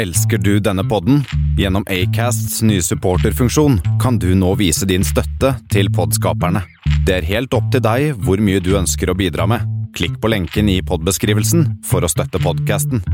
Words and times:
Elsker 0.00 0.38
du 0.38 0.60
denne 0.60 0.80
podden? 0.88 1.24
Gjennom 1.58 1.84
Acasts 1.92 2.62
nye 2.62 2.80
supporterfunksjon 2.82 3.74
kan 4.00 4.16
du 4.18 4.30
nå 4.34 4.54
vise 4.56 4.86
din 4.88 5.04
støtte 5.04 5.50
til 5.68 5.90
podskaperne. 5.92 6.62
Det 7.04 7.18
er 7.18 7.26
helt 7.28 7.52
opp 7.52 7.66
til 7.74 7.82
deg 7.84 8.14
hvor 8.24 8.40
mye 8.40 8.62
du 8.64 8.70
ønsker 8.78 9.12
å 9.12 9.16
bidra 9.18 9.44
med. 9.50 9.66
Klikk 9.92 10.16
på 10.22 10.30
lenken 10.32 10.70
i 10.72 10.78
podbeskrivelsen 10.80 11.66
for 11.84 12.00
å 12.00 12.08
støtte 12.08 12.40
podkasten. 12.40 13.04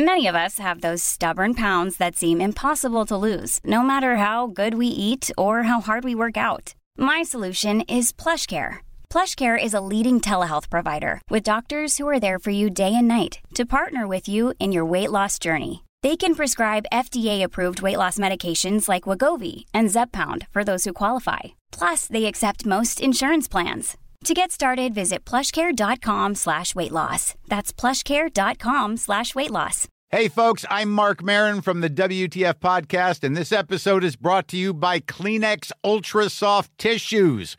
Mange 0.00 0.32
av 0.32 0.40
oss 0.46 0.56
har 0.64 0.80
de 0.80 0.96
stubborne 0.96 1.58
poundene 1.58 1.92
som 1.92 2.40
virker 2.40 2.88
umulige 2.88 3.12
å 3.12 3.20
lose, 3.20 3.60
no 3.64 3.82
matter 3.82 4.16
how 4.16 4.46
good 4.46 4.80
we 4.80 4.86
eat 4.86 5.30
or 5.36 5.64
how 5.64 5.82
hard 5.82 6.02
we 6.02 6.14
work 6.14 6.38
out. 6.38 6.72
My 6.96 7.24
solution. 7.24 7.82
PlushCare 9.10 9.62
is 9.62 9.72
a 9.74 9.80
leading 9.80 10.20
telehealth 10.20 10.68
provider 10.68 11.22
with 11.30 11.42
doctors 11.42 11.96
who 11.96 12.06
are 12.06 12.20
there 12.20 12.38
for 12.38 12.50
you 12.50 12.68
day 12.70 12.94
and 12.94 13.08
night 13.08 13.40
to 13.54 13.64
partner 13.64 14.06
with 14.06 14.28
you 14.28 14.54
in 14.60 14.70
your 14.70 14.84
weight 14.84 15.10
loss 15.10 15.38
journey. 15.38 15.84
They 16.02 16.16
can 16.16 16.34
prescribe 16.36 16.84
FDA-approved 16.92 17.82
weight 17.82 17.96
loss 17.96 18.18
medications 18.18 18.88
like 18.88 19.04
Wagovi 19.04 19.64
and 19.74 19.88
Zepbound 19.88 20.46
for 20.50 20.62
those 20.62 20.84
who 20.84 20.92
qualify. 20.92 21.40
Plus, 21.72 22.06
they 22.06 22.26
accept 22.26 22.66
most 22.66 23.00
insurance 23.00 23.48
plans. 23.48 23.96
To 24.24 24.34
get 24.34 24.52
started, 24.52 24.94
visit 24.94 25.24
plushcare.com 25.24 26.34
slash 26.34 26.74
weight 26.74 26.92
loss. 26.92 27.34
That's 27.48 27.72
plushcare.com 27.72 28.96
slash 28.96 29.34
weight 29.34 29.50
loss. 29.50 29.88
Hey, 30.10 30.28
folks, 30.28 30.64
I'm 30.70 30.90
Mark 30.90 31.22
Marin 31.22 31.60
from 31.60 31.80
the 31.80 31.90
WTF 31.90 32.54
Podcast, 32.54 33.24
and 33.24 33.36
this 33.36 33.52
episode 33.52 34.02
is 34.02 34.16
brought 34.16 34.48
to 34.48 34.56
you 34.56 34.72
by 34.72 35.00
Kleenex 35.00 35.70
Ultra 35.84 36.30
Soft 36.30 36.70
Tissues, 36.78 37.58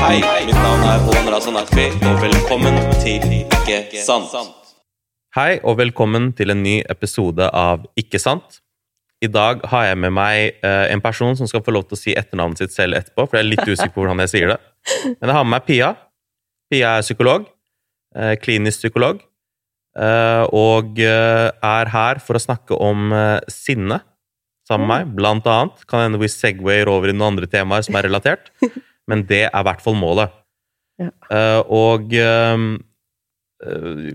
Hei, 0.00 0.16
mitt 0.48 0.56
navn 0.56 0.80
er 0.88 1.02
Håvard 1.04 1.28
Razan 1.34 1.58
og 1.60 2.22
velkommen 2.22 2.78
til 3.02 3.20
Ikke 3.36 4.00
sant. 4.00 4.32
Hei, 5.36 5.58
og 5.60 5.76
velkommen 5.76 6.30
til 6.32 6.54
en 6.54 6.62
ny 6.64 6.78
episode 6.88 7.44
av 7.52 7.84
Ikke 8.00 8.16
sant. 8.18 8.62
I 9.20 9.28
dag 9.28 9.60
har 9.68 9.90
jeg 9.90 10.00
med 10.00 10.14
meg 10.16 10.64
eh, 10.64 10.86
en 10.94 11.04
person 11.04 11.36
som 11.36 11.50
skal 11.50 11.60
få 11.66 11.76
lov 11.76 11.84
til 11.90 11.98
å 11.98 12.00
si 12.00 12.16
etternavnet 12.16 12.62
sitt 12.62 12.72
selv 12.72 12.96
etterpå, 12.96 13.28
for 13.28 13.36
jeg 13.36 13.44
er 13.44 13.50
litt 13.52 13.68
usikker 13.68 13.92
på 13.92 14.00
hvordan 14.00 14.24
jeg 14.24 14.32
sier 14.32 14.54
det. 14.54 14.58
Men 15.20 15.28
jeg 15.28 15.36
har 15.36 15.44
med 15.44 15.54
meg 15.58 15.68
Pia. 15.68 15.94
Pia 16.72 16.96
er 16.96 17.04
psykolog. 17.04 17.44
Eh, 18.16 18.34
klinisk 18.40 18.86
psykolog. 18.86 19.20
Eh, 20.00 20.44
og 20.56 20.96
er 21.04 21.92
her 21.92 22.24
for 22.24 22.40
å 22.40 22.46
snakke 22.48 22.80
om 22.80 23.12
sinne 23.52 24.00
sammen 24.70 24.86
med 24.86 24.94
meg, 25.10 25.16
blant 25.18 25.48
annet. 25.50 25.82
Kan 25.90 26.06
hende 26.06 26.20
vi 26.22 26.30
segwayer 26.30 26.88
over 26.88 27.10
i 27.10 27.16
noen 27.16 27.34
andre 27.34 27.50
temaer 27.50 27.84
som 27.84 27.98
er 27.98 28.08
relatert, 28.08 28.54
men 29.10 29.26
det 29.28 29.44
er 29.48 29.58
i 29.58 29.66
hvert 29.66 29.82
fall 29.84 29.98
målet. 29.98 30.32
Ja. 31.00 31.10
Uh, 31.32 31.60
og 31.72 32.12
eh, 32.12 32.64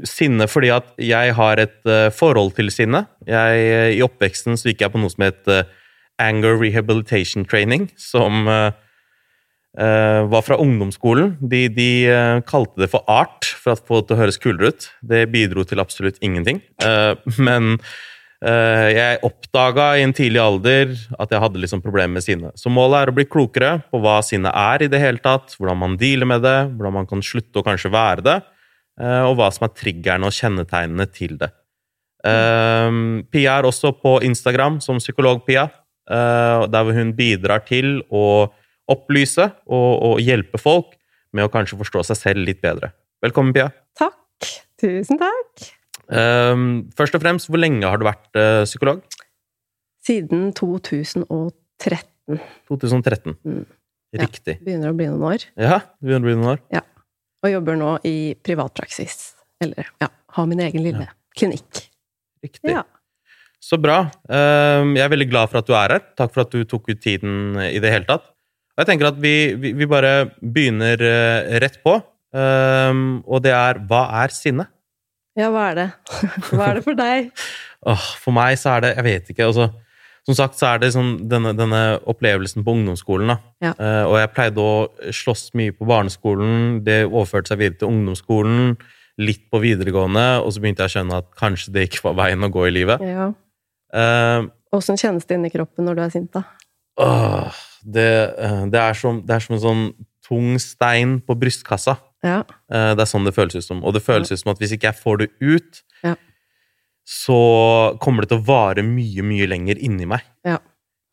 sinne 0.06 0.46
fordi 0.50 0.70
at 0.74 0.92
jeg 1.02 1.34
har 1.38 1.62
et 1.62 1.78
uh, 1.90 2.14
forhold 2.14 2.56
til 2.58 2.72
sinne. 2.74 3.06
Jeg, 3.30 3.98
I 3.98 4.04
oppveksten 4.06 4.58
så 4.58 4.70
gikk 4.72 4.86
jeg 4.86 4.94
på 4.94 5.02
noe 5.02 5.14
som 5.14 5.26
het 5.26 5.50
Anger 6.22 6.60
Rehabilitation 6.62 7.46
Training, 7.46 7.90
som 8.00 8.46
var 9.76 10.44
fra 10.48 10.56
ungdomsskolen. 10.56 11.34
De, 11.52 11.66
de 11.68 11.90
kalte 12.48 12.80
det 12.80 12.88
for 12.94 13.04
art, 13.12 13.44
for 13.60 13.76
å 13.76 13.82
få 13.90 13.98
det 14.00 14.08
til 14.08 14.16
å 14.16 14.20
høres 14.22 14.40
kulere 14.40 14.70
ut. 14.72 14.86
Det 15.04 15.26
bidro 15.34 15.66
til 15.68 15.84
absolutt 15.84 16.22
ingenting. 16.24 16.62
Men 17.36 17.76
jeg 18.46 19.20
oppdaga 19.26 19.86
i 19.98 20.04
en 20.06 20.14
tidlig 20.14 20.42
alder 20.42 20.92
at 21.18 21.32
jeg 21.34 21.42
hadde 21.42 21.62
liksom 21.64 21.82
problemer 21.82 22.20
med 22.20 22.26
sinne. 22.26 22.52
Så 22.60 22.70
målet 22.70 23.00
er 23.00 23.12
å 23.12 23.16
bli 23.18 23.26
klokere 23.26 23.72
på 23.90 24.02
hva 24.04 24.20
sinne 24.26 24.52
er 24.54 24.86
i 24.86 24.90
det 24.92 25.00
hele 25.02 25.22
tatt, 25.24 25.56
hvordan 25.58 25.80
man 25.82 25.96
dealer 25.98 26.30
med 26.30 26.44
det, 26.46 26.58
hvordan 26.76 26.98
man 27.00 27.10
kan 27.10 27.24
slutte 27.26 27.62
å 27.62 27.66
kanskje 27.66 27.90
være 27.94 28.26
det, 28.26 28.36
eh, 29.02 29.24
og 29.26 29.38
hva 29.40 29.50
som 29.56 29.66
er 29.66 29.74
triggerne 29.78 30.30
og 30.30 30.36
kjennetegnene 30.36 31.08
til 31.14 31.40
det. 31.42 31.50
Eh, 32.26 33.00
Pia 33.34 33.58
er 33.60 33.70
også 33.70 33.96
på 34.02 34.20
Instagram 34.28 34.78
som 34.84 35.02
psykolog-Pia, 35.02 35.66
eh, 36.10 36.68
der 36.70 36.94
hun 37.00 37.16
bidrar 37.18 37.66
til 37.66 38.04
å 38.12 38.52
opplyse 38.92 39.50
og, 39.66 39.92
og 40.06 40.22
hjelpe 40.22 40.62
folk 40.62 40.94
med 41.34 41.48
å 41.48 41.52
kanskje 41.54 41.80
forstå 41.82 42.06
seg 42.12 42.22
selv 42.22 42.46
litt 42.48 42.62
bedre. 42.64 42.94
Velkommen, 43.26 43.56
Pia. 43.56 43.72
Takk. 43.98 44.54
Tusen 44.82 45.18
takk. 45.22 45.72
Eh, 46.10 46.66
først 46.98 47.16
og 47.18 47.24
fremst, 47.24 47.50
hvor 47.50 47.62
lenge 47.62 47.86
har 47.88 47.98
du 48.02 48.06
vært 48.08 48.30
eh, 48.40 48.64
psykolog? 48.68 49.02
Siden 50.06 50.52
2013. 50.54 52.40
2013. 52.70 53.36
Mm. 53.46 53.64
Riktig. 54.16 54.60
Begynner 54.64 54.94
å 54.94 54.98
bli 54.98 55.08
noen 55.12 55.26
år. 55.34 55.46
Ja, 55.60 55.80
det 56.00 56.08
begynner 56.08 56.24
å 56.24 56.30
bli 56.30 56.36
noen 56.40 56.52
år. 56.56 56.84
Og 57.46 57.52
jobber 57.52 57.78
nå 57.78 57.90
i 58.08 58.16
privatpraksis. 58.46 59.34
Eller 59.62 59.90
ja, 60.02 60.08
har 60.38 60.48
min 60.50 60.62
egen 60.66 60.82
lille 60.86 61.08
klinikk. 61.38 61.82
Riktig. 62.46 62.72
Ja. 62.72 62.84
Så 63.62 63.78
bra. 63.82 64.06
Eh, 64.30 64.86
Jeg 64.96 65.04
er 65.06 65.12
veldig 65.14 65.30
glad 65.32 65.50
for 65.52 65.60
at 65.62 65.68
du 65.70 65.74
er 65.78 65.96
her. 65.98 66.06
Takk 66.18 66.34
for 66.34 66.46
at 66.46 66.54
du 66.54 66.64
tok 66.70 66.90
ut 66.94 67.02
tiden 67.02 67.58
i 67.66 67.80
det 67.82 67.92
hele 67.94 68.06
tatt. 68.10 68.30
Og 68.76 68.84
jeg 68.84 68.90
tenker 68.92 69.08
at 69.10 69.20
vi, 69.24 69.54
vi, 69.56 69.72
vi 69.78 69.86
bare 69.90 70.30
begynner 70.42 71.02
eh, 71.02 71.60
rett 71.64 71.80
på. 71.84 71.98
Eh, 72.36 72.94
Og 73.26 73.42
det 73.46 73.54
er 73.58 73.82
hva 73.90 74.06
er 74.24 74.34
sinne? 74.36 74.68
Ja, 75.36 75.50
hva 75.54 75.70
er 75.72 75.80
det? 75.80 75.88
Hva 76.52 76.70
er 76.70 76.80
det 76.80 76.86
for 76.86 77.00
deg? 77.00 77.32
For 78.24 78.34
meg 78.34 78.56
så 78.58 78.78
er 78.78 78.82
det 78.82 78.90
Jeg 78.96 79.06
vet 79.06 79.28
ikke. 79.30 79.46
altså 79.46 79.68
som 80.26 80.34
sagt 80.34 80.58
så 80.58 80.72
er 80.72 80.80
det 80.82 80.88
sånn 80.96 81.12
denne, 81.30 81.52
denne 81.54 82.00
opplevelsen 82.10 82.64
på 82.66 82.74
ungdomsskolen. 82.74 83.30
da. 83.30 83.36
Ja. 83.62 83.74
Uh, 83.78 84.06
og 84.10 84.16
jeg 84.18 84.32
pleide 84.34 84.64
å 84.64 85.12
slåss 85.14 85.52
mye 85.54 85.76
på 85.76 85.86
barneskolen. 85.86 86.80
Det 86.86 87.04
overførte 87.06 87.54
seg 87.54 87.62
videre 87.62 87.78
til 87.84 87.92
ungdomsskolen. 87.92 88.72
Litt 89.22 89.44
på 89.54 89.62
videregående, 89.62 90.26
og 90.42 90.50
så 90.50 90.64
begynte 90.64 90.82
jeg 90.82 90.92
å 90.92 90.96
skjønne 90.96 91.20
at 91.22 91.30
kanskje 91.38 91.76
det 91.76 91.86
ikke 91.92 92.08
var 92.08 92.18
veien 92.24 92.42
å 92.42 92.50
gå 92.52 92.66
i 92.66 92.74
livet. 92.74 93.06
Ja. 93.06 93.30
Åssen 94.76 94.98
kjennes 95.00 95.30
det 95.30 95.38
inni 95.38 95.54
kroppen 95.54 95.86
når 95.88 96.00
du 96.00 96.04
er 96.08 96.12
sint, 96.18 96.34
da? 96.34 96.42
Uh, 97.00 97.54
det, 97.86 98.10
eh, 98.40 98.66
det, 98.72 98.82
er 98.82 98.98
som, 98.98 99.22
det 99.22 99.38
er 99.38 99.44
som 99.46 99.56
en 99.56 99.64
sånn 99.64 99.86
tung 100.26 100.58
stein 100.60 101.20
på 101.22 101.38
brystkassa. 101.38 102.00
Ja. 102.26 102.40
Eh, 102.74 102.92
Det 102.98 103.04
er 103.06 103.10
sånn 103.12 103.26
det 103.28 103.36
føles 103.38 103.56
ut 103.60 103.64
som. 103.68 103.84
Og 103.86 103.94
det 103.96 104.02
føles 104.06 104.32
ut 104.34 104.42
som 104.42 104.52
at 104.56 104.62
hvis 104.64 104.74
ikke 104.76 104.90
jeg 104.90 104.98
får 105.04 105.22
det 105.22 105.30
ut, 105.46 105.84
Ja. 106.04 106.16
så 107.06 107.98
kommer 108.02 108.26
det 108.26 108.32
til 108.34 108.40
å 108.42 108.48
vare 108.48 108.82
mye, 108.86 109.22
mye 109.26 109.48
lenger 109.50 109.78
inni 109.78 110.08
meg. 110.10 110.26
Ja. 110.48 110.58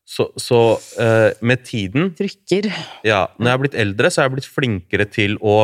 Så, 0.09 0.25
så 0.41 0.57
uh, 0.99 1.31
med 1.45 1.61
tiden 1.63 2.09
Trykker. 2.17 2.65
ja, 3.07 3.27
Når 3.39 3.45
jeg 3.47 3.53
har 3.53 3.61
blitt 3.61 3.77
eldre, 3.85 4.09
så 4.11 4.19
har 4.21 4.27
jeg 4.27 4.33
blitt 4.35 4.49
flinkere 4.51 5.05
til 5.09 5.37
å 5.39 5.55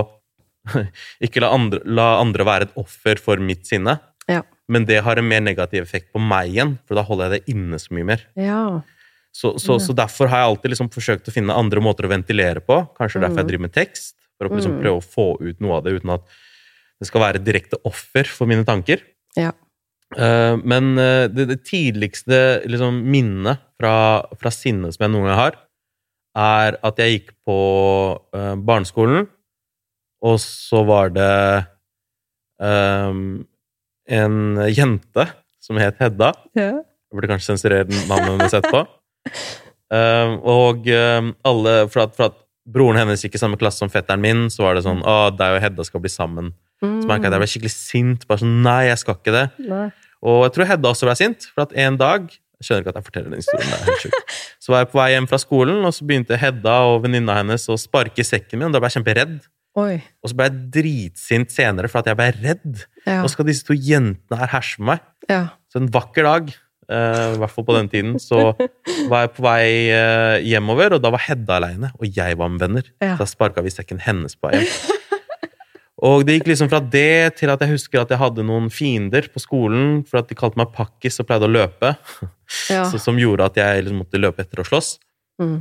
ikke 1.26 1.42
la 1.44 1.50
andre, 1.56 1.82
la 1.86 2.06
andre 2.22 2.46
være 2.48 2.70
et 2.70 2.78
offer 2.80 3.20
for 3.20 3.42
mitt 3.44 3.66
sinne. 3.68 3.98
Ja. 4.30 4.44
Men 4.70 4.86
det 4.86 5.02
har 5.04 5.18
en 5.20 5.28
mer 5.28 5.42
negativ 5.42 5.82
effekt 5.82 6.12
på 6.14 6.22
meg 6.22 6.54
igjen, 6.54 6.76
for 6.88 6.96
da 7.00 7.04
holder 7.08 7.34
jeg 7.34 7.42
det 7.42 7.56
inne 7.56 7.80
så 7.82 7.94
mye 7.98 8.08
mer. 8.12 8.24
Ja. 8.38 8.62
Så, 9.34 9.56
så, 9.62 9.80
så 9.82 9.94
derfor 9.98 10.30
har 10.30 10.44
jeg 10.44 10.52
alltid 10.54 10.72
liksom 10.74 10.90
forsøkt 10.94 11.28
å 11.30 11.34
finne 11.34 11.56
andre 11.58 11.82
måter 11.84 12.06
å 12.08 12.12
ventilere 12.12 12.62
på. 12.66 12.80
Kanskje 12.98 13.22
derfor 13.26 13.42
jeg 13.44 13.50
driver 13.52 13.66
med 13.68 13.74
tekst, 13.76 14.16
for 14.40 14.48
å 14.48 14.56
liksom 14.56 14.78
Mm. 14.78 14.82
prøve 14.82 14.98
å 15.02 15.04
få 15.04 15.26
ut 15.44 15.60
noe 15.62 15.78
av 15.78 15.84
det 15.86 15.98
uten 16.00 16.14
at 16.16 16.24
det 17.00 17.08
skal 17.08 17.22
være 17.22 17.44
direkte 17.44 17.78
offer 17.88 18.28
for 18.28 18.48
mine 18.50 18.64
tanker. 18.68 19.04
Ja. 19.38 19.52
Eh, 20.18 20.56
men 20.64 20.98
eh, 20.98 21.28
det, 21.30 21.46
det 21.52 21.60
tidligste 21.68 22.64
liksom, 22.66 23.04
minnet 23.12 23.60
fra, 23.80 24.24
fra 24.40 24.52
sinnet 24.52 24.96
som 24.96 25.06
jeg 25.06 25.14
noen 25.14 25.28
gang 25.30 25.38
har, 25.40 25.60
er 26.40 26.80
at 26.86 27.00
jeg 27.02 27.14
gikk 27.20 27.34
på 27.48 27.60
eh, 28.34 28.56
barneskolen, 28.56 29.28
og 30.24 30.40
så 30.44 30.82
var 30.88 31.12
det 31.16 31.30
um, 32.60 33.46
en 34.10 34.36
jente 34.68 35.26
som 35.64 35.80
het 35.80 36.00
Hedda. 36.02 36.34
ja. 36.60 36.72
Jeg 37.10 37.18
burde 37.18 37.30
kanskje 37.32 37.54
sensurere 37.56 37.86
navnet 38.06 38.36
hennes 38.36 38.54
etterpå. 38.54 38.84
um, 39.90 40.34
og 40.46 40.86
um, 40.94 41.32
alle 41.50 41.72
for 41.90 42.04
at, 42.04 42.12
for 42.14 42.28
at 42.28 42.36
broren 42.74 43.00
hennes 43.02 43.24
gikk 43.26 43.36
i 43.38 43.42
samme 43.42 43.58
klasse 43.60 43.82
som 43.84 43.92
fetteren 43.92 44.22
min, 44.24 44.48
så 44.54 44.66
var 44.66 44.78
det 44.78 44.84
sånn 44.86 45.02
Å, 45.04 45.30
deg 45.36 45.58
og 45.58 45.64
Hedda 45.64 45.86
skal 45.88 46.04
bli 46.04 46.12
sammen. 46.14 46.52
Mm. 46.84 47.00
Så 47.02 47.10
merka 47.10 47.26
jeg 47.28 47.32
at 47.32 47.36
jeg 47.36 47.44
ble 47.44 47.50
skikkelig 47.54 47.74
sint. 47.76 48.28
Bare 48.30 48.42
sånn, 48.44 48.60
nei, 48.66 48.82
jeg 48.90 49.02
skal 49.02 49.18
ikke 49.20 49.34
det. 49.36 49.46
Nei. 49.68 49.88
Og 50.30 50.42
jeg 50.46 50.54
tror 50.58 50.70
Hedda 50.74 50.94
også 50.94 51.08
ble 51.10 51.16
sint, 51.20 51.50
for 51.56 51.64
at 51.68 51.76
en 51.80 51.98
dag 52.00 52.30
Jeg 52.60 52.68
skjønner 52.68 52.84
ikke 52.84 52.92
at 52.92 52.98
jeg 53.00 53.06
forteller 53.08 53.30
den 53.32 53.40
historien. 53.40 53.70
det 53.72 53.78
er 53.78 53.86
helt 53.88 54.02
sjukt. 54.04 54.34
Så 54.66 54.74
var 54.74 54.82
jeg 54.84 54.90
på 54.92 54.98
vei 55.00 55.06
hjem 55.14 55.28
fra 55.32 55.38
skolen, 55.40 55.78
og 55.88 55.94
så 55.96 56.04
begynte 56.10 56.36
Hedda 56.36 56.74
og 56.92 56.98
venninna 57.06 57.38
hennes 57.38 57.64
å 57.72 57.78
sparke 57.80 58.20
i 58.20 58.26
sekken 58.28 58.60
min, 58.60 58.68
og 58.68 58.76
da 58.76 58.82
ble 58.84 58.90
jeg 58.92 58.98
kjemperedd. 58.98 59.38
Oi. 59.80 59.94
Og 60.20 60.28
så 60.28 60.36
ble 60.36 60.48
jeg 60.50 60.58
dritsint 60.76 61.54
senere 61.56 61.88
for 61.88 62.02
at 62.02 62.10
jeg 62.12 62.20
ble 62.20 62.28
redd. 62.36 62.82
Ja. 63.06 63.22
Nå 63.24 63.32
skal 63.32 63.48
disse 63.48 63.64
to 63.64 63.78
jentene 63.80 64.42
her 64.42 64.52
herse 64.52 64.82
med 64.84 64.92
meg. 64.92 65.06
ja. 65.32 65.40
Så 65.72 65.80
en 65.80 65.88
vakker 65.94 66.28
dag, 66.28 66.52
i 66.90 67.40
hvert 67.42 67.54
fall 67.54 67.66
på 67.68 67.76
den 67.78 67.90
tiden, 67.92 68.16
så 68.22 68.54
var 69.12 69.26
jeg 69.28 69.34
på 69.36 69.44
vei 69.46 69.66
eh, 69.94 70.38
hjemover, 70.50 70.96
og 70.98 71.04
da 71.04 71.12
var 71.14 71.22
Hedda 71.28 71.60
aleine, 71.60 71.92
og 72.00 72.08
jeg 72.16 72.38
var 72.40 72.50
med 72.50 72.64
venner. 72.64 72.88
Ja. 73.04 73.14
Så 73.14 73.24
da 73.26 73.30
sparka 73.30 73.62
vi 73.66 73.74
sekken 73.74 74.02
hennes 74.02 74.34
på 74.40 74.50
vei 74.50 74.60
hjem. 74.64 74.96
Og 76.00 76.22
det 76.24 76.38
gikk 76.38 76.48
liksom 76.54 76.70
fra 76.72 76.80
det 76.80 77.36
til 77.42 77.52
at 77.52 77.60
jeg 77.60 77.74
husker 77.74 78.00
at 78.00 78.12
jeg 78.14 78.22
hadde 78.22 78.46
noen 78.48 78.70
fiender 78.72 79.26
på 79.34 79.42
skolen 79.44 79.98
for 80.08 80.22
at 80.22 80.30
de 80.30 80.38
kalte 80.40 80.56
meg 80.62 80.72
pakkis 80.72 81.20
og 81.20 81.28
pleide 81.28 81.44
å 81.50 81.52
løpe, 81.52 81.90
ja. 82.72 82.86
så, 82.88 82.96
som 83.04 83.20
gjorde 83.20 83.50
at 83.50 83.60
jeg 83.60 83.84
liksom 83.84 84.00
måtte 84.06 84.22
løpe 84.22 84.46
etter 84.46 84.62
og 84.64 84.70
slåss. 84.70 84.94
Mm. 85.44 85.58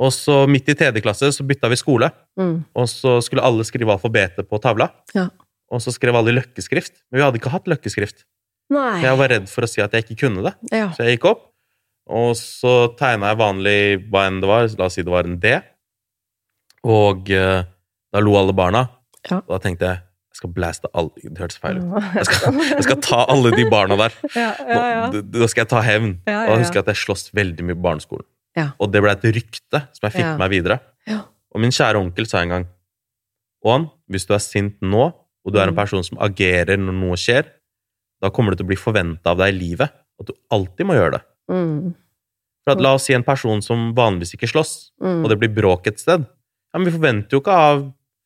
Og 0.00 0.10
så 0.16 0.38
midt 0.50 0.72
i 0.72 0.74
tredje 0.80 1.02
klasse 1.04 1.28
så 1.36 1.44
bytta 1.46 1.68
vi 1.70 1.76
skole, 1.80 2.10
Mm. 2.34 2.64
og 2.74 2.88
så 2.90 3.20
skulle 3.22 3.44
alle 3.46 3.62
skrive 3.62 3.92
alfabetet 3.94 4.48
på 4.50 4.58
tavla. 4.58 4.88
Ja. 5.14 5.28
Og 5.70 5.78
så 5.84 5.92
skrev 5.94 6.16
alle 6.18 6.32
i 6.32 6.38
løkkeskrift, 6.40 6.96
men 7.12 7.20
vi 7.20 7.22
hadde 7.22 7.38
ikke 7.38 7.52
hatt 7.52 7.68
løkkeskrift. 7.70 8.24
Nei. 8.72 9.02
Jeg 9.04 9.18
var 9.20 9.28
redd 9.34 9.50
for 9.52 9.66
å 9.66 9.68
si 9.70 9.82
at 9.84 9.92
jeg 9.92 10.06
ikke 10.06 10.22
kunne 10.24 10.44
det. 10.46 10.54
Ja. 10.72 10.88
Så 10.96 11.04
jeg 11.04 11.18
gikk 11.18 11.28
opp, 11.34 11.42
og 12.08 12.32
så 12.38 12.72
tegna 12.98 13.30
jeg 13.32 13.40
vanlig 13.40 13.78
hva 14.12 14.26
enn 14.28 14.40
det 14.42 14.48
var, 14.48 14.66
la 14.78 14.88
oss 14.88 14.96
si 14.98 15.04
det 15.04 15.12
var 15.12 15.28
en 15.28 15.38
D. 15.40 15.52
Og 16.84 17.30
eh, 17.32 17.62
da 18.12 18.20
lo 18.22 18.34
alle 18.38 18.54
barna. 18.56 18.86
Ja. 19.28 19.38
Og 19.44 19.54
da 19.56 19.60
tenkte 19.64 19.88
jeg 19.92 20.02
jeg 20.34 20.40
skal 20.40 20.50
blaste 20.50 20.88
alle 20.98 21.30
Det 21.30 21.38
hørtes 21.44 21.60
feil 21.62 21.76
ut. 21.78 22.06
Jeg 22.18 22.26
skal, 22.26 22.56
jeg 22.58 22.82
skal 22.82 22.96
ta 23.06 23.20
alle 23.30 23.52
de 23.54 23.64
barna 23.70 23.94
der. 24.00 24.16
Da 25.14 25.46
skal 25.46 25.60
jeg 25.62 25.68
ta 25.70 25.82
hevn. 25.86 26.08
Og 26.26 26.32
jeg 26.32 26.48
ja. 26.50 26.56
husker 26.58 26.80
at 26.82 26.88
jeg 26.90 26.98
sloss 27.04 27.28
veldig 27.38 27.62
mye 27.68 27.76
på 27.78 27.84
barneskolen. 27.84 28.26
Ja. 28.58 28.64
Og 28.82 28.90
det 28.90 28.98
ble 29.04 29.12
et 29.14 29.28
rykte 29.30 29.80
som 29.94 30.08
jeg 30.08 30.16
fikk 30.16 30.26
med 30.32 30.42
meg 30.42 30.50
videre. 30.56 30.80
Ja. 31.06 31.20
Og 31.54 31.62
min 31.62 31.70
kjære 31.74 32.02
onkel 32.02 32.26
sa 32.26 32.42
en 32.42 32.50
gang 32.50 32.66
Åan, 33.64 33.86
hvis 34.10 34.26
du 34.26 34.34
er 34.34 34.42
sint 34.42 34.82
nå, 34.82 35.04
og 35.14 35.54
du 35.54 35.60
er 35.60 35.68
en 35.70 35.72
Mm. 35.72 35.78
person 35.78 36.02
som 36.04 36.18
agerer 36.26 36.82
når 36.82 36.98
noe 36.98 37.16
skjer, 37.16 37.46
da 38.24 38.30
kommer 38.32 38.54
det 38.54 38.62
til 38.62 38.66
å 38.68 38.72
bli 38.72 38.80
forventa 38.80 39.34
av 39.34 39.42
deg 39.42 39.52
i 39.52 39.58
livet 39.58 39.92
at 39.92 40.30
du 40.30 40.32
alltid 40.54 40.88
må 40.88 40.96
gjøre 40.96 41.18
det. 41.18 41.22
Mm. 41.52 41.92
For 42.64 42.72
at 42.72 42.80
La 42.80 42.94
oss 42.96 43.04
si 43.08 43.12
en 43.16 43.26
person 43.26 43.60
som 43.60 43.90
vanligvis 43.96 44.34
ikke 44.38 44.48
slåss, 44.48 44.72
Mm. 45.02 45.20
og 45.24 45.28
det 45.28 45.36
blir 45.42 45.52
bråk 45.52 45.86
et 45.90 45.98
sted. 46.00 46.24
Ja, 46.72 46.78
men 46.80 46.86
Vi 46.88 46.96
forventer 46.98 47.36
jo 47.36 47.40
ikke 47.42 47.52
av 47.52 47.82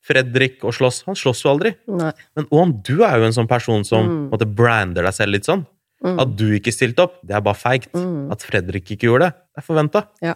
Fredrik 0.08 0.62
å 0.64 0.70
slåss. 0.72 1.02
Han 1.08 1.16
slåss 1.18 1.42
jo 1.44 1.50
aldri. 1.50 1.74
Nei. 1.90 2.12
Men 2.36 2.46
Oan, 2.54 2.76
du 2.86 3.02
er 3.04 3.18
jo 3.18 3.24
en 3.26 3.34
sånn 3.34 3.48
person 3.50 3.82
som 3.84 4.06
Mm. 4.06 4.30
måtte 4.30 4.46
brander 4.54 5.02
deg 5.02 5.12
selv 5.12 5.32
litt 5.34 5.44
sånn. 5.44 5.66
Mm. 6.04 6.20
At 6.22 6.36
du 6.36 6.44
ikke 6.56 6.72
stilte 6.72 7.02
opp, 7.02 7.18
det 7.26 7.34
er 7.34 7.40
bare 7.42 7.58
feigt. 7.58 7.90
Mm. 7.92 8.30
At 8.30 8.38
Fredrik 8.46 8.84
ikke 8.94 9.08
gjorde 9.10 9.26
det, 9.26 9.34
det 9.56 9.58
er 9.58 9.66
forventa. 9.66 10.06
Ja. 10.22 10.34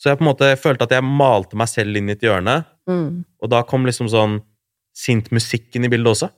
Så 0.00 0.08
jeg 0.08 0.18
på 0.18 0.22
en 0.22 0.30
måte 0.32 0.56
følte 0.56 0.82
at 0.86 0.90
jeg 0.94 1.02
malte 1.02 1.56
meg 1.56 1.66
selv 1.68 1.96
inn 1.96 2.08
i 2.08 2.12
et 2.12 2.20
hjørne, 2.22 2.64
Mm. 2.88 3.24
og 3.42 3.50
da 3.50 3.62
kom 3.64 3.84
liksom 3.84 4.08
sånn 4.08 4.40
sint 4.94 5.30
musikken 5.30 5.84
i 5.84 5.88
bildet 5.88 6.06
også. 6.14 6.30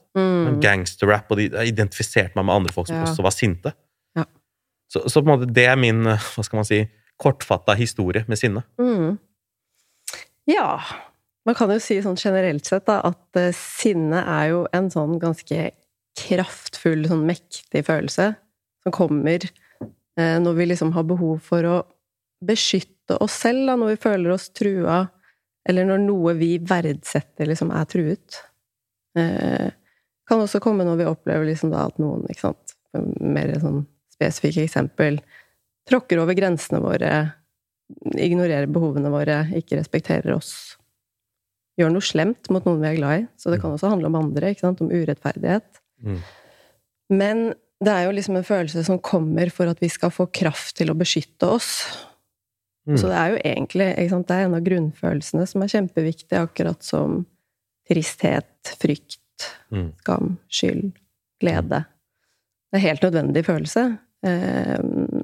Mm. 0.51 0.59
Gangsterrap, 0.61 1.31
og 1.31 1.37
de 1.37 1.47
identifiserte 1.67 2.35
meg 2.35 2.45
med 2.45 2.55
andre 2.55 2.73
folk 2.75 2.87
som 2.87 2.97
Ja. 2.97 3.05
også 3.07 3.23
var 3.23 3.31
sinte. 3.35 3.73
Ja. 4.15 4.25
Så, 4.91 5.03
så 5.09 5.21
på 5.23 5.29
en 5.29 5.39
måte 5.39 5.53
det 5.53 5.65
er 5.69 5.75
min, 5.79 6.05
eh, 6.07 6.17
hva 6.35 6.43
skal 6.43 6.57
man 6.61 6.65
si, 6.69 6.81
kortfatta 7.21 7.75
historie 7.77 8.25
med 8.27 8.37
sinne. 8.37 8.63
Mm. 8.81 9.17
Ja. 10.49 10.81
Man 11.45 11.55
kan 11.55 11.71
jo 11.71 11.79
si 11.83 11.97
sånn 12.03 12.17
generelt 12.19 12.65
sett 12.65 12.85
da, 12.87 13.01
at 13.03 13.39
eh, 13.39 13.51
sinne 13.55 14.21
er 14.23 14.49
jo 14.53 14.61
en 14.73 14.89
sånn 14.93 15.17
ganske 15.21 15.71
kraftfull, 16.19 17.07
sånn 17.09 17.25
mektig 17.27 17.83
følelse 17.87 18.35
som 18.83 18.93
kommer 18.95 19.43
eh, 19.43 20.37
når 20.39 20.55
vi 20.59 20.67
liksom 20.71 20.91
har 20.95 21.03
behov 21.09 21.39
for 21.43 21.65
å 21.67 21.77
beskytte 22.43 23.17
oss 23.23 23.35
selv, 23.43 23.65
da, 23.67 23.75
når 23.79 23.93
vi 23.95 24.01
føler 24.03 24.33
oss 24.35 24.49
trua, 24.55 25.07
eller 25.67 25.87
når 25.87 26.01
noe 26.03 26.33
vi 26.35 26.57
verdsetter, 26.59 27.47
liksom 27.47 27.71
er 27.71 27.85
truet. 27.87 28.39
Eh, 29.17 29.69
kan 30.29 30.41
også 30.43 30.61
komme 30.63 30.85
når 30.87 31.01
vi 31.01 31.09
opplever 31.09 31.47
liksom 31.49 31.73
da 31.73 31.87
at 31.89 31.99
noen, 32.01 32.25
ikke 32.31 32.47
sant, 32.47 32.75
mer 32.93 33.51
sånn 33.61 33.83
spesifikke 34.13 34.67
eksempel, 34.67 35.19
tråkker 35.89 36.21
over 36.21 36.37
grensene 36.37 36.79
våre, 36.83 37.11
ignorerer 38.15 38.69
behovene 38.71 39.11
våre, 39.13 39.43
ikke 39.57 39.79
respekterer 39.79 40.35
oss. 40.37 40.53
Gjør 41.79 41.91
noe 41.95 42.05
slemt 42.05 42.49
mot 42.53 42.65
noen 42.67 42.81
vi 42.83 42.91
er 42.91 42.99
glad 42.99 43.23
i. 43.23 43.25
Så 43.41 43.51
det 43.51 43.59
kan 43.63 43.73
også 43.73 43.89
handle 43.91 44.11
om 44.11 44.19
andre, 44.19 44.53
ikke 44.53 44.67
sant? 44.67 44.81
om 44.83 44.93
urettferdighet. 44.93 45.81
Mm. 46.05 46.19
Men 47.13 47.43
det 47.83 47.93
er 47.93 48.05
jo 48.05 48.15
liksom 48.15 48.37
en 48.39 48.47
følelse 48.47 48.83
som 48.87 49.01
kommer 49.03 49.51
for 49.53 49.71
at 49.71 49.81
vi 49.83 49.89
skal 49.91 50.13
få 50.13 50.29
kraft 50.31 50.77
til 50.79 50.93
å 50.93 50.97
beskytte 50.97 51.49
oss. 51.49 51.71
Mm. 52.87 52.97
Så 52.99 53.09
det 53.09 53.17
er 53.17 53.33
jo 53.33 53.41
egentlig 53.41 53.89
ikke 53.91 54.13
sant? 54.13 54.29
Det 54.29 54.37
er 54.37 54.47
en 54.47 54.57
av 54.57 54.65
grunnfølelsene 54.65 55.47
som 55.49 55.63
er 55.63 55.73
kjempeviktig, 55.73 56.37
akkurat 56.39 56.85
som 56.85 57.23
tristhet, 57.89 58.75
frykt, 58.79 59.19
Mm. 59.73 59.89
skam, 60.01 60.35
skyld, 60.51 60.91
glede. 61.41 61.83
Det 62.71 62.79
er 62.79 62.87
helt 62.87 63.05
nødvendig 63.05 63.45
følelse. 63.45 63.85
Ehm, 64.25 65.23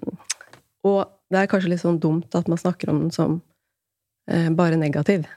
og 0.86 1.02
det 1.30 1.42
er 1.42 1.52
kanskje 1.52 1.72
litt 1.74 1.84
sånn 1.84 2.00
dumt 2.02 2.36
at 2.38 2.50
man 2.52 2.60
snakker 2.62 2.92
om 2.92 3.04
den 3.06 3.14
som 3.14 3.40
eh, 4.30 4.50
bare 4.56 4.80
negativ. 4.80 5.28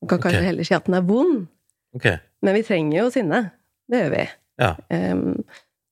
Man 0.00 0.08
kan 0.12 0.22
kanskje 0.22 0.40
okay. 0.40 0.48
heller 0.50 0.68
si 0.68 0.76
at 0.76 0.86
den 0.88 0.98
er 1.00 1.06
vond, 1.06 1.48
Okay. 1.90 2.20
men 2.46 2.54
vi 2.54 2.62
trenger 2.62 3.00
jo 3.00 3.08
sinne. 3.10 3.40
Det 3.90 4.04
gjør 4.04 4.12
vi. 4.14 4.22
Ja. 4.62 4.74
Ehm, 4.94 5.40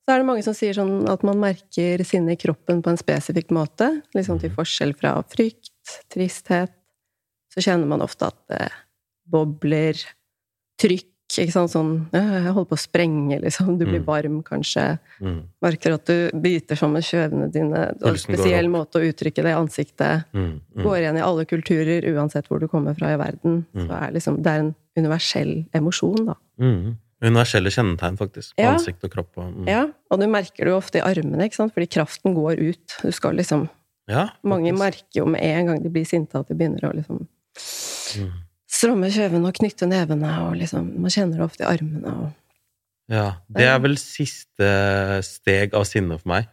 så 0.09 0.15
er 0.15 0.23
det 0.23 0.27
mange 0.29 0.45
som 0.47 0.55
sier 0.57 0.77
sånn 0.77 1.09
at 1.11 1.25
man 1.27 1.41
merker 1.43 2.01
sinne 2.07 2.33
i 2.37 2.41
kroppen 2.41 2.79
på 2.85 2.93
en 2.93 3.01
spesifikk 3.01 3.51
måte. 3.53 3.91
Liksom 4.17 4.39
til 4.41 4.53
forskjell 4.55 4.95
fra 4.97 5.17
frykt, 5.29 5.99
tristhet. 6.09 6.73
Så 7.53 7.65
kjenner 7.65 7.91
man 7.91 8.05
ofte 8.05 8.31
at 8.31 8.39
det 8.49 8.69
bobler, 9.29 9.99
trykk, 10.81 11.11
ikke 11.29 11.53
sant, 11.53 11.71
sånn 11.71 11.91
Jeg 12.13 12.53
holder 12.55 12.69
på 12.71 12.77
å 12.77 12.81
sprenge, 12.81 13.37
liksom. 13.43 13.79
Du 13.79 13.85
blir 13.85 14.01
Mm. 14.01 14.07
varm, 14.07 14.43
kanskje. 14.43 14.99
Mm. 15.21 15.43
Merker 15.63 15.95
at 15.95 16.05
du 16.07 16.31
biter 16.41 16.75
sammen 16.77 17.03
kjøvene 17.03 17.51
dine. 17.53 17.95
Du 17.99 18.05
har 18.07 18.13
en 18.13 18.17
spesiell 18.17 18.69
måte 18.69 18.97
å 18.99 19.05
uttrykke 19.13 19.43
det 19.45 19.53
i 19.53 19.59
ansiktet. 19.59 20.25
Mm. 20.33 20.61
Mm. 20.77 20.83
Går 20.85 20.97
igjen 21.03 21.17
i 21.19 21.21
alle 21.27 21.45
kulturer, 21.45 22.03
uansett 22.15 22.49
hvor 22.49 22.61
du 22.61 22.67
kommer 22.69 22.97
fra 22.97 23.13
i 23.13 23.17
verden. 23.21 23.67
Mm. 23.75 23.87
Så 23.87 23.93
er 24.03 24.13
liksom, 24.13 24.43
det 24.43 24.47
er 24.55 24.59
en 24.61 24.75
universell 24.97 25.67
emosjon, 25.75 26.27
da. 26.27 26.35
Mm. 26.61 26.97
Universelle 27.21 27.67
kjennetegn, 27.71 28.17
faktisk. 28.17 28.55
På 28.57 28.63
Ja. 28.63 28.73
ansikt 28.75 29.05
og 29.05 29.11
kropp. 29.11 29.37
Og, 29.37 29.53
mm. 29.53 29.67
Ja, 29.69 29.87
og 30.11 30.21
du 30.21 30.27
merker 30.27 30.65
det 30.65 30.69
jo 30.73 30.79
ofte 30.79 30.97
i 30.97 31.01
armene, 31.03 31.45
ikke 31.45 31.55
sant? 31.57 31.75
fordi 31.75 31.89
kraften 31.89 32.35
går 32.35 32.59
ut. 32.71 32.97
Du 33.03 33.11
skal 33.13 33.35
liksom 33.35 33.69
ja 34.09 34.31
Mange 34.43 34.73
merker 34.73 35.05
jo 35.21 35.27
med 35.27 35.43
en 35.43 35.67
gang 35.67 35.83
de 35.83 35.91
blir 35.91 36.07
sinte, 36.07 36.35
at 36.41 36.49
de 36.49 36.55
begynner 36.55 36.81
å 36.89 36.95
liksom 36.95 37.27
Mm. 38.17 38.33
Stramme 38.79 39.11
kjøvene 39.13 39.51
og 39.51 39.57
knytte 39.59 39.89
nevene, 39.91 40.35
og 40.47 40.59
liksom 40.61 40.93
Man 41.03 41.13
kjenner 41.13 41.41
det 41.41 41.49
ofte 41.49 41.65
i 41.65 41.71
armene 41.71 42.15
og 42.15 42.29
Ja. 43.09 43.39
Det 43.49 43.65
er 43.65 43.79
vel 43.81 43.97
siste 44.01 44.69
steg 45.25 45.75
av 45.75 45.87
sinne 45.89 46.19
for 46.21 46.29
meg. 46.35 46.51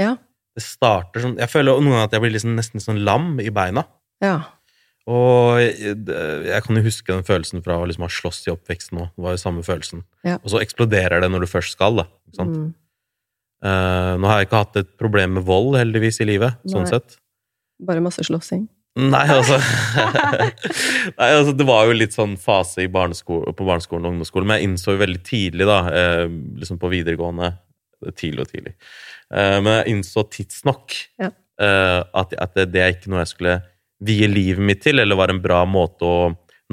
Ja. 0.00 0.16
Det 0.56 0.64
starter 0.64 1.22
sånn 1.24 1.38
Jeg 1.40 1.50
føler 1.52 1.78
noen 1.78 1.94
ganger 1.94 2.08
at 2.08 2.16
jeg 2.16 2.24
blir 2.24 2.34
liksom 2.34 2.56
nesten 2.58 2.82
sånn 2.82 3.04
lam 3.06 3.38
i 3.40 3.52
beina. 3.54 3.86
Ja. 4.22 4.40
Og 5.10 5.58
jeg, 5.58 5.96
jeg 6.46 6.62
kan 6.62 6.78
jo 6.78 6.84
huske 6.84 7.10
den 7.10 7.26
følelsen 7.26 7.62
fra 7.64 7.80
å 7.80 7.86
liksom 7.88 8.04
ha 8.06 8.10
slåss 8.12 8.44
i 8.46 8.52
oppveksten 8.52 9.00
òg. 9.02 9.08
Det 9.16 9.24
var 9.24 9.34
jo 9.34 9.40
samme 9.42 9.64
følelsen. 9.66 10.04
Ja. 10.26 10.36
Og 10.42 10.52
så 10.52 10.60
eksploderer 10.62 11.24
det 11.24 11.30
når 11.32 11.46
du 11.46 11.50
først 11.50 11.74
skal, 11.74 11.98
da. 12.02 12.06
Ikke 12.28 12.38
sant? 12.38 12.60
Mm. 12.60 12.68
Uh, 13.62 14.12
nå 14.18 14.30
har 14.30 14.40
jeg 14.40 14.48
ikke 14.48 14.62
hatt 14.62 14.78
et 14.78 14.92
problem 14.98 15.36
med 15.38 15.46
vold, 15.46 15.74
heldigvis, 15.78 16.20
i 16.22 16.28
livet. 16.28 16.58
sånn 16.70 16.86
sett. 16.90 17.16
Bare 17.82 18.02
masse 18.02 18.22
slåssing. 18.26 18.68
Nei, 19.00 19.24
altså 19.32 19.56
Nei, 21.18 21.28
altså 21.32 21.54
Det 21.56 21.64
var 21.68 21.86
jo 21.88 21.94
litt 21.96 22.12
sånn 22.12 22.34
fase 22.40 22.84
i 22.84 22.90
barnesko- 22.92 23.54
på 23.56 23.64
barneskolen 23.68 24.04
og 24.04 24.12
ungdomsskolen, 24.14 24.48
men 24.50 24.58
jeg 24.60 24.68
innså 24.68 24.94
jo 24.96 25.00
veldig 25.00 25.22
tidlig, 25.24 25.64
da, 25.68 25.78
eh, 25.96 26.24
liksom 26.60 26.80
på 26.82 26.90
videregående 26.92 27.54
Tidlig 28.18 28.42
og 28.42 28.48
tidlig. 28.50 28.72
Eh, 29.30 29.58
men 29.62 29.76
jeg 29.78 29.92
innså 29.94 30.24
tidsnok 30.34 30.96
Ja. 31.22 31.28
eh, 31.62 32.00
at, 32.18 32.32
at 32.34 32.56
det, 32.58 32.64
det 32.74 32.80
er 32.82 32.96
ikke 32.96 33.12
noe 33.12 33.20
jeg 33.22 33.30
skulle 33.30 33.52
vie 34.02 34.26
livet 34.26 34.58
mitt 34.66 34.80
til, 34.82 34.98
eller 34.98 35.14
var 35.20 35.30
en 35.30 35.38
bra 35.44 35.60
måte 35.70 36.02
å 36.02 36.16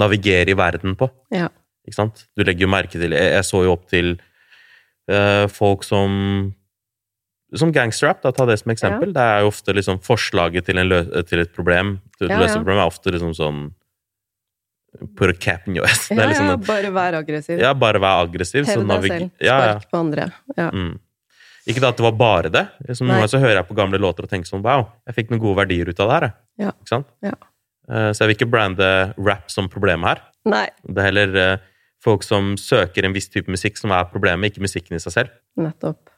navigere 0.01 0.49
i 0.49 0.57
verden 0.57 0.95
på. 0.97 1.05
Ja. 1.29 1.51
Ikke 1.85 1.99
sant? 1.99 2.23
Du 2.33 2.41
legger 2.41 2.65
jo 2.65 2.71
merke 2.73 2.97
til 2.97 3.13
Jeg, 3.13 3.29
jeg 3.35 3.45
så 3.45 3.61
jo 3.67 3.75
opp 3.75 3.85
til 3.93 4.15
eh, 5.09 5.45
folk 5.53 5.85
som 5.85 6.17
som 7.57 7.71
gangsterrap, 7.73 8.21
da, 8.21 8.31
ta 8.31 8.45
det 8.45 8.59
som 8.61 8.71
eksempel. 8.71 9.13
Det 9.15 9.21
er 9.23 9.41
jo 9.41 9.47
ofte 9.49 9.73
liksom 9.73 9.97
forslaget 10.05 10.65
til, 10.67 10.77
til 11.25 11.39
et 11.41 11.53
problem 11.55 11.95
til 12.19 12.27
å 12.27 12.31
Ja, 12.31 12.39
ja. 12.43 12.45
et 12.51 12.57
problem 12.59 12.77
er 12.77 12.85
ofte 12.91 13.11
liksom 13.15 13.33
sånn 13.33 13.61
Put 15.15 15.29
a 15.29 15.33
cap 15.37 15.67
in 15.67 15.75
your 15.77 15.85
ass. 15.85 16.07
Ja, 16.13 16.25
liksom 16.25 16.47
ja, 16.49 16.55
bare 16.57 16.89
vær 16.93 17.13
aggressiv. 17.19 17.59
ja, 17.61 17.73
bare 17.77 17.99
vær 18.01 18.23
aggressiv. 18.25 18.65
Hev 18.65 18.81
deg 18.89 19.03
selv. 19.05 19.27
Ja, 19.37 19.57
ja. 19.61 19.75
Spark 19.77 19.91
på 19.93 19.99
andre. 19.99 20.25
Ja. 20.57 20.69
Mm. 20.73 20.95
Ikke 21.69 21.83
da 21.83 21.91
at 21.93 21.99
det 21.99 22.05
var 22.07 22.15
bare 22.17 22.49
det. 22.49 22.63
Liksom, 22.87 23.05
noen 23.05 23.19
ganger 23.19 23.29
så 23.29 23.41
hører 23.43 23.59
jeg 23.59 23.67
på 23.69 23.77
gamle 23.77 23.99
låter 24.01 24.25
og 24.25 24.31
tenker 24.31 24.49
sånn 24.49 24.63
Wow, 24.65 24.87
jeg 25.05 25.19
fikk 25.19 25.29
noen 25.33 25.43
gode 25.43 25.59
verdier 25.61 25.91
ut 25.91 25.99
av 26.01 26.09
det 26.09 26.15
her. 26.17 26.27
Ja. 26.65 26.71
Ikke 26.73 26.93
sant? 26.95 27.09
Ja. 27.21 27.35
Eh, 27.89 28.09
Så 28.17 28.23
jeg 28.23 28.31
vil 28.31 28.37
ikke 28.39 28.49
brande 28.49 28.87
rap 29.21 29.53
som 29.53 29.69
problemet 29.69 30.09
her. 30.09 30.23
Nei, 30.49 30.65
Det 30.89 30.97
er 31.03 31.09
heller 31.11 31.37
eh, 31.43 31.67
folk 32.01 32.25
som 32.25 32.55
søker 32.57 33.05
en 33.05 33.13
viss 33.13 33.29
type 33.29 33.51
musikk 33.53 33.77
som 33.77 33.93
er 33.93 34.09
problemet, 34.09 34.49
ikke 34.49 34.65
musikken 34.65 34.97
i 34.97 35.03
seg 35.05 35.13
selv. 35.19 35.35
nettopp. 35.59 36.09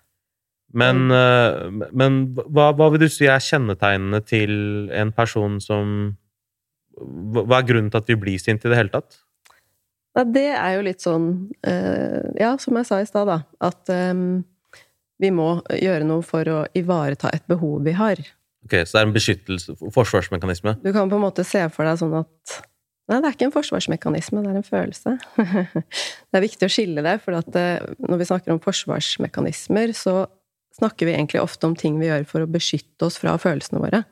Men, 0.73 1.07
Mm. 1.07 1.81
eh, 1.81 1.89
men 1.91 2.19
hva, 2.35 2.69
hva 2.77 2.89
vil 2.93 3.01
du 3.03 3.09
si 3.11 3.25
er 3.27 3.39
kjennetegnene 3.43 4.21
til 4.25 4.89
en 4.95 5.11
person 5.11 5.59
som 5.59 6.17
Hva 7.01 7.57
er 7.59 7.65
grunnen 7.67 7.89
til 7.91 7.97
at 8.01 8.07
vi 8.11 8.15
blir 8.19 8.37
sinte 8.39 8.67
i 8.67 8.71
det 8.71 8.77
hele 8.77 8.91
tatt? 8.93 9.17
Nei, 10.15 10.23
det 10.35 10.45
er 10.51 10.73
jo 10.75 10.81
litt 10.85 11.01
sånn 11.03 11.27
eh, 11.63 12.31
Ja, 12.39 12.57
som 12.59 12.75
jeg 12.77 12.85
sa 12.87 12.99
i 13.01 13.05
stad, 13.07 13.27
da. 13.31 13.39
At 13.63 13.89
eh, 13.89 14.13
vi 15.21 15.29
må 15.31 15.61
gjøre 15.69 16.05
noe 16.07 16.21
for 16.25 16.43
å 16.51 16.65
ivareta 16.77 17.29
et 17.33 17.43
behov 17.47 17.83
vi 17.85 17.91
har. 17.93 18.19
Ok, 18.65 18.75
Så 18.85 18.95
det 18.95 18.99
er 19.01 19.07
en 19.07 19.13
beskyttelse, 19.15 19.75
forsvarsmekanisme? 19.93 20.75
Du 20.83 20.91
kan 20.93 21.09
på 21.09 21.15
en 21.17 21.23
måte 21.25 21.43
se 21.47 21.63
for 21.73 21.87
deg 21.87 21.97
sånn 22.01 22.19
at 22.23 22.59
Nei, 23.09 23.17
det 23.19 23.27
er 23.27 23.33
ikke 23.35 23.47
en 23.49 23.51
forsvarsmekanisme, 23.55 24.39
det 24.45 24.51
er 24.53 24.59
en 24.61 24.63
følelse. 24.63 25.13
det 26.31 26.37
er 26.37 26.43
viktig 26.45 26.67
å 26.67 26.71
skille 26.71 27.01
det, 27.03 27.17
for 27.23 27.35
at 27.35 27.55
eh, 27.59 27.81
når 27.99 28.21
vi 28.21 28.27
snakker 28.29 28.53
om 28.53 28.59
forsvarsmekanismer, 28.63 29.91
så 29.97 30.13
snakker 30.77 31.09
vi 31.09 31.15
egentlig 31.15 31.41
ofte 31.43 31.67
om 31.67 31.75
ting 31.77 31.99
vi 32.01 32.09
gjør 32.09 32.25
for 32.29 32.45
å 32.45 32.49
beskytte 32.49 33.07
oss 33.07 33.19
fra 33.21 33.35
følelsene 33.41 33.81
våre. 33.83 34.03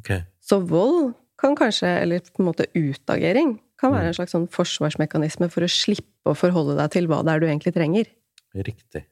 Okay. 0.00 0.24
Så 0.44 0.60
vold 0.64 1.14
kan 1.40 1.56
kanskje, 1.58 1.88
eller 2.02 2.24
på 2.24 2.42
en 2.42 2.48
måte 2.48 2.68
utagering, 2.76 3.56
kan 3.76 3.92
være 3.92 4.10
en 4.10 4.16
slags 4.16 4.32
sånn 4.32 4.46
forsvarsmekanisme 4.52 5.50
for 5.52 5.66
å 5.66 5.68
slippe 5.68 6.32
å 6.32 6.36
forholde 6.38 6.78
deg 6.78 6.94
til 6.94 7.08
hva 7.10 7.20
det 7.26 7.34
er 7.34 7.42
du 7.42 7.48
egentlig 7.48 7.74
trenger. 7.76 8.08
Riktig. 8.56 9.04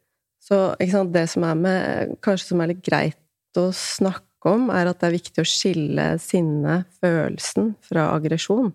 Så 0.45 0.61
sant, 0.91 1.13
det 1.13 1.27
som 1.33 1.45
er 1.49 1.59
med, 1.59 2.15
kanskje 2.25 2.51
som 2.53 2.63
er 2.65 2.73
litt 2.73 2.85
greit 2.85 3.61
å 3.61 3.69
snakke 3.77 4.55
om, 4.55 4.71
er 4.73 4.89
at 4.91 5.01
det 5.01 5.09
er 5.09 5.17
viktig 5.19 5.45
å 5.45 5.49
skille 5.49 6.07
sinne, 6.21 6.83
følelsen, 7.01 7.75
fra 7.85 8.11
aggresjon. 8.17 8.73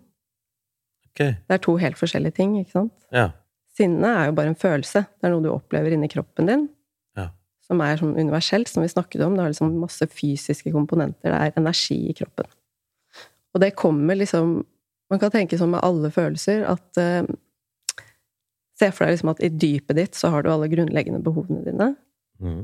Okay. 1.10 1.36
Det 1.46 1.58
er 1.58 1.62
to 1.62 1.76
helt 1.82 1.98
forskjellige 1.98 2.38
ting, 2.38 2.56
ikke 2.62 2.78
sant? 2.78 2.94
Ja. 3.14 3.30
Sinne 3.76 4.14
er 4.18 4.30
jo 4.30 4.36
bare 4.38 4.52
en 4.52 4.58
følelse. 4.58 5.04
Det 5.18 5.26
er 5.26 5.34
noe 5.34 5.44
du 5.44 5.50
opplever 5.52 5.94
inni 5.94 6.10
kroppen 6.10 6.50
din. 6.50 6.66
Som 7.70 7.80
er 7.86 8.00
sånn 8.00 8.16
universelt, 8.18 8.66
som 8.68 8.82
vi 8.82 8.90
snakket 8.90 9.22
om. 9.22 9.36
Det 9.38 9.44
har 9.44 9.52
liksom 9.52 9.76
masse 9.78 10.06
fysiske 10.10 10.72
komponenter. 10.74 11.30
Det 11.30 11.38
er 11.38 11.52
energi 11.60 12.00
i 12.10 12.16
kroppen. 12.18 12.48
Og 13.54 13.62
det 13.62 13.72
kommer 13.78 14.18
liksom 14.18 14.60
Man 15.10 15.18
kan 15.18 15.30
tenke 15.34 15.56
sånn 15.58 15.72
med 15.72 15.82
alle 15.82 16.06
følelser 16.14 16.60
at 16.70 16.98
eh, 17.02 17.24
Se 18.78 18.90
for 18.94 19.04
deg 19.04 19.16
liksom 19.16 19.30
at 19.32 19.40
i 19.42 19.48
dypet 19.50 19.96
ditt 19.98 20.14
så 20.14 20.30
har 20.30 20.42
du 20.46 20.50
alle 20.52 20.68
grunnleggende 20.70 21.18
behovene 21.22 21.64
dine. 21.66 21.88
Mm. 22.40 22.62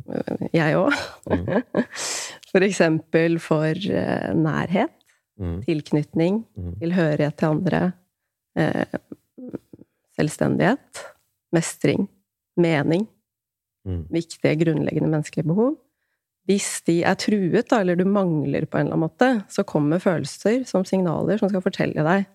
Jeg 0.55 0.77
òg. 0.79 0.95
Mm. 1.29 1.59
For 2.53 2.65
eksempel 2.65 3.37
for 3.43 3.75
eh, 3.77 4.31
nærhet, 4.35 4.93
Mm. 5.37 5.59
tilknytning, 5.67 6.39
Mm. 6.57 6.71
tilhørighet 6.81 7.37
til 7.37 7.49
andre, 7.51 7.81
eh, 8.57 8.87
selvstendighet, 10.17 11.03
mestring, 11.53 12.07
mening. 12.57 13.05
Mm. 13.87 14.01
Viktige, 14.11 14.57
grunnleggende 14.59 15.09
menneskelige 15.13 15.47
behov. 15.47 15.77
Hvis 16.47 16.83
de 16.87 17.01
er 17.07 17.15
truet, 17.19 17.69
da, 17.71 17.81
eller 17.81 17.97
du 17.99 18.05
mangler 18.05 18.67
på 18.67 18.79
en 18.79 18.87
eller 18.89 18.97
annen 18.97 19.05
måte, 19.09 19.29
så 19.51 19.65
kommer 19.67 19.99
følelser 20.03 20.65
som 20.67 20.85
signaler 20.87 21.39
som 21.39 21.49
skal 21.51 21.63
fortelle 21.65 22.03
deg 22.07 22.27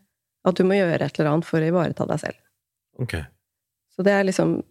at 0.47 0.55
du 0.57 0.63
må 0.65 0.73
gjøre 0.79 1.05
et 1.05 1.19
eller 1.19 1.31
annet 1.31 1.45
for 1.47 1.59
å 1.63 1.67
ivareta 1.69 2.07
deg 2.09 2.19
selv. 2.23 2.39
Ok. 2.99 3.17
Så 3.95 4.03
det 4.03 4.13
er 4.17 4.23
liksom 4.27 4.61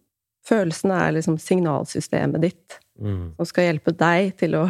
Følelsene 0.49 0.97
er 0.97 1.13
liksom 1.13 1.35
signalsystemet 1.37 2.41
ditt 2.41 2.79
Mm. 2.99 3.35
som 3.37 3.45
skal 3.45 3.65
hjelpe 3.69 3.93
deg 3.97 4.37
til 4.41 4.55
å 4.57 4.63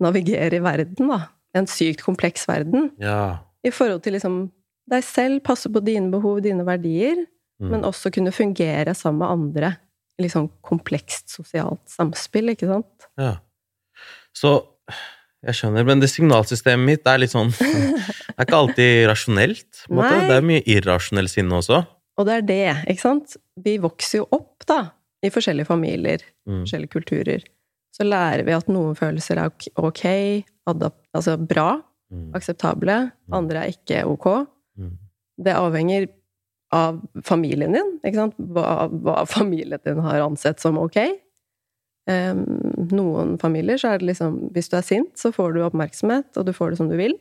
navigere 0.00 0.56
i 0.56 0.62
verden, 0.64 1.08
da. 1.08 1.28
En 1.54 1.66
sykt 1.66 2.00
kompleks 2.02 2.46
verden. 2.48 2.90
Ja. 2.98 3.38
I 3.62 3.68
forhold 3.70 4.02
til 4.02 4.14
liksom 4.14 4.50
deg 4.88 5.04
selv, 5.04 5.42
passe 5.44 5.68
på 5.68 5.84
dine 5.84 6.10
behov, 6.10 6.40
dine 6.42 6.64
verdier, 6.64 7.26
Mm. 7.60 7.70
men 7.70 7.82
også 7.82 8.10
kunne 8.10 8.32
fungere 8.32 8.94
sammen 8.96 9.18
med 9.18 9.28
andre. 9.28 9.76
Litt 10.22 10.32
sånn 10.34 10.50
komplekst 10.64 11.32
sosialt 11.34 11.82
samspill, 11.90 12.52
ikke 12.54 12.68
sant? 12.70 13.08
ja. 13.20 13.34
Så 14.32 14.52
jeg 15.44 15.54
skjønner, 15.58 15.84
men 15.84 16.00
det 16.00 16.08
signalsystemet 16.12 16.86
mitt 16.86 17.06
er 17.10 17.18
litt 17.20 17.32
sånn 17.34 17.50
Det 17.58 18.36
er 18.38 18.46
ikke 18.46 18.58
alltid 18.62 18.92
rasjonelt. 19.10 19.82
På 19.88 19.98
måte. 19.98 20.20
Det 20.30 20.36
er 20.38 20.46
mye 20.46 20.62
irrasjonell 20.72 21.28
sinne 21.30 21.58
også. 21.58 21.82
Og 22.20 22.26
det 22.28 22.34
er 22.38 22.46
det, 22.48 22.60
ikke 22.92 23.02
sant? 23.02 23.36
Vi 23.64 23.74
vokser 23.82 24.22
jo 24.22 24.26
opp, 24.32 24.64
da, 24.68 24.78
i 25.24 25.30
forskjellige 25.32 25.68
familier, 25.68 26.22
Mm. 26.48 26.64
forskjellige 26.64 26.90
kulturer. 26.96 27.44
Så 27.94 28.02
lærer 28.08 28.42
vi 28.46 28.54
at 28.56 28.66
noen 28.72 28.96
følelser 28.98 29.38
er 29.38 29.50
ok- 29.52 29.68
ok, 29.78 30.02
altså 31.14 31.36
bra, 31.38 31.80
Mm. 32.12 32.32
akseptable, 32.34 32.96
andre 33.32 33.62
er 33.66 33.70
ikke 33.76 34.00
ok. 34.08 34.26
Mm. 34.78 34.96
Det 35.44 35.54
avhenger 35.54 36.08
av 36.72 37.00
familien 37.26 37.74
din, 37.76 37.90
ikke 38.02 38.18
sant? 38.18 38.38
Hva, 38.54 38.88
hva 38.88 39.22
familien 39.28 39.82
din 39.84 40.00
har 40.04 40.24
ansett 40.24 40.62
som 40.62 40.80
ok. 40.80 40.98
Um, 42.10 42.40
noen 42.90 43.36
familier 43.38 43.78
så 43.78 43.92
er 43.92 44.00
det 44.00 44.08
liksom 44.08 44.48
Hvis 44.56 44.66
du 44.72 44.74
er 44.74 44.82
sint, 44.82 45.12
så 45.14 45.30
får 45.30 45.52
du 45.54 45.60
oppmerksomhet, 45.62 46.32
og 46.34 46.48
du 46.48 46.52
får 46.56 46.72
det 46.72 46.80
som 46.80 46.90
du 46.90 46.96
vil. 46.98 47.14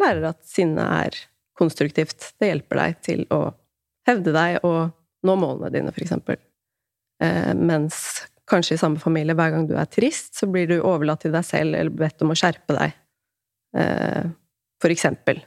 Lærer 0.00 0.30
at 0.30 0.40
sinne 0.48 0.86
er 1.04 1.18
konstruktivt. 1.58 2.32
Det 2.40 2.48
hjelper 2.48 2.80
deg 2.80 3.02
til 3.04 3.26
å 3.34 3.42
hevde 4.08 4.34
deg 4.34 4.62
og 4.66 4.94
nå 5.26 5.36
målene 5.38 5.70
dine, 5.74 5.92
for 5.94 6.02
eksempel. 6.04 6.40
Eh, 7.22 7.52
mens 7.54 8.24
kanskje 8.50 8.74
i 8.74 8.80
samme 8.80 9.00
familie, 9.02 9.36
hver 9.38 9.52
gang 9.54 9.68
du 9.68 9.76
er 9.78 9.90
trist, 9.90 10.34
så 10.38 10.48
blir 10.50 10.66
du 10.70 10.80
overlatt 10.80 11.22
til 11.24 11.34
deg 11.34 11.44
selv 11.46 11.76
eller 11.78 11.94
bedt 11.94 12.24
om 12.24 12.32
å 12.34 12.38
skjerpe 12.38 12.74
deg. 12.76 12.96
Uh, 13.72 14.32
for 14.82 14.92
eksempel. 14.92 15.38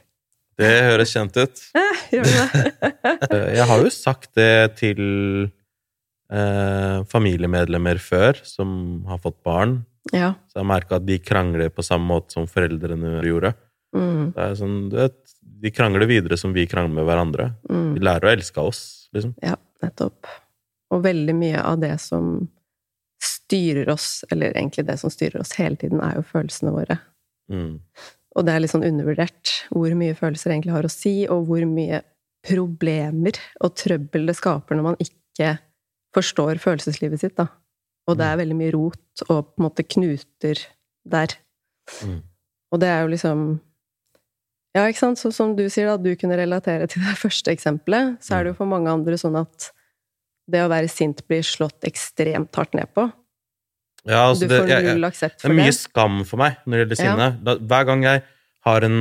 Det 0.56 0.70
høres 0.86 1.12
kjent 1.12 1.36
ut. 1.36 1.62
Gjør 2.14 2.24
det? 2.30 2.72
Eh, 3.30 3.50
Jeg 3.58 3.66
har 3.68 3.82
jo 3.82 3.90
sagt 3.92 4.30
det 4.38 4.76
til 4.80 5.00
eh, 6.32 6.98
familiemedlemmer 7.10 7.98
før, 8.02 8.38
som 8.46 9.04
har 9.08 9.20
fått 9.22 9.38
barn. 9.46 9.78
ja. 10.12 10.32
Så 10.52 10.60
jeg 10.62 10.68
merka 10.68 10.96
at 10.98 11.06
de 11.06 11.18
krangler 11.22 11.68
på 11.74 11.84
samme 11.84 12.08
måte 12.08 12.32
som 12.36 12.46
foreldrene 12.50 13.20
gjorde. 13.26 13.52
Mm, 13.96 14.32
Det 14.34 14.42
er 14.48 14.56
sånn, 14.58 14.76
du 14.92 14.96
vet, 15.00 15.16
De 15.56 15.70
krangler 15.72 16.04
videre 16.10 16.36
som 16.36 16.52
vi 16.52 16.66
krangler 16.68 16.94
med 16.98 17.06
hverandre. 17.08 17.46
mm. 17.70 17.94
De 17.96 18.00
lærer 18.04 18.28
å 18.28 18.32
elske 18.34 18.60
oss, 18.60 19.08
liksom. 19.16 19.34
Ja, 19.42 19.54
nettopp. 19.82 20.26
Og 20.92 21.02
veldig 21.02 21.34
mye 21.34 21.62
av 21.64 21.78
det 21.80 21.94
som 22.00 22.48
styrer 23.22 23.88
oss, 23.94 24.24
eller 24.30 24.52
egentlig 24.52 24.84
det 24.86 24.98
som 25.00 25.10
styrer 25.10 25.40
oss 25.40 25.54
hele 25.56 25.76
tiden, 25.80 26.00
er 26.04 26.18
jo 26.18 26.22
følelsene 26.28 26.72
våre. 26.74 26.98
Mm. 27.50 27.78
Og 28.36 28.44
det 28.44 28.52
er 28.52 28.62
litt 28.62 28.72
sånn 28.72 28.84
undervurdert 28.84 29.52
hvor 29.72 29.92
mye 29.96 30.16
følelser 30.16 30.52
egentlig 30.52 30.74
har 30.76 30.86
å 30.86 30.92
si, 30.92 31.14
og 31.32 31.46
hvor 31.48 31.64
mye 31.68 32.02
problemer 32.46 33.38
og 33.64 33.74
trøbbel 33.80 34.28
det 34.28 34.36
skaper 34.38 34.78
når 34.78 34.90
man 34.90 34.98
ikke 35.02 35.56
forstår 36.16 36.60
følelseslivet 36.62 37.22
sitt, 37.22 37.36
da. 37.38 37.48
Og 38.06 38.18
det 38.20 38.26
er 38.28 38.38
veldig 38.38 38.56
mye 38.56 38.72
rot 38.74 39.24
og 39.26 39.38
på 39.50 39.58
en 39.58 39.66
måte 39.66 39.84
knuter 39.86 40.60
der. 41.06 41.34
Mm. 42.04 42.20
Og 42.72 42.82
det 42.82 42.90
er 42.90 43.04
jo 43.04 43.14
liksom 43.14 43.46
Ja, 44.76 44.84
ikke 44.84 45.00
sant, 45.00 45.16
så 45.16 45.30
som 45.32 45.54
du 45.56 45.62
sier, 45.72 45.88
da, 45.88 45.96
du 45.96 46.12
kunne 46.20 46.36
relatere 46.36 46.84
til 46.90 47.00
det 47.00 47.16
første 47.24 47.54
eksempelet, 47.54 48.18
så 48.20 48.36
er 48.36 48.44
det 48.44 48.52
jo 48.52 48.58
for 48.58 48.68
mange 48.68 48.92
andre 48.92 49.16
sånn 49.16 49.38
at 49.40 49.70
det 50.52 50.60
å 50.62 50.70
være 50.70 50.90
sint 50.92 51.22
blir 51.26 51.42
slått 51.46 51.86
ekstremt 51.88 52.54
hardt 52.54 52.76
ned 52.76 52.92
på. 52.94 53.08
Ja, 54.06 54.28
altså, 54.30 54.46
Du 54.46 54.48
det, 54.54 54.60
får 54.62 54.68
jeg, 54.70 54.84
jeg, 54.84 54.94
null 54.96 55.04
aksept 55.10 55.36
det 55.42 55.42
Det 55.42 55.50
er 55.50 55.56
mye 55.60 55.70
det. 55.72 55.74
skam 55.80 56.24
for 56.24 56.36
meg 56.42 56.56
når 56.66 56.72
det 56.76 56.82
gjelder 56.86 57.04
Ja. 57.04 57.12
sinne. 57.12 57.44
Da, 57.44 57.54
hver 57.58 57.86
gang 57.86 58.02
jeg 58.06 58.22
har 58.66 58.84
en 58.86 58.98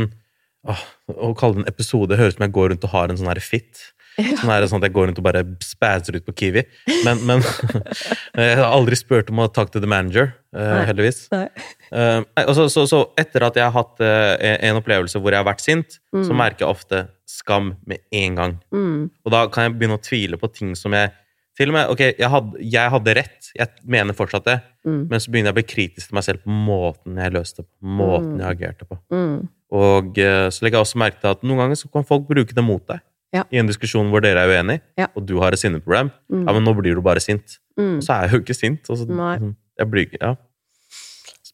åh, 0.68 0.82
Å 1.14 1.34
kalle 1.38 1.54
det 1.60 1.62
en 1.68 1.74
episode 1.74 2.18
høres 2.18 2.34
ut 2.34 2.38
som 2.40 2.46
jeg 2.48 2.54
går 2.58 2.70
rundt 2.74 2.84
og 2.84 2.90
har 2.90 3.10
en 3.14 3.18
sånn 3.18 3.28
her 3.30 3.40
fit. 3.40 3.92
Sånn, 4.18 4.48
her, 4.50 4.64
sånn 4.72 4.80
at 4.80 4.88
jeg 4.88 4.94
går 4.96 5.08
rundt 5.10 5.18
og 5.20 5.26
bare 5.28 5.44
spæser 5.62 6.16
ut 6.16 6.26
på 6.26 6.34
Kiwi. 6.40 6.64
Men, 7.04 7.20
men 7.28 7.42
jeg 8.40 8.56
har 8.58 8.72
aldri 8.72 8.96
spurt 8.96 9.30
om 9.30 9.42
å 9.44 9.48
takke 9.52 9.74
til 9.76 9.84
the 9.84 9.90
manager, 9.92 10.30
eh, 10.56 10.70
Nei. 10.72 10.86
heldigvis. 10.88 11.20
Nei. 11.34 11.50
Uh, 11.92 12.24
så, 12.56 12.66
så, 12.72 12.86
så 12.90 13.02
etter 13.20 13.44
at 13.46 13.60
jeg 13.60 13.68
har 13.68 13.76
hatt 13.76 14.00
eh, 14.02 14.38
en- 14.40 14.64
en 14.72 14.80
opplevelse 14.82 15.20
hvor 15.22 15.36
jeg 15.36 15.44
har 15.44 15.50
vært 15.52 15.62
sint, 15.66 16.00
så 16.16 16.32
Mm. 16.32 16.38
merker 16.40 16.64
jeg 16.66 16.72
ofte 16.72 17.04
skam 17.28 17.76
med 17.86 18.00
en 18.16 18.36
gang. 18.40 18.56
Mm, 18.74 19.10
Og 19.26 19.32
da 19.36 19.46
kan 19.52 19.66
jeg 19.70 19.78
begynne 19.80 20.00
å 20.00 20.04
tvile 20.04 20.40
på 20.40 20.48
ting 20.54 20.74
som 20.80 20.94
jeg 20.96 21.12
Til 21.56 21.70
og 21.72 21.74
med, 21.78 21.88
ok, 21.94 22.02
jeg 22.20 22.30
hadde, 22.30 22.64
jeg 22.68 22.92
hadde 22.92 23.14
rett, 23.16 23.50
jeg 23.56 23.68
mener 23.88 24.14
fortsatt 24.18 24.44
det, 24.50 24.58
mm, 24.86 25.02
men 25.10 25.20
så 25.24 25.32
begynner 25.32 25.52
jeg 25.52 25.56
å 25.56 25.60
bli 25.62 25.64
kritisk 25.72 26.10
til 26.10 26.16
meg 26.18 26.26
selv 26.28 26.42
på 26.44 26.52
måten 26.52 27.16
jeg 27.22 27.32
løste 27.32 27.62
det 27.64 27.68
på, 27.70 27.88
måten 28.02 28.34
Mm. 28.36 28.40
jeg 28.42 28.58
agerte 28.58 28.86
på. 28.90 28.98
mm. 29.12 29.38
Og 29.76 30.18
eh, 30.20 30.50
så 30.54 30.62
legger 30.64 30.78
jeg 30.78 30.86
også 30.86 31.00
merke 31.02 31.20
til 31.22 31.30
at 31.32 31.42
noen 31.44 31.58
ganger 31.64 31.76
så 31.80 31.88
kan 31.92 32.04
folk 32.06 32.28
bruke 32.28 32.54
det 32.56 32.64
mot 32.64 32.84
deg. 32.88 33.00
Ja. 33.34 33.44
I 33.52 33.58
en 33.60 33.68
diskusjon 33.68 34.12
hvor 34.12 34.22
dere 34.24 34.44
er 34.46 34.52
uenige, 34.52 34.82
Ja. 34.98 35.08
og 35.16 35.26
du 35.26 35.40
har 35.42 35.52
et 35.52 35.60
sinneproblem. 35.60 36.12
Mm. 36.32 36.44
Ja, 36.48 36.54
men 36.54 36.64
nå 36.64 36.74
blir 36.78 36.96
du 36.96 37.02
bare 37.02 37.20
sint. 37.24 37.58
Mm. 37.80 37.98
Så 38.04 38.14
er 38.14 38.28
jeg 38.28 38.32
jo 38.36 38.40
ikke 38.44 38.56
sint. 38.56 38.90
Og 38.90 38.98
så, 39.02 39.08
Nei. 39.10 39.40
Jeg 39.80 39.90
blir, 39.92 40.08
ja. 40.22 40.36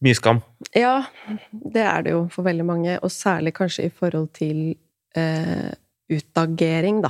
Mye 0.01 0.15
skam. 0.17 0.41
Ja, 0.75 1.03
det 1.53 1.81
er 1.85 2.01
det 2.03 2.11
jo 2.11 2.27
for 2.33 2.43
veldig 2.43 2.65
mange, 2.65 2.97
og 3.01 3.09
særlig 3.13 3.53
kanskje 3.53 3.85
i 3.85 3.89
forhold 3.93 4.31
til 4.33 4.75
eh, 5.15 5.71
utagering, 6.09 7.01
da. 7.05 7.09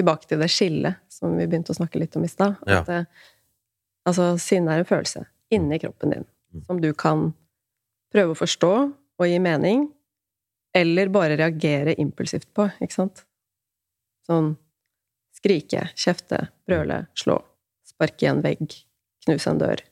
Tilbake 0.00 0.26
til 0.30 0.40
det 0.40 0.48
skillet 0.52 1.00
som 1.12 1.36
vi 1.36 1.46
begynte 1.46 1.74
å 1.74 1.78
snakke 1.78 2.00
litt 2.00 2.16
om 2.16 2.24
i 2.24 2.32
stad. 2.32 2.56
Ja. 2.70 2.80
Eh, 2.88 3.04
altså, 4.08 4.32
sinne 4.40 4.72
er 4.74 4.82
en 4.84 4.88
følelse 4.88 5.26
inni 5.52 5.80
kroppen 5.82 6.16
din 6.16 6.28
Mm. 6.50 6.64
som 6.66 6.80
du 6.82 6.92
kan 6.98 7.28
prøve 8.10 8.34
å 8.34 8.38
forstå 8.38 8.70
og 9.20 9.26
gi 9.28 9.38
mening, 9.38 9.84
eller 10.74 11.10
bare 11.14 11.36
reagere 11.38 11.94
impulsivt 11.94 12.48
på, 12.54 12.64
ikke 12.82 12.96
sant? 12.96 13.22
Sånn 14.26 14.56
skrike, 15.36 15.84
kjefte, 15.94 16.48
brøle, 16.66 17.04
slå, 17.14 17.38
sparke 17.86 18.26
i 18.26 18.30
en 18.32 18.42
vegg, 18.42 18.74
knuse 19.26 19.50
en 19.50 19.60
dør. 19.62 19.82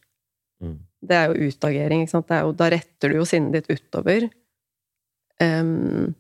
Mm. 0.62 0.76
Det 1.06 1.14
er 1.14 1.30
jo 1.30 1.48
utagering, 1.52 2.02
ikke 2.02 2.16
sant? 2.16 2.26
Det 2.26 2.36
er 2.40 2.42
jo, 2.46 2.52
da 2.58 2.70
retter 2.74 3.14
du 3.14 3.20
jo 3.20 3.26
sinnet 3.28 3.54
ditt 3.54 3.70
utover. 3.78 4.28
Um, 5.38 6.14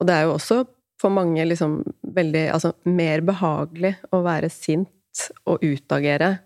og 0.00 0.08
det 0.08 0.16
er 0.16 0.26
jo 0.26 0.34
også 0.34 0.64
for 1.02 1.12
mange 1.14 1.44
liksom 1.48 1.80
veldig 2.14 2.46
Altså 2.54 2.72
mer 2.88 3.22
behagelig 3.26 3.96
å 4.14 4.22
være 4.24 4.50
sint 4.52 5.26
og 5.48 5.62
utagere 5.64 6.36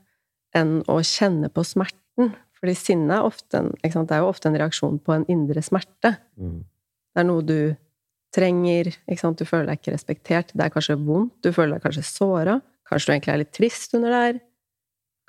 enn 0.56 0.80
å 0.90 0.98
kjenne 1.04 1.50
på 1.52 1.62
smerten. 1.66 2.32
Fordi 2.56 2.74
sinne 2.78 3.18
er 3.18 3.26
ofte 3.26 3.60
en, 3.60 3.72
sant? 3.92 4.08
Det 4.08 4.16
er 4.16 4.24
jo 4.24 4.30
ofte 4.30 4.48
en 4.50 4.56
reaksjon 4.58 4.96
på 5.04 5.14
en 5.14 5.26
indre 5.30 5.62
smerte. 5.62 6.16
Mm. 6.40 6.62
Det 6.64 7.22
er 7.22 7.28
noe 7.28 7.44
du 7.44 7.58
trenger? 8.34 8.90
Du 9.06 9.44
føler 9.44 9.68
deg 9.70 9.80
ikke 9.80 9.94
respektert. 9.94 10.54
Det 10.56 10.64
er 10.64 10.72
kanskje 10.72 10.96
vondt. 10.98 11.36
Du 11.44 11.52
føler 11.52 11.76
deg 11.76 11.84
kanskje 11.84 12.06
såra. 12.08 12.58
Kanskje 12.88 13.10
du 13.10 13.14
egentlig 13.14 13.34
er 13.34 13.42
litt 13.42 13.54
trist 13.56 13.94
under 13.98 14.14
det 14.14 14.22
her. 14.24 14.40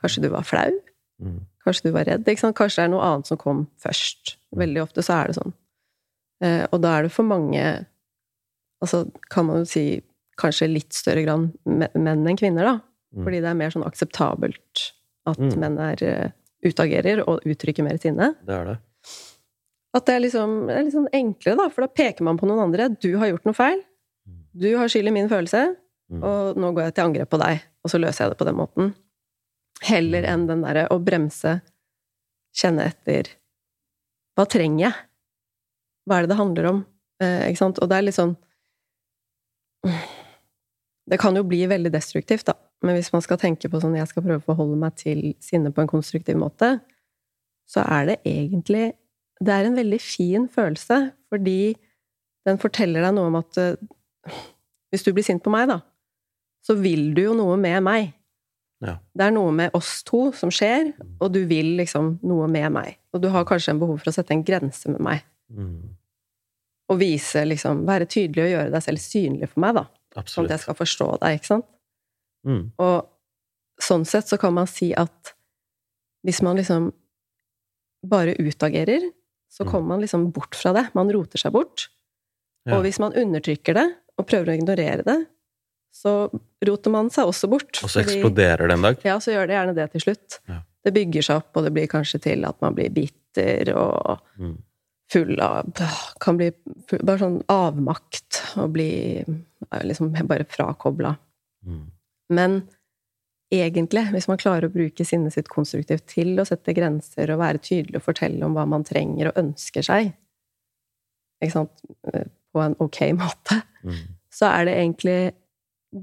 Kanskje 0.02 0.24
du 0.24 0.30
var 0.34 0.48
flau. 0.48 0.72
Mm. 1.24 1.38
Kanskje 1.66 1.90
du 1.90 1.96
var 1.96 2.08
redd. 2.08 2.28
Kanskje 2.28 2.82
det 2.82 2.88
er 2.88 2.94
noe 2.96 3.06
annet 3.06 3.30
som 3.30 3.40
kom 3.42 3.66
først. 3.84 4.38
Veldig 4.56 4.84
ofte 4.86 5.04
så 5.06 5.20
er 5.20 5.32
det 5.32 5.38
sånn. 5.40 5.56
Eh, 6.46 6.64
og 6.72 6.82
da 6.84 6.96
er 6.96 7.08
det 7.08 7.14
for 7.16 7.28
mange 7.28 7.64
Altså 8.84 9.06
kan 9.34 9.46
man 9.48 9.64
jo 9.64 9.66
si 9.70 9.86
kanskje 10.38 10.68
litt 10.70 10.94
større 10.94 11.24
grad 11.26 11.48
menn 11.66 12.28
enn 12.28 12.38
kvinner, 12.38 12.64
da. 12.68 12.76
Mm. 13.16 13.24
Fordi 13.26 13.40
det 13.42 13.50
er 13.50 13.58
mer 13.58 13.72
sånn 13.74 13.86
akseptabelt 13.88 14.84
at 15.28 15.40
Mm. 15.40 15.56
menn 15.60 15.78
er 15.80 16.04
eh, 16.04 16.32
utagerer 16.64 17.24
og 17.28 17.42
uttrykker 17.46 17.84
mer 17.84 17.98
sinne. 17.98 18.36
Det 18.46 18.54
er 18.54 18.66
det. 18.66 18.78
At 19.96 20.06
det 20.06 20.14
er 20.16 20.20
liksom 20.22 20.70
er 20.70 20.84
sånn 20.92 21.08
enklere, 21.14 21.58
da, 21.58 21.70
for 21.70 21.82
da 21.82 21.88
peker 21.88 22.22
man 22.28 22.38
på 22.38 22.46
noen 22.46 22.60
andre. 22.68 22.90
Du 23.02 23.18
har 23.18 23.28
gjort 23.32 23.46
noe 23.46 23.54
feil. 23.58 23.82
Du 24.54 24.70
har 24.78 24.88
skyld 24.90 25.08
i 25.08 25.12
min 25.16 25.30
følelse, 25.30 25.76
Mm. 26.12 26.24
og 26.24 26.56
nå 26.56 26.74
går 26.74 26.84
jeg 26.86 26.94
til 26.96 27.04
angrep 27.04 27.30
på 27.30 27.40
deg. 27.42 27.62
Og 27.84 27.90
så 27.92 28.00
løser 28.00 28.26
jeg 28.26 28.30
det 28.32 28.38
på 28.40 28.46
den 28.46 28.56
måten. 28.56 28.94
Heller 29.84 30.24
enn 30.24 30.48
den 30.48 30.62
derre 30.62 30.88
å 30.90 31.04
bremse, 31.04 31.62
kjenne 32.56 32.86
etter 32.88 33.28
Hva 34.38 34.46
trenger 34.48 34.80
jeg? 34.86 34.94
Hva 36.08 36.18
er 36.18 36.22
det 36.22 36.30
det 36.30 36.38
handler 36.38 36.66
om? 36.70 36.86
Eh, 37.20 37.50
ikke 37.50 37.58
sant? 37.58 37.80
Og 37.82 37.90
det 37.90 37.98
er 37.98 38.02
litt 38.04 38.16
sånn 38.16 38.38
Det 41.08 41.20
kan 41.22 41.38
jo 41.40 41.46
bli 41.48 41.62
veldig 41.70 41.92
destruktivt, 41.94 42.48
da. 42.50 42.58
Men 42.86 42.98
hvis 42.98 43.10
man 43.14 43.24
skal 43.26 43.40
tenke 43.42 43.70
på 43.72 43.80
sånn 43.82 43.96
jeg 43.98 44.10
skal 44.10 44.26
prøve 44.26 44.42
å 44.42 44.48
forholde 44.52 44.78
meg 44.82 44.98
til 45.00 45.32
sinne 45.42 45.72
på 45.74 45.82
en 45.82 45.90
konstruktiv 45.90 46.38
måte, 46.38 46.78
så 47.68 47.84
er 47.84 48.12
det 48.12 48.18
egentlig 48.28 48.94
Det 49.38 49.54
er 49.54 49.68
en 49.68 49.76
veldig 49.78 50.00
fin 50.02 50.48
følelse, 50.50 51.12
fordi 51.30 51.76
den 52.50 52.58
forteller 52.58 53.04
deg 53.06 53.12
noe 53.14 53.30
om 53.30 53.36
at 53.38 53.60
eh, 53.62 54.40
hvis 54.90 55.06
du 55.06 55.12
blir 55.14 55.26
sint 55.28 55.44
på 55.46 55.52
meg, 55.54 55.68
da, 55.70 55.76
så 56.66 56.74
vil 56.80 57.12
du 57.14 57.22
jo 57.22 57.36
noe 57.38 57.54
med 57.62 57.84
meg. 57.86 58.16
Ja. 58.82 58.96
Det 59.14 59.28
er 59.28 59.36
noe 59.36 59.52
med 59.54 59.78
oss 59.78 60.00
to 60.08 60.32
som 60.34 60.50
skjer, 60.50 60.90
og 61.22 61.36
du 61.36 61.44
vil 61.50 61.76
liksom 61.78 62.16
noe 62.26 62.48
med 62.50 62.72
meg. 62.80 62.98
Og 63.14 63.22
du 63.22 63.30
har 63.34 63.46
kanskje 63.46 63.76
en 63.76 63.84
behov 63.84 64.02
for 64.02 64.10
å 64.10 64.16
sette 64.18 64.34
en 64.34 64.42
grense 64.48 64.90
med 64.90 65.06
meg. 65.06 65.22
Mm. 65.54 65.94
Og 66.90 67.00
vise, 67.02 67.42
liksom, 67.46 67.82
være 67.88 68.06
tydelig 68.08 68.44
og 68.46 68.52
gjøre 68.54 68.72
deg 68.72 68.84
selv 68.86 69.02
synlig 69.04 69.50
for 69.52 69.60
meg, 69.66 69.76
da. 69.76 69.86
Absolutt. 70.16 70.32
Sånn 70.34 70.46
at 70.48 70.54
jeg 70.56 70.60
skal 70.64 70.76
forstå 70.80 71.08
deg, 71.22 71.36
ikke 71.40 71.50
sant? 71.52 71.66
Mm. 72.48 72.62
Og 72.80 73.10
sånn 73.84 74.06
sett 74.08 74.30
så 74.32 74.38
kan 74.40 74.54
man 74.56 74.68
si 74.72 74.94
at 74.98 75.34
hvis 76.26 76.42
man 76.42 76.56
liksom 76.58 76.92
bare 78.08 78.36
utagerer, 78.40 79.04
så 79.52 79.64
Mm. 79.66 79.72
kommer 79.72 79.88
man 79.88 80.02
liksom 80.02 80.32
bort 80.32 80.56
fra 80.56 80.74
det. 80.74 80.86
Man 80.96 81.12
roter 81.12 81.38
seg 81.38 81.52
bort. 81.52 81.88
Ja. 82.66 82.78
Og 82.78 82.84
hvis 82.84 83.00
man 83.00 83.14
undertrykker 83.14 83.74
det, 83.74 83.96
og 84.18 84.26
prøver 84.28 84.48
å 84.54 84.58
ignorere 84.58 85.04
det, 85.06 85.28
så 85.94 86.30
roter 86.66 86.90
man 86.92 87.10
seg 87.10 87.26
også 87.28 87.50
bort. 87.50 87.80
Og 87.84 87.90
så 87.90 88.02
eksploderer 88.04 88.68
det 88.68 88.74
en 88.74 88.82
dag. 88.82 88.98
Ja, 89.06 89.18
så 89.20 89.32
gjør 89.34 89.48
det 89.48 89.56
gjerne 89.56 89.76
det 89.76 89.92
til 89.92 90.02
slutt. 90.02 90.40
Ja. 90.50 90.62
Det 90.84 90.94
bygger 90.94 91.22
seg 91.24 91.36
opp, 91.38 91.58
og 91.58 91.64
det 91.64 91.74
blir 91.74 91.88
kanskje 91.88 92.22
til 92.22 92.46
at 92.46 92.62
man 92.62 92.74
blir 92.76 92.90
bitter 92.90 93.74
og 93.76 94.20
Mm. 94.40 94.58
Full 95.12 95.40
av 95.40 95.70
Kan 96.20 96.38
bli 96.40 96.50
full, 96.90 97.00
bare 97.08 97.22
sånn 97.22 97.38
avmakt 97.52 98.42
og 98.60 98.74
bli 98.76 98.90
eh, 99.24 99.84
liksom 99.88 100.12
bare 100.28 100.46
frakobla. 100.50 101.14
Mm. 101.68 101.86
Men 102.36 102.58
egentlig, 103.54 104.04
hvis 104.12 104.28
man 104.28 104.40
klarer 104.42 104.68
å 104.68 104.74
bruke 104.74 105.06
sinnet 105.08 105.34
sitt 105.38 105.48
konstruktivt 105.48 106.04
til 106.12 106.34
å 106.40 106.46
sette 106.48 106.74
grenser 106.76 107.32
og 107.32 107.40
være 107.40 107.62
tydelig 107.64 108.02
og 108.02 108.08
fortelle 108.10 108.44
om 108.44 108.58
hva 108.58 108.66
man 108.68 108.84
trenger 108.88 109.30
og 109.32 109.40
ønsker 109.40 109.86
seg, 109.88 110.10
ikke 111.40 111.54
sant, 111.54 111.84
eh, 112.12 112.28
på 112.52 112.64
en 112.66 112.76
ok 112.84 113.02
måte, 113.24 113.62
Mm. 113.88 114.00
så 114.34 114.50
er 114.52 114.66
det 114.66 114.74
egentlig 114.76 115.34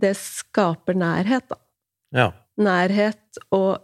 Det 0.00 0.14
skaper 0.16 0.94
nærhet, 0.96 1.44
da. 1.50 1.56
Ja. 2.16 2.28
Nærhet 2.56 3.36
og 3.52 3.82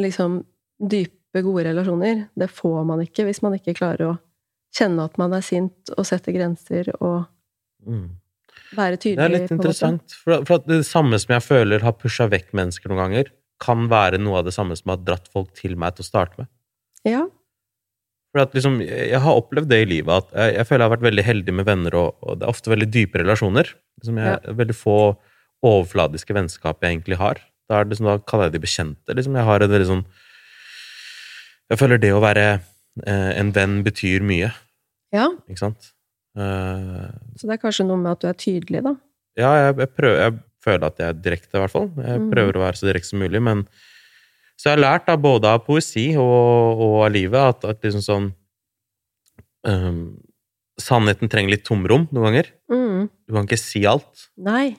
liksom 0.00 0.38
dype, 0.80 1.42
gode 1.42 1.66
relasjoner, 1.66 2.28
det 2.38 2.48
får 2.48 2.86
man 2.88 3.02
ikke 3.04 3.26
hvis 3.26 3.42
man 3.44 3.52
ikke 3.58 3.74
klarer 3.76 4.06
å 4.14 4.14
kjenne 4.72 5.04
at 5.08 5.18
man 5.20 5.34
er 5.36 5.44
sint 5.44 5.92
og 5.96 6.06
sette 6.08 6.34
grenser 6.34 6.92
og 7.00 7.26
Mm. 7.82 8.10
være 8.76 8.96
tydelig. 8.96 9.16
Det 9.18 9.24
er 9.26 9.32
litt 9.34 9.50
en 9.50 9.58
interessant. 9.58 10.12
For, 10.22 10.44
for 10.46 10.60
at 10.60 10.66
det 10.70 10.84
samme 10.86 11.18
som 11.18 11.32
jeg 11.34 11.42
føler 11.42 11.82
har 11.82 11.96
pusha 11.98 12.28
vekk 12.30 12.52
mennesker 12.54 12.92
noen 12.92 13.00
ganger, 13.02 13.30
kan 13.62 13.88
være 13.90 14.20
noe 14.22 14.38
av 14.38 14.44
det 14.46 14.54
samme 14.54 14.76
som 14.78 14.92
har 14.94 15.00
dratt 15.02 15.26
folk 15.32 15.50
til 15.58 15.74
meg 15.78 15.96
til 15.96 16.04
å 16.04 16.06
starte 16.06 16.38
med. 16.38 16.48
Ja. 17.06 17.24
For 18.32 18.44
at 18.46 18.54
liksom, 18.56 18.78
jeg 18.86 19.18
har 19.20 19.38
opplevd 19.42 19.68
det 19.68 19.82
i 19.82 19.88
livet, 19.90 20.14
at 20.14 20.30
jeg, 20.32 20.54
jeg 20.56 20.66
føler 20.70 20.84
jeg 20.84 20.88
har 20.88 20.94
vært 20.96 21.08
veldig 21.10 21.24
heldig 21.26 21.54
med 21.58 21.66
venner, 21.68 21.98
og, 21.98 22.14
og 22.22 22.38
det 22.38 22.46
er 22.46 22.54
ofte 22.54 22.72
veldig 22.72 22.88
dype 22.94 23.20
relasjoner. 23.20 23.74
Liksom 24.00 24.22
jeg, 24.22 24.56
Veldig 24.62 24.76
få 24.78 24.96
overfladiske 25.62 26.34
vennskap 26.34 26.80
jeg 26.82 26.96
egentlig 26.96 27.18
har. 27.20 27.42
Da, 27.68 27.80
er 27.80 27.84
det 27.84 27.96
liksom, 27.96 28.08
da 28.08 28.18
kaller 28.26 28.48
jeg 28.48 28.56
de 28.56 28.62
bekjente. 28.64 29.14
Liksom. 29.18 29.36
Jeg 29.38 29.46
har 29.50 29.62
et 29.66 29.70
veldig 29.74 29.90
sånn 29.90 30.04
Jeg 31.72 31.80
føler 31.80 32.00
det 32.02 32.12
å 32.14 32.22
være 32.22 32.46
en 33.06 33.52
venn 33.56 33.78
betyr 33.86 34.20
mye, 34.26 34.50
ja. 35.14 35.28
ikke 35.48 35.58
sant? 35.62 35.92
Eh, 36.36 37.08
Så 37.36 37.46
det 37.48 37.54
er 37.56 37.62
kanskje 37.62 37.86
noe 37.88 37.96
med 38.00 38.12
at 38.12 38.20
du 38.20 38.28
er 38.28 38.36
tydelig, 38.40 38.82
da. 38.84 38.92
ja, 39.40 39.50
jeg, 39.66 39.76
jeg, 39.78 39.90
prøver, 39.96 40.18
jeg 40.26 40.38
føler 40.64 40.86
at 40.86 40.98
jeg 41.00 41.08
er 41.08 41.22
direkte, 41.24 41.56
i 41.56 41.60
hvert 41.62 41.72
fall. 41.72 41.88
Jeg 41.96 42.20
Mhm. 42.20 42.30
prøver 42.32 42.52
å 42.58 42.64
være 42.66 42.76
så 42.80 42.86
direkte 42.90 43.08
som 43.12 43.18
mulig, 43.24 43.42
men 43.42 43.66
Så 44.60 44.68
jeg 44.70 44.76
har 44.78 44.84
lært 44.84 45.06
da, 45.08 45.16
både 45.16 45.44
av 45.48 45.64
poesi 45.66 46.12
og, 46.16 46.78
og 46.84 46.96
av 47.06 47.10
livet 47.12 47.40
at, 47.40 47.64
at 47.64 47.80
liksom 47.82 48.02
sånn 48.04 48.26
um, 49.66 50.18
Sannheten 50.80 51.28
trenger 51.30 51.52
litt 51.52 51.64
tomrom 51.68 52.06
noen 52.10 52.24
ganger. 52.28 52.46
Mm. 52.72 53.08
Du 53.28 53.34
kan 53.36 53.44
ikke 53.46 53.58
si 53.60 53.82
alt, 53.86 54.28
Nei. 54.40 54.72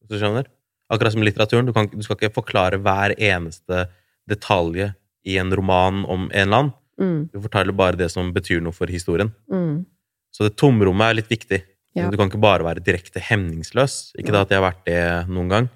hvis 0.00 0.12
du 0.12 0.18
skjønner. 0.20 0.46
Akkurat 0.90 1.12
som 1.14 1.22
litteraturen. 1.26 1.66
Du, 1.66 1.72
kan, 1.74 1.88
du 1.90 2.02
skal 2.06 2.16
ikke 2.18 2.34
forklare 2.38 2.78
hver 2.82 3.14
eneste 3.18 3.88
detalj 4.30 4.92
i 5.26 5.36
en 5.42 5.50
roman 5.52 6.04
om 6.06 6.28
en 6.30 6.46
eller 6.46 6.56
annen. 6.62 6.72
Mm. 7.00 7.20
Du 7.32 7.40
forteller 7.40 7.76
bare 7.76 7.96
det 7.98 8.10
som 8.12 8.30
betyr 8.36 8.60
noe 8.64 8.76
for 8.76 8.90
historien. 8.92 9.32
Mm. 9.50 9.84
Så 10.30 10.46
det 10.46 10.54
tomrommet 10.60 11.10
er 11.10 11.18
litt 11.22 11.30
viktig. 11.32 11.62
Ja. 11.98 12.06
Du 12.12 12.16
kan 12.20 12.28
ikke 12.30 12.38
bare 12.42 12.62
være 12.66 12.82
direkte 12.86 13.22
hemningsløs. 13.24 14.12
Ikke 14.20 14.34
da 14.34 14.44
at 14.44 14.52
jeg 14.52 14.60
har 14.60 14.68
vært 14.68 14.84
det 14.86 15.00
noen 15.32 15.48
gang. 15.50 15.70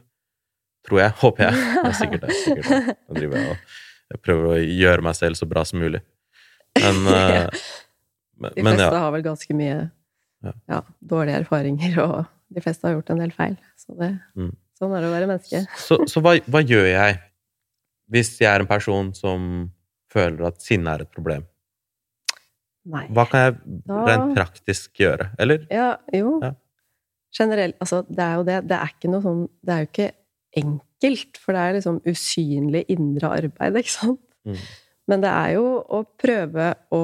Tror 0.87 1.01
jeg. 1.01 1.15
Håper 1.23 1.49
jeg. 1.49 1.65
Det 1.81 1.89
er 1.91 1.97
sikkert 1.99 2.27
det. 2.29 2.37
Sikkert 2.45 2.71
det. 2.71 2.97
Driver 3.17 3.41
jeg 3.41 3.55
og 3.57 3.81
jeg 4.15 4.21
prøver 4.21 4.51
å 4.53 4.57
gjøre 4.61 5.03
meg 5.07 5.17
selv 5.19 5.39
så 5.41 5.47
bra 5.49 5.65
som 5.67 5.81
mulig. 5.83 6.03
Men, 6.79 6.99
ja. 7.35 7.49
men, 8.39 8.53
De 8.55 8.63
fleste 8.67 8.85
ja. 8.85 9.01
har 9.07 9.13
vel 9.15 9.25
ganske 9.27 9.57
mye 9.57 9.79
Ja. 10.45 10.53
ja, 10.69 10.79
dårlige 11.01 11.39
erfaringer, 11.41 11.95
og 12.05 12.27
de 12.53 12.61
fleste 12.61 12.85
har 12.85 12.99
gjort 12.99 13.15
en 13.15 13.23
del 13.23 13.33
feil. 13.33 13.55
Så 13.81 13.97
det, 13.97 14.11
Mm. 14.37 14.51
sånn 14.77 14.93
er 14.93 15.01
det 15.01 15.09
å 15.09 15.15
være 15.15 15.29
menneske. 15.31 15.63
Så, 15.81 15.97
så 16.11 16.21
hva, 16.21 16.35
hva 16.45 16.61
gjør 16.61 16.85
jeg 16.91 17.17
hvis 18.13 18.35
jeg 18.43 18.51
er 18.53 18.61
en 18.61 18.69
person 18.69 19.09
som 19.17 19.47
føler 20.15 20.49
at 20.49 20.63
sinne 20.63 20.95
er 20.95 21.05
et 21.05 21.13
problem? 21.15 21.45
Nei. 22.93 23.07
Hva 23.17 23.25
kan 23.31 23.47
jeg 23.47 23.57
rent 23.89 24.35
praktisk 24.37 25.01
gjøre? 25.01 25.31
Eller? 25.41 25.65
Ja, 25.73 25.95
jo. 26.13 26.37
Ja. 26.45 26.53
Generelt 27.35 27.81
Altså, 27.83 28.03
det 28.09 28.25
er 28.25 28.35
jo 28.39 28.45
det. 28.47 28.59
Det 28.71 28.77
er 28.77 28.93
ikke 28.93 29.11
noe 29.11 29.25
sånn 29.25 29.41
Det 29.65 29.73
er 29.75 29.81
jo 29.83 29.89
ikke 29.89 30.11
enkelt, 30.55 31.41
for 31.43 31.57
det 31.57 31.63
er 31.63 31.77
liksom 31.79 31.97
usynlig 32.07 32.85
indre 32.95 33.33
arbeid, 33.41 33.81
ikke 33.81 33.91
sant? 33.91 34.21
Mm. 34.47 34.61
Men 35.11 35.25
det 35.25 35.33
er 35.33 35.49
jo 35.57 35.65
å 35.83 35.99
prøve 36.21 36.69
å 36.95 37.03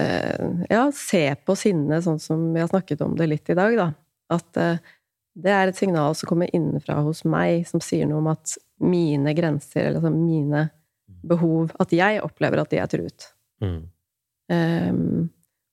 eh, 0.00 0.46
ja, 0.70 0.86
se 0.96 1.20
på 1.44 1.56
sinnet 1.58 2.06
sånn 2.06 2.22
som 2.22 2.46
vi 2.54 2.62
har 2.62 2.70
snakket 2.72 3.04
om 3.04 3.12
det 3.18 3.28
litt 3.28 3.52
i 3.52 3.58
dag, 3.58 3.76
da. 3.76 3.90
At 4.32 4.60
eh, 4.62 4.80
det 5.36 5.52
er 5.52 5.68
et 5.68 5.78
signal 5.78 6.16
som 6.16 6.30
kommer 6.32 6.50
innenfra 6.56 7.02
hos 7.04 7.22
meg, 7.28 7.66
som 7.68 7.84
sier 7.84 8.08
noe 8.08 8.22
om 8.22 8.30
at 8.32 8.56
mine 8.82 9.36
grenser, 9.36 9.90
eller 9.90 10.00
altså 10.00 10.14
mine 10.16 10.66
behov 11.22 11.72
At 11.82 11.92
jeg 11.94 12.22
opplever 12.24 12.62
at 12.62 12.72
de 12.72 12.80
er 12.82 12.90
truet. 12.90 13.28
Mm. 13.62 13.80
Um, 14.52 15.30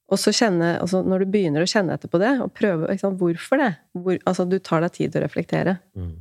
og 0.10 0.20
så 0.22 0.34
kjenne 0.34 0.76
altså 0.80 1.02
Når 1.06 1.24
du 1.24 1.32
begynner 1.34 1.66
å 1.66 1.70
kjenne 1.70 1.96
etter 1.98 2.12
på 2.12 2.22
det, 2.22 2.36
og 2.44 2.54
prøve 2.58 2.98
sant, 3.02 3.20
Hvorfor 3.20 3.62
det? 3.62 3.72
Hvor, 3.98 4.18
altså, 4.30 4.46
du 4.46 4.58
tar 4.60 4.86
deg 4.86 4.96
tid 4.96 5.14
til 5.14 5.22
å 5.22 5.26
reflektere. 5.26 5.78
Mm. 5.98 6.14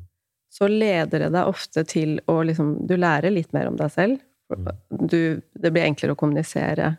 Så 0.52 0.68
leder 0.70 1.26
det 1.26 1.32
deg 1.34 1.50
ofte 1.50 1.84
til 1.88 2.16
å 2.28 2.40
liksom 2.46 2.74
Du 2.88 2.96
lærer 2.96 3.32
litt 3.34 3.52
mer 3.56 3.68
om 3.70 3.76
deg 3.78 3.92
selv. 3.92 4.24
Du, 4.88 5.40
det 5.60 5.70
blir 5.74 5.84
enklere 5.84 6.14
å 6.16 6.18
kommunisere 6.18 6.94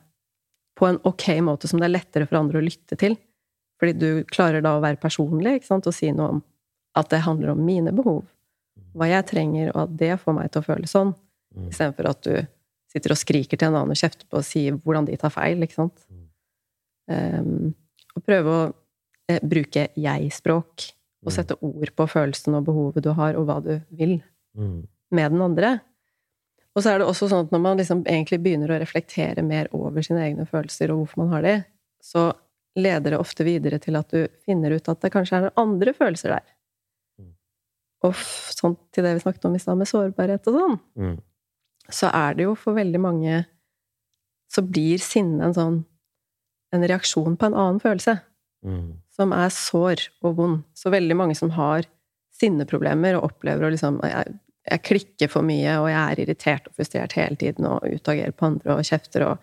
på 0.77 0.85
en 0.85 0.99
ok 1.03 1.25
måte 1.43 1.67
som 1.67 1.81
det 1.81 1.89
er 1.89 1.95
lettere 1.97 2.27
for 2.29 2.39
andre 2.39 2.61
å 2.61 2.63
lytte 2.63 2.95
til. 2.99 3.17
Fordi 3.79 3.95
du 3.97 4.09
klarer 4.31 4.63
da 4.63 4.75
å 4.77 4.83
være 4.83 4.99
personlig 5.01 5.57
ikke 5.59 5.71
sant? 5.71 5.87
og 5.89 5.95
si 5.95 6.11
noe 6.13 6.35
om 6.35 6.43
at 6.99 7.09
det 7.11 7.23
handler 7.25 7.53
om 7.53 7.63
mine 7.63 7.93
behov. 7.95 8.21
Hva 8.97 9.09
jeg 9.09 9.27
trenger, 9.29 9.71
og 9.73 9.81
at 9.85 9.97
det 9.99 10.13
får 10.21 10.35
meg 10.35 10.51
til 10.51 10.61
å 10.61 10.67
føle 10.67 10.89
sånn. 10.89 11.11
Mm. 11.59 11.69
Istedenfor 11.71 12.09
at 12.09 12.21
du 12.25 12.33
sitter 12.89 13.13
og 13.13 13.19
skriker 13.21 13.57
til 13.59 13.67
en 13.69 13.75
annen 13.77 13.93
og 13.93 13.99
kjefter 13.99 14.25
på 14.29 14.39
og 14.39 14.45
sier 14.47 14.77
hvordan 14.79 15.05
de 15.09 15.17
tar 15.21 15.33
feil, 15.33 15.61
ikke 15.65 15.77
sant. 15.77 16.05
Um, 17.09 17.73
og 18.15 18.23
prøve 18.25 18.53
å 18.53 18.61
eh, 19.29 19.39
bruke 19.45 19.87
jeg-språk 19.97 20.87
og 21.25 21.33
sette 21.35 21.57
ord 21.65 21.91
på 21.97 22.05
følelsen 22.07 22.55
og 22.55 22.65
behovet 22.69 23.03
du 23.03 23.11
har, 23.17 23.35
og 23.37 23.45
hva 23.49 23.59
du 23.65 23.75
vil 23.97 24.21
Mm. 24.57 24.87
med 25.11 25.31
den 25.31 25.41
andre. 25.45 25.79
Og 26.75 26.81
så 26.81 26.89
er 26.93 26.99
det 26.99 27.07
også 27.07 27.27
sånn 27.29 27.45
at 27.45 27.51
når 27.53 27.61
man 27.61 27.77
liksom 27.77 28.01
egentlig 28.05 28.39
begynner 28.41 28.71
å 28.73 28.79
reflektere 28.81 29.43
mer 29.45 29.67
over 29.77 30.01
sine 30.01 30.23
egne 30.25 30.45
følelser 30.49 30.89
og 30.89 31.03
hvorfor 31.03 31.17
man 31.21 31.29
har 31.35 31.41
de, 31.45 31.53
så 32.01 32.23
leder 32.75 33.11
det 33.13 33.19
ofte 33.19 33.43
videre 33.45 33.77
til 33.79 33.95
at 33.99 34.09
du 34.09 34.27
finner 34.45 34.71
ut 34.73 34.89
at 34.89 35.01
det 35.01 35.11
kanskje 35.13 35.37
er 35.37 35.51
andre 35.59 35.93
følelser 35.93 36.33
der. 36.33 36.45
Mm. 37.19 37.33
Og 38.09 38.13
sånn 38.57 38.77
til 38.91 39.03
det 39.05 39.13
vi 39.19 39.23
snakket 39.27 39.45
om 39.45 39.55
i 39.55 39.61
stad, 39.61 39.77
med 39.77 39.87
sårbarhet 39.91 40.47
og 40.49 40.57
sånn, 40.59 40.79
Mm. 40.97 41.17
Så 41.95 42.09
er 42.13 42.37
det 42.37 42.45
jo 42.47 42.55
for 42.55 42.77
veldig 42.77 42.99
mange 43.01 43.45
Så 44.49 44.63
blir 44.65 44.97
sinne 44.97 45.45
en 45.45 45.53
sånn 45.53 45.77
En 46.73 46.85
reaksjon 46.85 47.37
på 47.37 47.45
en 47.49 47.57
annen 47.57 47.79
følelse 47.83 48.19
Mm. 48.59 48.97
som 49.15 49.31
er 49.31 49.47
sår 49.55 50.01
og 50.21 50.35
vond. 50.35 50.63
Så 50.75 50.91
veldig 50.91 51.15
mange 51.15 51.35
som 51.35 51.49
har 51.55 51.85
sinneproblemer 52.35 53.15
og 53.15 53.29
opplever 53.29 53.63
å 53.63 53.69
liksom 53.71 54.01
jeg, 54.03 54.33
jeg 54.67 54.83
klikker 54.83 55.31
for 55.31 55.47
mye, 55.47 55.77
og 55.79 55.87
jeg 55.87 55.99
er 56.01 56.19
irritert 56.25 56.67
og 56.67 56.75
frustrert 56.75 57.15
hele 57.15 57.39
tiden 57.39 57.65
og 57.65 57.87
utagerer 57.87 58.35
på 58.35 58.49
andre 58.49 58.75
og 58.75 58.83
kjefter 58.83 59.25
og 59.29 59.37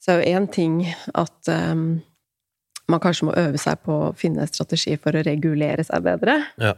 Så 0.00 0.12
er 0.12 0.22
jo 0.22 0.38
én 0.38 0.46
ting 0.52 0.94
at 1.14 1.48
um, 1.48 2.02
man 2.88 3.00
kanskje 3.00 3.28
må 3.28 3.36
øve 3.36 3.60
seg 3.60 3.78
på 3.84 3.92
å 3.92 4.14
finne 4.16 4.44
strategi 4.48 4.96
for 4.96 5.16
å 5.16 5.22
regulere 5.24 5.84
seg 5.84 6.02
bedre. 6.04 6.34
Ja. 6.60 6.74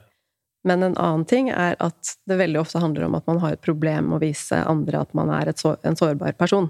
Men 0.67 0.83
en 0.83 0.97
annen 0.99 1.25
ting 1.31 1.49
er 1.55 1.77
at 1.81 2.17
det 2.27 2.37
veldig 2.41 2.59
ofte 2.61 2.81
handler 2.83 3.07
om 3.07 3.15
at 3.15 3.27
man 3.31 3.39
har 3.43 3.55
et 3.55 3.63
problem 3.63 4.09
med 4.11 4.19
å 4.19 4.23
vise 4.25 4.59
andre 4.67 5.05
at 5.05 5.13
man 5.15 5.31
er 5.31 5.53
så, 5.55 5.77
en 5.87 5.95
sårbar 5.99 6.35
person. 6.41 6.67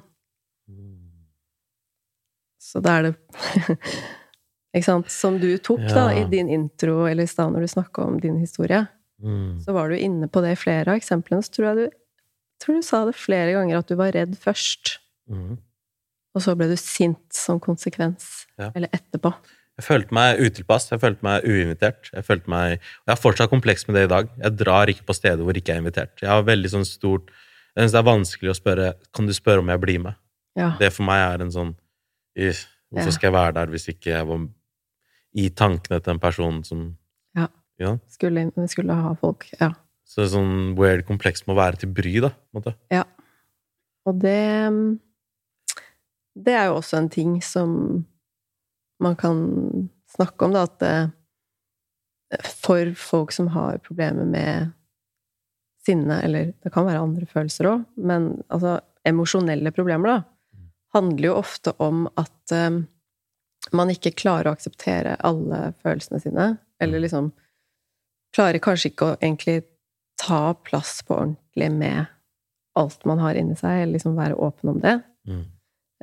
Så 2.60 2.80
da 2.82 2.96
er 2.98 3.08
det 3.08 3.14
Ikke 4.76 4.84
sant? 4.90 5.08
Som 5.12 5.38
du 5.40 5.48
tok 5.64 5.80
da 5.88 6.10
i 6.12 6.24
din 6.28 6.50
intro, 6.52 7.06
eller 7.08 7.24
i 7.24 7.30
stad 7.30 7.54
når 7.54 7.64
du 7.64 7.68
snakka 7.76 8.04
om 8.10 8.20
din 8.20 8.38
historie, 8.42 8.86
Mm. 9.16 9.62
så 9.64 9.72
var 9.72 9.88
du 9.88 9.96
inne 9.96 10.26
på 10.28 10.42
det 10.44 10.50
i 10.52 10.56
flere 10.60 10.90
av 10.92 10.98
eksemplene. 11.00 11.40
Så 11.40 11.54
tror 11.54 11.64
jeg 11.70 11.76
du, 11.78 11.94
tror 12.60 12.74
du 12.76 12.82
sa 12.84 12.98
det 13.08 13.14
flere 13.16 13.54
ganger 13.56 13.78
at 13.78 13.88
du 13.88 13.94
var 13.96 14.10
redd 14.12 14.34
først, 14.36 14.98
Mm. 15.32 15.54
og 16.36 16.42
så 16.44 16.52
ble 16.54 16.68
du 16.68 16.76
sint 16.76 17.22
som 17.32 17.56
konsekvens. 17.58 18.44
Ja. 18.60 18.68
Eller 18.76 18.92
etterpå. 18.92 19.32
Jeg 19.76 19.84
følte 19.84 20.16
meg 20.16 20.38
utilpass, 20.40 20.86
jeg 20.88 21.00
følte 21.02 21.24
meg 21.26 21.44
uinvitert. 21.44 22.08
Jeg 22.14 22.24
følte 22.24 22.48
meg, 22.48 22.78
og 22.80 23.10
jeg 23.10 23.12
har 23.12 23.20
fortsatt 23.20 23.52
kompleks 23.52 23.84
med 23.88 23.98
det 23.98 24.04
i 24.06 24.12
dag. 24.12 24.30
Jeg 24.40 24.56
drar 24.56 24.88
ikke 24.88 25.04
på 25.04 25.16
steder 25.16 25.44
hvor 25.44 25.58
ikke 25.58 25.74
jeg 25.74 25.80
er 25.80 25.84
invitert. 25.84 26.14
Jeg 26.22 26.30
har 26.32 26.46
veldig 26.46 26.70
sånn 26.72 26.86
stort 26.88 27.28
Jeg 27.76 27.82
synes 27.84 27.92
det 27.92 27.98
er 28.00 28.06
vanskelig 28.08 28.52
å 28.52 28.56
spørre 28.56 28.86
Kan 29.12 29.26
du 29.28 29.34
spørre 29.36 29.60
om 29.60 29.68
jeg 29.68 29.82
blir 29.82 30.00
med. 30.06 30.16
Ja. 30.56 30.70
Det 30.80 30.88
for 30.96 31.04
meg 31.04 31.20
er 31.20 31.44
en 31.44 31.52
sånn 31.52 31.74
Hvorfor 32.36 33.12
skal 33.12 33.28
jeg 33.28 33.36
være 33.36 33.56
der 33.58 33.72
hvis 33.72 33.88
ikke 33.92 34.14
jeg 34.14 34.28
var 34.28 34.46
i 35.36 35.50
tankene 35.52 36.00
til 36.00 36.14
en 36.14 36.22
person 36.22 36.62
som 36.64 36.86
Ja. 37.36 37.48
Ja. 37.76 37.96
Skulle, 38.08 38.48
skulle 38.72 38.96
ha 38.96 39.12
folk. 39.20 39.44
Ja. 39.60 39.74
Så 40.08 40.22
det 40.22 40.28
er 40.30 40.34
sånn 40.38 40.56
weird 40.78 41.04
kompleks 41.08 41.44
med 41.44 41.56
å 41.56 41.60
være 41.60 41.82
til 41.82 41.92
bry, 41.92 42.14
da. 42.24 42.30
på 42.32 42.56
en 42.56 42.62
måte. 42.62 42.76
Ja. 42.94 43.04
Og 44.06 44.20
det 44.22 44.40
Det 46.36 46.52
er 46.52 46.68
jo 46.70 46.78
også 46.78 46.96
en 47.02 47.08
ting 47.12 47.42
som 47.42 48.06
man 49.02 49.16
kan 49.16 49.38
snakke 50.16 50.44
om, 50.44 50.54
da, 50.56 50.64
at 50.66 50.78
det, 50.80 50.96
for 52.44 52.92
folk 52.98 53.32
som 53.32 53.50
har 53.54 53.78
problemer 53.84 54.26
med 54.28 54.72
sinne, 55.86 56.20
eller 56.22 56.52
det 56.62 56.72
kan 56.74 56.86
være 56.88 57.02
andre 57.04 57.28
følelser 57.30 57.70
òg, 57.70 57.84
men 57.96 58.32
altså 58.48 58.80
emosjonelle 59.06 59.70
problemer, 59.74 60.16
da, 60.16 60.66
handler 60.96 61.30
jo 61.30 61.38
ofte 61.38 61.74
om 61.82 62.06
at 62.18 62.54
um, 62.56 62.82
man 63.76 63.92
ikke 63.92 64.16
klarer 64.18 64.50
å 64.50 64.56
akseptere 64.56 65.16
alle 65.26 65.70
følelsene 65.84 66.22
sine, 66.22 66.48
eller 66.82 67.02
liksom 67.04 67.30
klarer 68.36 68.62
kanskje 68.62 68.92
ikke 68.92 69.12
å 69.12 69.16
egentlig 69.20 69.60
ta 70.20 70.54
plass 70.66 70.98
på 71.06 71.14
ordentlig 71.14 71.70
med 71.72 72.12
alt 72.76 73.04
man 73.08 73.20
har 73.22 73.38
inni 73.38 73.56
seg, 73.56 73.82
eller 73.82 73.96
liksom 73.96 74.16
være 74.18 74.38
åpen 74.42 74.74
om 74.74 74.80
det. 74.82 74.96
Mm. 75.28 75.44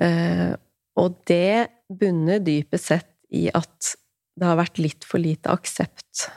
Uh, 0.02 0.52
og 1.00 1.18
det 1.30 1.68
bunner 2.00 2.40
dypest 2.44 2.90
sett 2.92 3.10
i 3.34 3.48
at 3.54 3.94
det 4.40 4.48
har 4.50 4.58
vært 4.58 4.80
litt 4.82 5.06
for 5.06 5.22
lite 5.22 5.52
aksept 5.54 6.28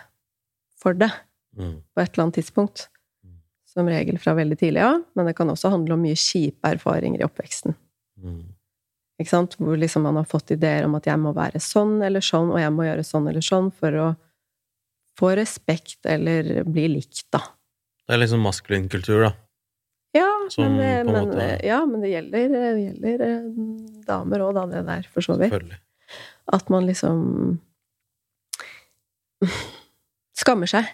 for 0.81 0.95
det 0.95 1.11
Mm. 1.57 1.81
på 1.95 2.03
et 2.03 2.13
eller 2.13 2.23
annet 2.27 2.35
tidspunkt. 2.37 2.89
Som 3.65 3.89
regel 3.89 4.19
fra 4.21 4.35
veldig 4.37 4.59
tidlig 4.61 4.83
av, 4.85 5.03
men 5.17 5.27
det 5.27 5.35
kan 5.37 5.49
også 5.49 5.71
handle 5.73 5.95
om 5.95 6.03
mye 6.03 6.17
kjipe 6.17 6.69
erfaringer 6.69 7.21
i 7.21 7.25
oppveksten. 7.25 7.75
Mm. 8.21 8.43
Ikke 9.19 9.31
sant? 9.33 9.57
Hvor 9.57 9.77
liksom 9.81 10.03
man 10.05 10.17
har 10.17 10.25
fått 10.29 10.51
ideer 10.53 10.85
om 10.85 10.95
at 10.99 11.07
jeg 11.09 11.17
må 11.17 11.33
være 11.33 11.61
sånn 11.61 12.03
eller 12.05 12.21
sånn, 12.21 12.51
og 12.53 12.61
jeg 12.61 12.73
må 12.73 12.85
gjøre 12.85 13.05
sånn 13.09 13.29
eller 13.29 13.41
sånn 13.41 13.71
for 13.73 13.97
å 13.97 14.17
få 15.17 15.33
respekt 15.37 16.05
eller 16.05 16.63
bli 16.65 16.89
likt, 16.89 17.25
da. 17.33 17.41
Det 18.07 18.15
er 18.15 18.21
liksom 18.21 18.45
maskulin 18.45 18.89
kultur, 18.93 19.23
da. 19.25 19.33
Ja, 20.17 20.31
Som 20.51 20.77
men, 20.77 21.07
men, 21.07 21.29
måte- 21.29 21.61
ja, 21.67 21.79
men 21.87 22.01
det 22.05 22.11
gjelder, 22.15 22.49
det 22.57 22.85
gjelder 22.87 23.25
eh, 23.27 23.49
damer 24.09 24.45
òg, 24.47 24.55
da, 24.57 24.67
det 24.73 24.83
der, 24.89 25.09
for 25.13 25.25
så 25.27 25.37
vidt. 25.41 25.55
At 26.53 26.69
man 26.73 26.87
liksom 26.89 27.59
skammer 30.37 30.69
seg 30.71 30.87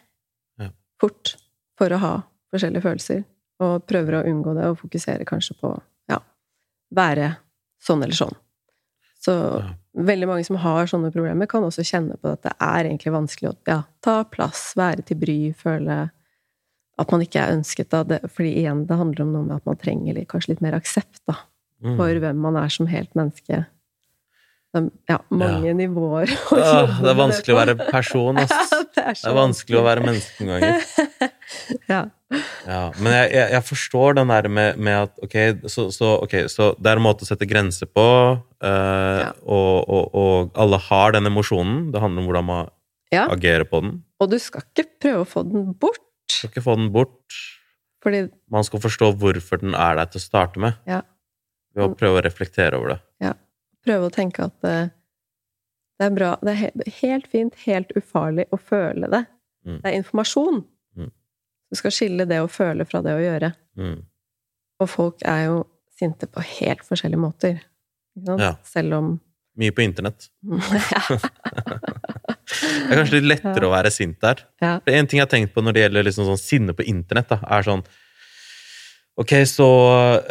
Ja. 0.59 0.71
fort 1.01 1.37
for 1.79 1.91
å 1.95 1.99
ha 2.03 2.13
forskjellige 2.53 2.83
følelser, 2.85 3.25
og 3.63 3.87
prøver 3.87 4.19
å 4.21 4.25
unngå 4.29 4.55
det 4.57 4.67
og 4.71 4.79
fokusere 4.81 5.25
kanskje 5.29 5.55
på 5.61 5.73
ja, 6.11 6.19
være 6.95 7.37
sånn 7.83 8.03
eller 8.05 8.15
sånn. 8.19 8.35
Så 9.23 9.33
Ja. 9.61 9.75
veldig 9.95 10.27
mange 10.29 10.45
som 10.45 10.57
har 10.57 10.87
sånne 10.87 11.13
problemer, 11.13 11.47
kan 11.47 11.63
også 11.63 11.85
kjenne 11.87 12.17
på 12.19 12.33
at 12.33 12.43
det 12.43 12.53
er 12.61 12.85
egentlig 12.89 13.13
vanskelig 13.13 13.53
å 13.53 13.57
ja, 13.69 13.83
ta 14.01 14.25
plass, 14.25 14.75
være 14.77 15.05
til 15.05 15.17
bry, 15.17 15.53
føle 15.55 16.11
at 17.01 17.11
man 17.15 17.23
ikke 17.25 17.41
er 17.41 17.55
ønsket. 17.57 17.89
Da. 17.91 18.03
Det, 18.05 18.21
fordi 18.35 18.53
igjen, 18.63 18.85
det 18.89 18.99
handler 19.01 19.25
om 19.25 19.33
noe 19.33 19.47
med 19.49 19.57
at 19.61 19.67
man 19.67 19.79
trenger 19.81 20.19
kanskje 20.29 20.53
litt 20.55 20.65
mer 20.65 20.77
aksept 20.79 21.23
da, 21.29 21.39
Mm. 21.83 21.97
for 21.99 22.15
hvem 22.23 22.37
man 22.39 22.55
er 22.61 22.69
som 22.71 22.87
helt 22.87 23.11
menneske. 23.19 23.65
Ja, 25.11 25.19
mange 25.29 25.67
Ja. 25.69 25.75
nivåer 25.77 26.31
Åh, 26.55 26.93
det 27.03 27.11
er 27.11 27.17
vanskelig 27.19 27.53
å 27.53 27.59
være 27.59 27.75
person, 27.91 28.39
ass. 28.41 28.53
det, 28.95 29.03
er 29.03 29.13
Det 29.19 29.29
er 29.29 29.35
vanskelig 29.37 29.77
å 29.81 29.83
være 29.85 30.05
menneske 30.07 30.47
noen 30.47 30.63
ganger. 30.63 31.33
ja. 31.93 31.99
Ja, 32.65 32.79
men 32.97 33.13
jeg, 33.13 33.27
jeg, 33.35 33.49
jeg 33.53 33.65
forstår 33.69 34.15
den 34.17 34.31
der 34.33 34.49
med, 34.49 34.79
med 34.81 34.97
at 35.03 35.19
ok 35.27 35.37
så, 35.69 35.91
så, 35.93 36.15
ok, 36.25 36.39
så 36.49 36.71
det 36.81 36.89
er 36.89 36.97
en 37.03 37.05
måte 37.05 37.27
å 37.27 37.29
sette 37.29 37.45
grenser 37.51 37.91
på, 37.93 38.07
uh, 38.41 39.19
Ja. 39.21 39.27
og, 39.45 39.91
og, 39.93 40.07
og 40.17 40.57
alle 40.65 40.79
har 40.87 41.13
den 41.19 41.29
emosjonen. 41.29 41.91
Det 41.93 42.01
handler 42.01 42.23
om 42.25 42.31
hvordan 42.31 42.49
man 42.49 42.71
ja. 43.13 43.27
agerer 43.29 43.67
på 43.69 43.83
den. 43.85 43.99
Og 44.23 44.31
du 44.33 44.39
skal 44.41 44.65
ikke 44.71 44.87
prøve 45.03 45.27
å 45.27 45.29
få 45.29 45.43
den 45.51 45.75
bort. 45.77 46.01
Skal 46.33 46.51
ikke 46.53 46.65
få 46.65 46.77
den 46.79 46.91
bort. 46.95 47.37
Fordi 48.03 48.25
Man 48.51 48.65
skal 48.67 48.83
forstå 48.83 49.13
hvorfor 49.21 49.61
den 49.63 49.77
er 49.79 49.97
der 50.01 50.11
til 50.11 50.19
å 50.19 50.25
starte 50.25 50.61
med, 50.63 50.75
Ja. 50.87 51.03
ved 51.75 51.85
å 51.85 51.95
prøve 51.99 52.21
å 52.21 52.25
reflektere 52.25 52.79
over 52.79 52.97
det. 52.97 53.37
prøve 53.83 54.07
å 54.07 54.15
tenke 54.15 54.45
at 54.45 54.61
det, 54.63 54.93
det 55.99 56.07
er 56.07 56.11
bra 56.15 56.37
Det 56.39 56.53
er 56.53 56.91
helt 57.01 57.27
fint, 57.27 57.55
helt 57.67 57.91
ufarlig 57.99 58.45
å 58.55 58.59
føle 58.61 59.09
det. 59.11 59.25
Mm. 59.67 59.81
Det 59.83 59.91
er 59.91 59.97
informasjon. 59.99 60.65
Mm. 60.97 61.11
Du 61.71 61.77
skal 61.77 61.91
skille 61.91 62.27
det 62.29 62.39
å 62.43 62.47
føle 62.51 62.85
fra 62.87 63.03
det 63.03 63.15
å 63.17 63.23
gjøre. 63.23 63.53
Mm. 63.77 64.05
Og 64.81 64.89
folk 64.91 65.23
er 65.27 65.45
jo 65.49 65.67
sinte 65.99 66.27
på 66.31 66.43
helt 66.61 66.83
forskjellige 66.87 67.23
måter. 67.23 67.61
Ja. 68.15 68.57
Selv 68.63 68.95
om 68.95 69.21
Mye 69.59 69.71
på 69.71 69.83
internett. 69.85 70.31
ja. 70.95 71.19
Det 72.51 72.91
er 72.91 72.99
kanskje 72.99 73.19
litt 73.19 73.29
lettere 73.31 73.69
å 73.69 73.73
være 73.73 73.91
sint 73.95 74.19
der. 74.23 74.45
ja. 74.63 74.77
En 74.85 75.09
ting 75.09 75.21
jeg 75.21 75.27
har 75.27 75.33
tenkt 75.33 75.55
på 75.55 75.65
når 75.65 75.77
det 75.77 75.85
gjelder 75.85 76.07
liksom 76.09 76.29
sånn 76.29 76.41
sinne 76.41 76.77
på 76.77 76.87
internett, 76.91 77.31
da, 77.33 77.41
er 77.59 77.69
sånn 77.69 77.85
Ok, 79.21 79.35
så 79.45 79.67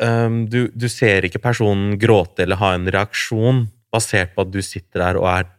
um, 0.01 0.39
du, 0.49 0.63
du 0.73 0.87
ser 0.89 1.27
ikke 1.27 1.41
personen 1.43 1.99
gråte 2.01 2.47
eller 2.47 2.57
ha 2.57 2.71
en 2.73 2.87
reaksjon 2.89 3.67
basert 3.93 4.33
på 4.33 4.41
at 4.41 4.49
du 4.49 4.57
sitter 4.65 5.03
der 5.03 5.19
og 5.19 5.27
er 5.29 5.51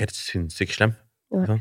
helt 0.00 0.16
sinnssykt 0.16 0.78
slem. 0.78 0.94
Er 1.36 1.60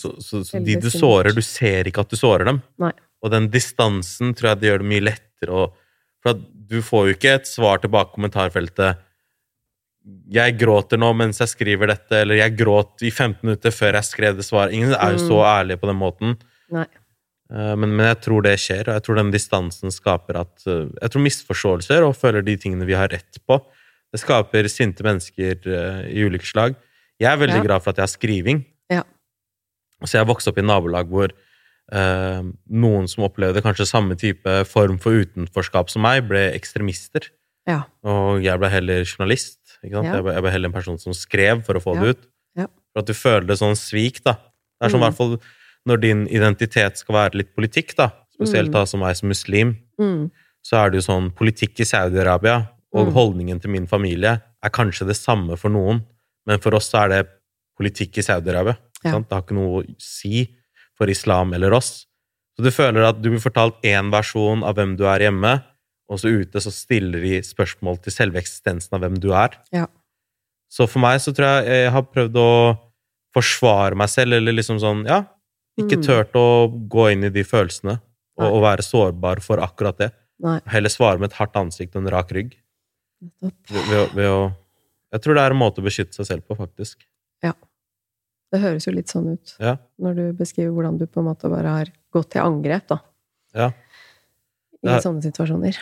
Så, 0.00 0.16
så, 0.18 0.42
så 0.42 0.58
de 0.58 0.74
du 0.82 0.88
sårer, 0.90 1.30
du 1.30 1.44
ser 1.46 1.86
ikke 1.86 2.02
at 2.02 2.10
du 2.10 2.18
sårer 2.18 2.48
dem. 2.50 2.58
Nei. 2.82 2.90
Og 3.22 3.30
den 3.30 3.46
distansen 3.54 4.34
tror 4.34 4.52
jeg 4.52 4.60
det 4.60 4.70
gjør 4.72 4.82
det 4.82 4.90
mye 4.92 5.06
lettere 5.12 5.54
å 5.54 5.68
For 6.26 6.34
du 6.68 6.80
får 6.82 7.04
jo 7.06 7.14
ikke 7.14 7.36
et 7.38 7.46
svar 7.46 7.78
tilbake 7.78 8.10
i 8.10 8.16
kommentarfeltet 8.16 9.04
'Jeg 10.30 10.58
gråter 10.58 10.98
nå 10.98 11.12
mens 11.16 11.38
jeg 11.40 11.48
skriver 11.48 11.86
dette', 11.88 12.12
eller 12.22 12.34
'Jeg 12.36 12.56
gråt 12.56 13.02
i 13.02 13.10
15 13.10 13.42
minutter 13.42 13.70
før 13.70 13.92
jeg 13.94 14.04
skrev 14.04 14.36
det 14.36 14.44
svaret'. 14.44 14.72
Ingen 14.72 14.92
er 14.92 15.12
jo 15.16 15.18
Mm. 15.18 15.28
så 15.28 15.38
ærlige 15.44 15.80
på 15.80 15.86
den 15.88 15.96
måten. 15.96 16.36
Nei. 16.70 16.86
Eh, 17.50 17.74
Men, 17.76 17.96
men 17.96 18.06
jeg 18.14 18.20
tror 18.20 18.42
det 18.42 18.58
skjer, 18.58 18.88
og 18.88 18.94
jeg 18.94 19.02
tror 19.02 19.14
den 19.16 19.30
distansen 19.32 19.90
skaper 19.90 20.36
at 20.40 20.66
eh, 20.66 20.88
Jeg 21.02 21.10
tror 21.10 21.22
misforståelser 21.22 22.02
og 22.06 22.16
føler 22.16 22.42
de 22.44 22.56
tingene 22.56 22.84
vi 22.86 22.92
har 22.94 23.08
rett 23.08 23.38
på, 23.48 23.60
det 24.12 24.20
skaper 24.20 24.68
sinte 24.68 25.02
mennesker 25.02 25.56
eh, 25.66 26.08
i 26.12 26.24
ulike 26.24 26.44
slag. 26.46 26.74
Jeg 27.20 27.32
er 27.32 27.36
veldig 27.46 27.56
Ja. 27.56 27.62
glad 27.64 27.82
for 27.82 27.90
at 27.90 27.96
jeg 27.96 28.02
har 28.02 28.18
skriving. 28.18 28.64
Ja. 28.90 29.02
Så 30.04 30.18
jeg 30.18 30.26
vokste 30.26 30.48
opp 30.48 30.58
i 30.58 30.62
nabolag 30.62 31.08
hvor 31.08 31.30
eh, 31.92 32.42
noen 32.70 33.08
som 33.08 33.24
opplevde 33.24 33.62
kanskje 33.62 33.86
samme 33.88 34.14
type 34.16 34.64
form 34.66 34.98
for 34.98 35.12
utenforskap 35.12 35.88
som 35.90 36.02
meg, 36.02 36.28
ble 36.28 36.52
ekstremister. 36.52 37.30
Ja. 37.66 37.82
Og 38.04 38.42
jeg 38.42 38.58
ble 38.60 38.68
heller 38.68 39.04
journalist. 39.04 39.57
Ikke 39.84 39.94
sant? 39.98 40.06
Ja. 40.08 40.14
Jeg, 40.18 40.24
var, 40.24 40.32
jeg 40.38 40.42
var 40.42 40.50
heller 40.50 40.68
en 40.68 40.72
person 40.74 40.98
som 40.98 41.12
skrev 41.14 41.62
for 41.66 41.74
å 41.78 41.82
få 41.82 41.94
det 42.00 42.16
ut. 42.16 42.26
For 42.58 43.02
at 43.02 43.06
du 43.06 43.14
føler 43.14 43.46
det 43.46 43.58
sånn 43.60 43.76
svik, 43.78 44.22
da. 44.24 44.32
Det 44.80 44.88
er 44.88 44.90
som 44.90 45.00
i 45.00 45.04
Mm. 45.04 45.08
hvert 45.12 45.16
fall 45.18 45.38
når 45.86 46.00
din 46.00 46.26
identitet 46.28 46.96
skal 46.98 47.14
være 47.14 47.34
litt 47.34 47.54
politikk, 47.54 47.94
da, 47.96 48.10
spesielt 48.34 48.68
Mm. 48.70 48.72
da 48.72 48.84
som 48.86 49.00
meg 49.00 49.16
som 49.16 49.28
muslim, 49.28 49.76
Mm. 50.00 50.30
så 50.64 50.76
er 50.84 50.90
det 50.90 51.02
jo 51.04 51.12
sånn 51.12 51.30
politikk 51.34 51.78
i 51.80 51.84
Saudi-Arabia 51.84 52.68
og 52.92 53.06
Mm. 53.08 53.12
holdningen 53.14 53.60
til 53.60 53.70
min 53.70 53.86
familie 53.86 54.42
er 54.62 54.70
kanskje 54.70 55.06
det 55.06 55.16
samme 55.16 55.56
for 55.56 55.68
noen, 55.70 56.04
men 56.46 56.58
for 56.58 56.74
oss 56.74 56.90
så 56.90 57.04
er 57.04 57.08
det 57.08 57.28
politikk 57.80 58.18
i 58.18 58.22
Saudi-Arabia. 58.22 58.76
Ja. 59.04 59.18
Det 59.20 59.30
har 59.30 59.42
ikke 59.42 59.54
noe 59.54 59.82
å 59.84 59.94
si 60.00 60.56
for 60.96 61.06
islam 61.08 61.52
eller 61.54 61.72
oss. 61.72 62.06
Så 62.58 62.64
du 62.64 62.70
føler 62.70 63.04
at 63.08 63.22
du 63.22 63.30
blir 63.30 63.38
fortalt 63.40 63.80
én 63.84 64.10
versjon 64.10 64.64
av 64.64 64.74
hvem 64.74 64.96
du 64.96 65.04
er 65.06 65.20
hjemme, 65.20 65.62
og 66.08 66.18
så 66.22 66.30
ute 66.40 66.60
så 66.64 66.72
stiller 66.72 67.20
de 67.20 67.38
spørsmål 67.44 67.98
til 68.02 68.14
selve 68.14 68.40
eksistensen 68.40 68.94
av 68.96 69.02
hvem 69.04 69.18
du 69.20 69.30
er. 69.36 69.58
Ja. 69.74 69.86
Så 70.72 70.86
for 70.88 71.00
meg 71.04 71.20
så 71.20 71.32
tror 71.36 71.62
jeg 71.62 71.82
jeg 71.84 71.92
har 71.92 72.06
prøvd 72.08 72.38
å 72.40 72.50
forsvare 73.36 73.96
meg 73.98 74.08
selv, 74.12 74.32
eller 74.38 74.52
liksom 74.56 74.80
sånn, 74.80 75.04
ja, 75.08 75.22
ikke 75.78 75.98
Mm. 75.98 76.04
tørt 76.06 76.32
å 76.40 76.46
gå 76.88 77.12
inn 77.12 77.24
i 77.24 77.30
de 77.30 77.44
følelsene, 77.44 78.00
og, 78.38 78.46
og 78.52 78.62
være 78.64 78.82
sårbar 78.82 79.40
for 79.44 79.58
akkurat 79.62 79.98
det. 79.98 80.10
Nei. 80.40 80.60
Heller 80.66 80.88
svare 80.90 81.18
med 81.20 81.30
et 81.32 81.36
hardt 81.38 81.56
ansikt 81.56 81.94
og 81.96 82.02
en 82.04 82.10
rak 82.14 82.32
rygg. 82.32 82.56
Ved, 83.42 83.52
ved, 83.70 84.14
ved 84.14 84.28
å 84.30 84.54
Jeg 85.10 85.22
tror 85.24 85.34
det 85.34 85.42
er 85.42 85.50
en 85.54 85.58
måte 85.58 85.80
å 85.80 85.84
beskytte 85.86 86.12
seg 86.14 86.26
selv 86.28 86.42
på, 86.46 86.54
faktisk. 86.56 87.00
Det 88.48 88.60
høres 88.62 88.86
jo 88.86 88.92
litt 88.96 89.10
sånn 89.12 89.26
ut 89.34 89.50
Ja. 89.60 89.74
når 90.00 90.14
du 90.16 90.32
beskriver 90.32 90.72
hvordan 90.72 90.96
du 90.98 91.04
på 91.06 91.20
en 91.20 91.26
måte 91.28 91.50
bare 91.52 91.68
har 91.68 91.90
gått 92.14 92.30
til 92.32 92.40
angrep, 92.40 92.86
da. 92.88 92.96
Ja. 93.54 93.66
I 94.82 95.00
sånne 95.04 95.20
situasjoner. 95.20 95.76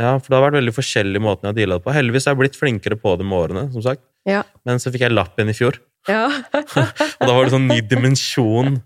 Ja, 0.00 0.12
for 0.18 0.26
det 0.28 0.36
har 0.38 0.44
vært 0.50 0.58
veldig 0.60 0.74
forskjellige 0.74 1.22
måter 1.22 1.46
jeg 1.46 1.52
har 1.52 1.58
deala 1.60 1.78
det 1.78 1.84
på. 1.86 1.92
Heldigvis 1.94 2.26
er 2.26 2.34
jeg 2.34 2.40
blitt 2.42 2.58
flinkere 2.58 2.96
på 3.00 3.12
det 3.20 3.26
med 3.28 3.38
årene, 3.38 3.64
som 3.72 3.82
sagt. 3.84 4.02
Ja. 4.26 4.42
Men 4.66 4.80
så 4.82 4.90
fikk 4.94 5.04
jeg 5.06 5.14
lapp 5.14 5.36
igjen 5.38 5.52
i 5.52 5.56
fjor, 5.58 5.78
Ja. 6.08 6.26
og 6.54 7.22
da 7.24 7.32
var 7.32 7.44
det 7.46 7.52
sånn 7.54 7.68
ny 7.70 7.80
dimensjon 7.80 8.80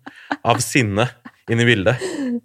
av 0.44 0.60
sinne 0.62 1.08
inn 1.48 1.62
i 1.62 1.64
bildet. 1.64 1.96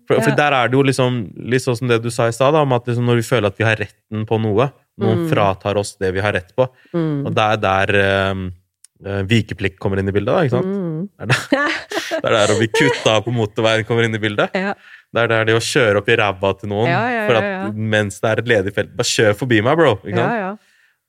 For, 0.08 0.21
for 0.23 0.32
der 0.38 0.56
er 0.56 0.69
det 0.71 0.78
jo 0.78 0.84
liksom 0.88 1.17
litt 1.52 1.62
sånn 1.65 1.76
som 1.82 1.89
det 1.91 1.97
du 2.06 2.10
sa 2.13 2.30
i 2.32 2.36
stad, 2.36 2.56
om 2.56 2.71
at 2.78 2.88
liksom 2.88 3.06
når 3.10 3.19
vi 3.19 3.26
føler 3.28 3.52
at 3.52 3.60
vi 3.60 3.65
har 3.67 3.76
retten 3.82 4.23
på 4.30 4.39
noe, 4.41 4.69
noen 5.02 5.23
Mm. 5.26 5.30
fratar 5.32 5.76
oss 5.82 5.95
det 5.99 6.13
vi 6.15 6.21
har 6.23 6.34
rett 6.38 6.54
på, 6.56 6.69
Mm. 6.93 7.26
og 7.28 7.34
det 7.36 7.43
er 7.43 7.58
der 7.58 7.95
eh, 7.99 9.23
vikeplikt 9.28 9.80
kommer 9.82 9.99
inn 9.99 10.08
i 10.08 10.13
bildet, 10.15 10.32
da, 10.32 10.43
ikke 10.45 10.56
sant? 10.56 10.76
Mm. 11.04 11.30
Det 11.30 11.38
er 11.38 11.54
der, 11.54 11.78
det 12.10 12.30
er 12.30 12.36
der 12.38 12.54
å 12.54 12.58
bli 12.60 12.68
kutta 12.74 13.16
på 13.26 13.34
motorveien 13.36 13.86
kommer 13.88 14.08
inn 14.08 14.16
i 14.16 14.22
bildet. 14.24 14.54
Ja. 14.58 14.74
Det 15.13 15.22
er 15.24 15.28
der 15.30 15.46
det 15.52 15.56
å 15.60 15.62
kjøre 15.63 16.00
opp 16.02 16.08
i 16.10 16.16
ræva 16.18 16.54
til 16.60 16.70
noen 16.72 16.89
Ja, 16.89 17.02
for 17.28 17.38
at, 17.39 17.76
mens 17.78 18.20
det 18.24 18.30
er 18.32 18.39
et 18.42 18.48
ledig 18.50 18.74
felt. 18.74 18.94
Bare 18.98 19.06
kjør 19.12 19.36
forbi 19.44 19.60
meg, 19.66 19.78
bro! 19.78 19.98
Ikke 20.04 20.18
ja, 20.24 20.38
ja. 20.39 20.54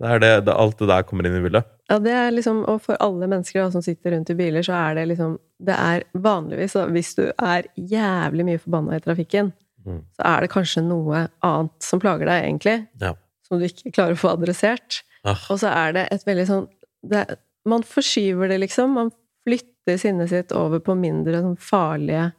Det 0.03 0.09
er 0.11 0.19
det, 0.25 0.31
det, 0.49 0.55
alt 0.59 0.79
det 0.83 0.89
der 0.91 1.05
kommer 1.07 1.25
inn 1.29 1.37
i 1.39 1.41
bildet. 1.45 1.69
Ja, 1.89 1.99
det 2.03 2.13
er 2.19 2.33
liksom, 2.35 2.65
og 2.69 2.81
for 2.83 2.99
alle 3.01 3.29
mennesker 3.31 3.61
da, 3.63 3.69
som 3.71 3.83
sitter 3.85 4.11
rundt 4.17 4.33
i 4.33 4.35
biler, 4.37 4.65
så 4.67 4.75
er 4.75 4.97
det 4.99 5.05
liksom 5.13 5.37
Det 5.65 5.77
er 5.79 6.03
vanligvis, 6.19 6.75
da, 6.75 6.87
hvis 6.91 7.13
du 7.15 7.23
er 7.31 7.69
jævlig 7.79 8.45
mye 8.51 8.61
forbanna 8.63 8.99
i 8.99 9.05
trafikken, 9.05 9.53
Mm. 9.85 9.99
så 10.17 10.23
er 10.25 10.41
det 10.41 10.49
kanskje 10.49 10.81
noe 10.81 11.19
annet 11.45 11.85
som 11.85 12.01
plager 12.01 12.25
deg, 12.25 12.45
egentlig, 12.47 12.87
Ja. 13.03 13.11
som 13.45 13.59
du 13.61 13.67
ikke 13.67 13.91
klarer 13.93 14.15
å 14.17 14.21
få 14.23 14.31
adressert. 14.33 15.03
Ah, 15.29 15.37
Og 15.53 15.59
så 15.61 15.69
er 15.69 15.93
det 15.93 16.09
et 16.11 16.25
veldig 16.25 16.47
sånn 16.49 16.69
det, 17.07 17.37
Man 17.69 17.83
forskyver 17.83 18.49
det, 18.49 18.61
liksom. 18.63 18.95
Man 18.97 19.11
flytter 19.47 19.74
sinnet 20.01 20.31
sitt 20.33 20.53
over 20.57 20.81
på 20.81 20.95
mindre 20.97 21.41
sånn 21.45 21.59
farlige 21.61 22.33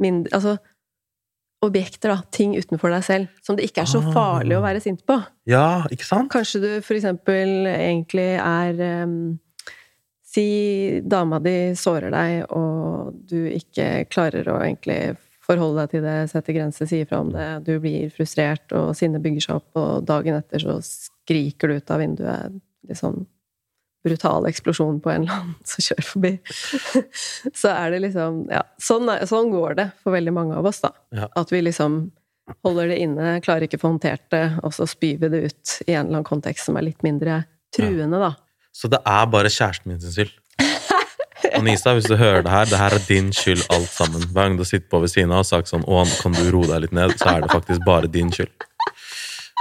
mindre, 0.00 0.32
Altså 0.36 0.58
objekter, 1.64 2.12
da. 2.12 2.20
Ting 2.30 2.52
utenfor 2.56 2.92
deg 2.92 3.02
selv. 3.04 3.28
Som 3.42 3.56
det 3.56 3.64
ikke 3.68 3.82
er 3.82 3.88
så 3.90 3.98
Ah. 4.04 4.12
farlig 4.12 4.56
å 4.58 4.62
være 4.62 4.80
sint 4.80 5.04
på. 5.06 5.16
ja, 5.46 5.84
ikke 5.90 6.04
sant? 6.04 6.30
Kanskje 6.30 6.60
du 6.60 6.80
for 6.84 6.94
eksempel 6.94 7.66
egentlig 7.66 8.36
er 8.38 9.02
um, 9.04 9.38
Si 10.22 11.00
dama 11.00 11.38
di 11.40 11.72
sårer 11.74 12.10
deg, 12.12 12.50
og 12.52 13.14
du 13.26 13.46
ikke 13.48 14.04
klarer 14.10 14.44
å 14.52 14.58
egentlig 14.60 15.16
forholde 15.40 15.80
deg 15.86 15.90
til 15.94 16.02
det, 16.02 16.16
sette 16.28 16.52
grenser, 16.52 16.86
si 16.86 16.98
ifra 17.00 17.20
om 17.22 17.30
det, 17.32 17.64
du 17.64 17.78
blir 17.80 18.10
frustrert, 18.12 18.70
og 18.76 18.94
sinnet 18.98 19.22
bygger 19.24 19.40
seg 19.46 19.54
opp, 19.56 19.70
og 19.80 20.04
dagen 20.04 20.36
etter 20.36 20.58
så 20.60 20.76
skriker 20.84 21.68
du 21.72 21.76
ut 21.78 21.90
av 21.90 22.00
vinduet 22.00 22.52
litt 22.86 22.98
sånn 23.00 23.24
brutal 24.06 24.46
eksplosjon 24.48 25.00
på 25.02 25.12
en 25.12 25.26
eller 25.26 25.40
annen 25.40 25.56
som 25.66 25.86
kjører 25.88 26.06
forbi. 26.06 26.32
så 27.60 27.74
er 27.74 27.96
det 27.96 28.04
liksom 28.06 28.44
Ja, 28.52 28.62
sånn, 28.82 29.10
er, 29.12 29.26
sånn 29.28 29.50
går 29.54 29.76
det 29.80 29.90
for 30.04 30.16
veldig 30.16 30.34
mange 30.36 30.56
av 30.58 30.70
oss, 30.70 30.80
da. 30.84 30.94
Ja. 31.16 31.28
At 31.36 31.52
vi 31.52 31.64
liksom 31.66 32.06
holder 32.62 32.92
det 32.92 33.02
inne, 33.02 33.36
klarer 33.42 33.66
ikke 33.66 33.80
å 33.80 33.82
få 33.82 33.90
håndtert 33.90 34.26
det, 34.30 34.44
og 34.62 34.74
så 34.74 34.86
spyr 34.88 35.18
vi 35.22 35.30
det 35.32 35.44
ut 35.50 35.76
i 35.86 35.92
en 35.92 36.06
eller 36.06 36.20
annen 36.20 36.28
kontekst 36.28 36.68
som 36.68 36.78
er 36.78 36.86
litt 36.86 37.02
mindre 37.06 37.42
truende, 37.74 38.20
da. 38.22 38.34
Så 38.76 38.90
det 38.92 39.00
er 39.08 39.30
bare 39.32 39.50
kjæresten 39.50 39.90
min 39.90 40.02
sin 40.02 40.14
skyld. 40.14 40.34
Anisa, 41.56 41.94
hvis 41.96 42.08
du 42.10 42.16
hører 42.18 42.42
det 42.44 42.52
her, 42.52 42.68
det 42.68 42.78
her 42.80 42.94
er 42.96 43.04
din 43.08 43.30
skyld 43.34 43.64
alt 43.72 43.90
sammen. 43.92 44.24
Hver 44.32 44.50
gang 44.50 44.58
du 44.58 44.64
sitter 44.66 44.88
på 44.92 45.00
ved 45.02 45.12
siden 45.12 45.32
av 45.32 45.44
og 45.44 45.48
sagt 45.48 45.70
sånn 45.70 45.84
'Å, 45.86 46.04
kan 46.20 46.34
du 46.36 46.50
roe 46.52 46.68
deg 46.68 46.84
litt 46.84 46.96
ned', 46.96 47.16
så 47.18 47.36
er 47.36 47.44
det 47.44 47.52
faktisk 47.54 47.84
bare 47.86 48.10
din 48.10 48.32
skyld. 48.32 48.52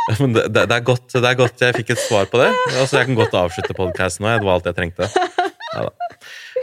Men 0.22 0.36
det, 0.36 0.44
det, 0.54 0.68
det, 0.70 0.76
er 0.76 0.84
godt, 0.86 1.08
det 1.14 1.26
er 1.26 1.38
godt 1.40 1.64
jeg 1.66 1.76
fikk 1.80 1.96
et 1.96 2.02
svar 2.04 2.28
på 2.30 2.38
det. 2.42 2.52
Altså, 2.76 3.00
jeg 3.00 3.08
kan 3.10 3.18
godt 3.18 3.34
avslutte 3.40 3.74
podkasten 3.78 4.26
nå. 4.26 4.36
Det 4.38 4.46
var 4.46 4.60
alt 4.60 4.70
jeg 4.70 4.78
trengte. 4.78 5.10
Ja. 5.76 5.88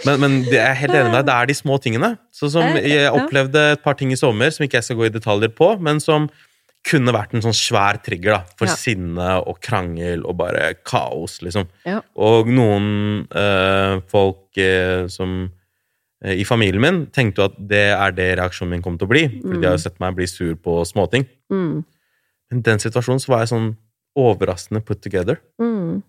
Men, 0.06 0.20
men 0.22 0.36
jeg 0.46 0.62
er 0.62 0.78
helt 0.78 0.94
enig 0.96 1.10
med 1.10 1.18
deg, 1.20 1.26
det 1.28 1.34
er 1.34 1.50
de 1.50 1.56
små 1.58 1.76
tingene. 1.82 2.14
Så 2.34 2.48
som 2.54 2.78
Jeg 2.80 3.10
opplevde 3.12 3.64
et 3.74 3.82
par 3.84 3.98
ting 3.98 4.14
i 4.14 4.18
sommer 4.18 4.50
som 4.54 4.64
ikke 4.66 4.78
jeg 4.80 4.86
skal 4.88 4.98
gå 5.00 5.08
i 5.08 5.12
detaljer 5.14 5.52
på, 5.54 5.74
men 5.82 6.00
som 6.02 6.30
kunne 6.88 7.12
vært 7.14 7.36
en 7.36 7.44
sånn 7.44 7.54
svær 7.54 8.00
trigger 8.02 8.34
da, 8.34 8.40
for 8.58 8.66
Ja. 8.66 8.74
sinne 8.74 9.28
og 9.46 9.60
krangel 9.62 10.24
og 10.26 10.34
bare 10.40 10.72
kaos, 10.82 11.36
liksom. 11.44 11.68
Ja. 11.86 12.00
Og 12.18 12.50
noen 12.50 13.28
øh, 13.30 14.00
folk 14.10 14.58
øh, 14.58 15.06
som 15.12 15.36
øh, 16.24 16.34
i 16.34 16.42
familien 16.48 16.82
min 16.82 17.04
tenkte 17.14 17.42
jo 17.42 17.50
at 17.52 17.60
det 17.70 17.84
er 17.94 18.16
det 18.16 18.28
reaksjonen 18.40 18.74
min 18.74 18.82
kom 18.82 18.98
til 18.98 19.06
å 19.06 19.12
bli. 19.14 19.24
For 19.44 19.58
de 19.60 19.68
har 19.68 19.76
jo 19.78 19.84
sett 19.84 20.00
meg 20.02 20.16
bli 20.18 20.26
sur 20.26 20.56
på 20.58 20.80
småting. 20.88 21.28
Mm. 21.54 21.84
I 22.52 22.60
den 22.60 22.80
situasjonen 22.82 23.20
så 23.22 23.32
var 23.32 23.44
jeg 23.44 23.52
sånn 23.54 23.68
overraskende 24.18 24.82
put 24.84 25.00
together. 25.04 25.38
Mm. 25.60 26.02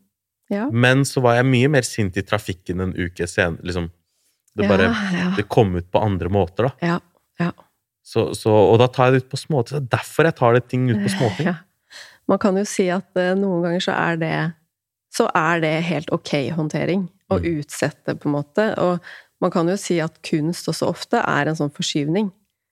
Ja. 0.51 0.67
Men 0.69 1.05
så 1.07 1.21
var 1.23 1.37
jeg 1.39 1.47
mye 1.47 1.69
mer 1.71 1.85
sint 1.87 2.17
i 2.19 2.23
trafikken 2.27 2.83
en 2.83 2.95
uke 2.99 3.27
senere. 3.31 3.63
Liksom. 3.63 3.87
Det 4.53 4.67
bare 4.69 4.89
ja, 4.91 5.29
det 5.37 5.47
kom 5.49 5.71
ut 5.79 5.87
på 5.89 6.01
andre 6.03 6.29
måter, 6.29 6.67
da. 6.69 6.73
ja. 6.93 6.97
ja. 7.41 7.51
Så, 8.03 8.33
så, 8.35 8.51
og 8.51 8.75
da 8.81 8.89
tar 8.91 9.07
jeg 9.07 9.13
det 9.15 9.21
ut 9.23 9.29
på 9.31 9.37
småting. 9.39 9.77
Det 9.79 9.85
er 9.87 9.91
derfor 9.95 10.27
jeg 10.27 10.35
tar 10.35 10.57
det 10.57 10.65
ting 10.67 10.89
ut 10.91 10.99
på 11.05 11.13
småting. 11.15 11.47
Ja. 11.53 11.55
Man 12.27 12.39
kan 12.39 12.55
jo 12.55 12.63
si 12.67 12.85
at 12.91 13.09
uh, 13.19 13.33
noen 13.35 13.63
ganger 13.65 13.81
så 13.83 13.93
er 13.95 14.19
det 14.19 14.35
så 15.13 15.25
er 15.35 15.59
det 15.63 15.71
helt 15.87 16.11
ok 16.15 16.31
håndtering. 16.57 17.07
Å 17.31 17.37
Mm. 17.39 17.45
utsette, 17.59 18.13
på 18.19 18.27
en 18.29 18.33
måte. 18.35 18.65
Og 18.83 18.99
man 19.41 19.51
kan 19.51 19.67
jo 19.71 19.75
si 19.79 19.97
at 20.03 20.19
kunst 20.27 20.67
også 20.69 20.87
ofte 20.91 21.19
er 21.23 21.47
en 21.49 21.57
sånn 21.57 21.71
forskyvning. 21.73 22.27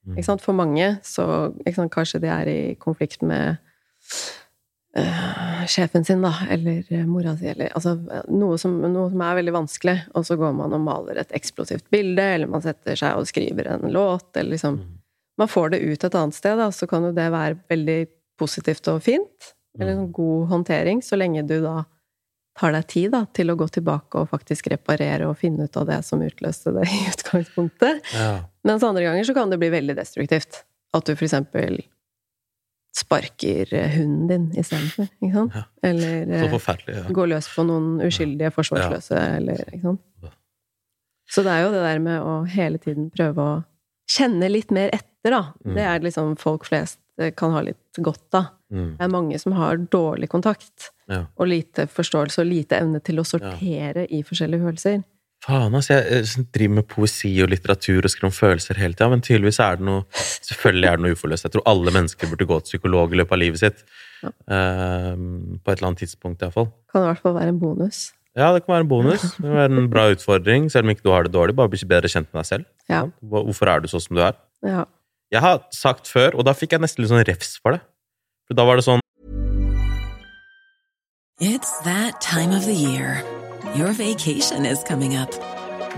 Mm. 0.07 0.21
For 0.41 0.57
mange 0.57 0.95
så 1.05 1.25
ikke 1.61 1.75
sant, 1.75 1.93
Kanskje 1.93 2.21
de 2.23 2.29
er 2.33 2.49
i 2.49 2.59
konflikt 2.81 3.21
med 3.21 3.59
eh, 4.97 5.65
sjefen 5.69 6.05
sin, 6.07 6.23
da, 6.25 6.33
eller 6.49 6.87
eh, 6.89 7.05
mora 7.05 7.35
si, 7.37 7.51
eller 7.51 7.69
altså 7.77 7.97
noe 8.31 8.57
som, 8.61 8.79
noe 8.81 9.11
som 9.11 9.21
er 9.27 9.37
veldig 9.41 9.53
vanskelig, 9.59 9.97
og 10.17 10.25
så 10.25 10.39
går 10.41 10.55
man 10.57 10.73
og 10.77 10.83
maler 10.87 11.21
et 11.21 11.35
eksplosivt 11.37 11.85
bilde, 11.93 12.25
eller 12.37 12.49
man 12.49 12.65
setter 12.65 12.97
seg 12.97 13.19
og 13.19 13.29
skriver 13.29 13.69
en 13.75 13.87
låt, 13.93 14.31
eller 14.35 14.57
liksom 14.57 14.81
Mm. 14.81 14.97
Man 15.39 15.47
får 15.47 15.69
det 15.73 15.77
ut 15.79 16.03
et 16.03 16.15
annet 16.15 16.35
sted, 16.35 16.59
da, 16.59 16.67
så 16.69 16.85
kan 16.85 17.05
jo 17.07 17.13
det 17.15 17.23
være 17.33 17.55
veldig 17.71 18.01
positivt 18.37 18.85
og 18.91 18.99
fint. 19.01 19.53
Eller 19.79 19.95
en 19.95 20.11
god 20.13 20.51
håndtering, 20.51 20.99
så 21.01 21.17
lenge 21.17 21.41
du 21.47 21.55
da 21.63 21.79
tar 22.57 22.75
deg 22.75 22.87
tid 22.91 23.13
da, 23.13 23.23
til 23.33 23.51
å 23.53 23.57
gå 23.59 23.67
tilbake 23.71 24.19
og 24.19 24.31
faktisk 24.33 24.67
reparere 24.73 25.29
og 25.29 25.37
finne 25.39 25.67
ut 25.69 25.77
av 25.79 25.87
det 25.87 26.01
som 26.07 26.21
utløste 26.25 26.73
det 26.75 26.87
i 26.89 26.99
utgangspunktet. 27.13 28.03
Ja. 28.15 28.33
Mens 28.67 28.83
andre 28.85 29.05
ganger 29.07 29.27
så 29.27 29.35
kan 29.37 29.53
det 29.53 29.61
bli 29.61 29.71
veldig 29.73 29.95
destruktivt. 29.97 30.63
At 30.91 31.07
du 31.07 31.15
eksempel 31.15 31.79
sparker 32.97 33.69
eh, 33.73 33.93
hunden 33.95 34.27
din 34.27 34.47
istedenfor, 34.59 35.07
ikke 35.21 35.33
sant? 35.35 35.55
Ja. 35.55 35.63
Eller 35.87 36.27
eh. 36.27 36.43
Ja. 36.91 37.05
går 37.15 37.31
løs 37.31 37.47
på 37.53 37.63
noen 37.67 38.01
uskyldige 38.03 38.51
forsvarsløse, 38.55 39.19
eller 39.37 39.63
ikke 39.69 39.85
sant? 39.93 40.33
Så 41.31 41.45
det 41.47 41.53
er 41.53 41.63
jo 41.63 41.71
det 41.71 41.85
der 41.85 42.01
med 42.03 42.19
å 42.27 42.41
hele 42.51 42.81
tiden 42.81 43.07
prøve 43.15 43.43
å 43.45 43.53
kjenne 44.11 44.49
litt 44.51 44.73
mer 44.75 44.91
etter, 44.91 45.07
da. 45.29 45.53
Mm. 45.65 45.75
Det 45.75 45.83
er 45.85 45.99
liksom 45.99 46.35
folk 46.41 46.65
flest 46.65 46.99
eh, 47.19 47.31
kan 47.37 47.51
ha 47.51 47.61
litt 47.61 48.01
godt 48.01 48.33
av. 48.33 48.49
Mm. 48.73 48.97
Det 48.97 49.05
er 49.05 49.11
mange 49.13 49.39
som 49.39 49.53
har 49.53 49.77
dårlig 49.77 50.29
kontakt, 50.29 50.91
Ja. 51.11 51.25
og 51.37 51.47
lite 51.47 51.87
forståelse 51.87 52.39
og 52.41 52.47
lite 52.47 52.79
evne 52.79 53.01
til 53.03 53.19
å 53.19 53.25
sortere 53.27 54.07
i 54.09 54.23
forskjellige 54.23 54.63
følelser. 54.63 55.03
Faen, 55.41 55.73
altså. 55.73 55.93
Jeg 55.97 56.21
eh, 56.21 56.45
driver 56.53 56.75
med 56.79 56.87
poesi 56.87 57.31
og 57.41 57.49
litteratur 57.49 58.05
og 58.05 58.13
skriver 58.13 58.29
om 58.29 58.35
følelser 58.35 58.77
hele 58.77 58.93
tida, 58.93 59.09
men 59.09 59.21
tydeligvis 59.25 59.59
er 59.59 59.79
det 59.79 59.87
noe 59.87 60.05
Selvfølgelig 60.51 60.87
er 60.89 60.97
det 60.97 61.05
noe 61.05 61.15
uforløst. 61.15 61.45
Jeg 61.47 61.53
tror 61.55 61.67
alle 61.71 61.93
mennesker 61.95 62.29
burde 62.29 62.45
gå 62.49 62.57
til 62.61 62.73
psykolog 62.75 63.13
i 63.13 63.21
løpet 63.21 63.37
av 63.37 63.39
livet 63.41 63.61
sitt. 63.61 63.83
Ja. 64.21 64.31
Uh, 64.45 65.13
på 65.63 65.71
et 65.71 65.79
eller 65.79 65.87
annet 65.91 66.01
tidspunkt, 66.03 66.41
iallfall. 66.43 66.67
Kan 66.91 67.05
i 67.05 67.09
hvert 67.09 67.21
fall 67.23 67.37
være 67.37 67.53
en 67.53 67.61
bonus. 67.61 68.01
Ja, 68.37 68.53
det 68.53 68.63
kan 68.63 68.75
være 68.75 68.85
en 68.85 68.91
bonus. 68.91 69.21
Det 69.21 69.43
kan 69.43 69.57
være 69.57 69.77
en 69.79 69.89
bra 69.91 70.05
utfordring, 70.13 70.69
selv 70.71 70.87
om 70.87 70.93
ikke 70.93 71.05
du 71.07 71.11
har 71.11 71.25
det 71.27 71.33
dårlig. 71.33 71.55
Bare 71.57 71.71
bli 71.71 71.81
bedre 71.89 72.11
kjent 72.11 72.29
med 72.31 72.41
deg 72.41 72.49
selv. 72.51 72.67
Ja. 72.91 73.01
Hvorfor 73.33 73.71
er 73.71 73.81
du 73.83 73.89
sånn 73.91 74.03
som 74.05 74.19
du 74.19 74.21
er? 74.23 74.37
Ja. 74.67 74.85
Jeg 75.31 75.39
har 75.39 75.61
sagt 75.71 76.09
før, 76.11 76.35
og 76.35 76.43
da 76.43 76.51
fikk 76.51 76.73
jeg 76.75 76.83
nesten 76.83 77.03
litt 77.03 77.11
sånn 77.11 77.23
refs 77.23 77.55
for 77.63 77.77
det. 77.77 77.79
For 78.47 78.57
da 78.57 78.65
var 78.67 78.79
det 78.79 78.83
sånn 78.87 78.99
It's 81.41 81.71
that 81.85 82.19
time 82.21 82.51
of 82.51 82.65
the 82.65 82.75
year. 82.75 83.23
Your 83.75 83.93
vacation 83.93 84.65
is 84.65 84.83
coming 84.83 85.15
up. 85.15 85.31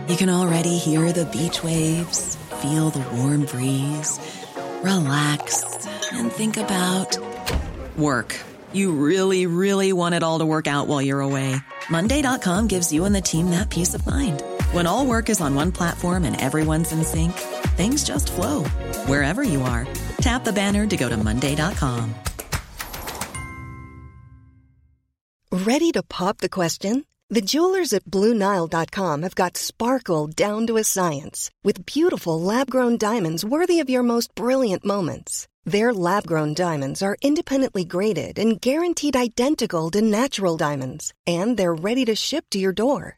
You 0.08 0.16
can 0.16 0.30
already 0.30 0.78
hear 0.78 1.12
the 1.12 1.26
beach 1.26 1.64
waves, 1.64 2.38
feel 2.62 2.90
the 2.92 3.04
warm 3.18 3.46
breeze, 3.46 4.20
relax, 4.84 5.64
and 6.14 6.32
think 6.32 6.58
about 6.58 7.18
work. 7.98 8.40
You 8.72 8.92
really, 8.92 9.46
really 9.48 9.94
want 9.94 10.16
it 10.16 10.24
all 10.24 10.40
to 10.40 10.46
work 10.46 10.68
out 10.68 10.88
while 10.88 11.02
you're 11.02 11.22
away. 11.22 11.56
Monday.com 11.90 12.68
gives 12.68 12.94
you 12.94 13.06
and 13.06 13.16
the 13.16 13.22
team 13.22 13.50
that 13.50 13.70
peace 13.70 13.94
of 13.94 14.06
mind. 14.06 14.42
When 14.72 14.88
all 14.88 15.06
work 15.06 15.30
is 15.30 15.42
on 15.42 15.56
one 15.56 15.72
platform 15.72 16.24
and 16.24 16.40
everyone's 16.40 16.92
in 16.92 17.04
sync, 17.04 17.34
things 17.74 18.04
just 18.04 18.32
flow 18.32 18.64
wherever 19.08 19.44
you 19.44 19.62
are. 19.64 19.88
Tap 20.22 20.44
the 20.44 20.54
banner 20.54 20.88
to 20.88 20.98
go 20.98 21.10
to 21.10 21.18
Monday.com. 21.18 22.14
Ready 25.52 25.92
to 25.92 26.02
pop 26.02 26.40
the 26.40 26.50
question? 26.50 27.06
The 27.30 27.42
jewelers 27.42 27.94
at 27.94 28.06
BlueNile.com 28.06 29.22
have 29.22 29.36
got 29.36 29.58
sparkle 29.58 30.28
down 30.28 30.68
to 30.68 30.78
a 30.78 30.84
science 30.84 31.50
with 31.64 31.86
beautiful 31.86 32.40
lab 32.40 32.70
grown 32.70 32.98
diamonds 32.98 33.46
worthy 33.46 33.80
of 33.80 33.90
your 33.90 34.04
most 34.04 34.36
brilliant 34.36 34.84
moments. 34.84 35.48
Their 35.64 35.94
lab 35.94 36.28
grown 36.28 36.54
diamonds 36.54 37.02
are 37.02 37.18
independently 37.22 37.86
graded 37.86 38.38
and 38.38 38.60
guaranteed 38.60 39.16
identical 39.16 39.90
to 39.92 40.02
natural 40.02 40.58
diamonds, 40.58 41.14
and 41.26 41.56
they're 41.56 41.74
ready 41.74 42.06
to 42.06 42.16
ship 42.16 42.46
to 42.52 42.60
your 42.60 42.74
door. 42.74 43.18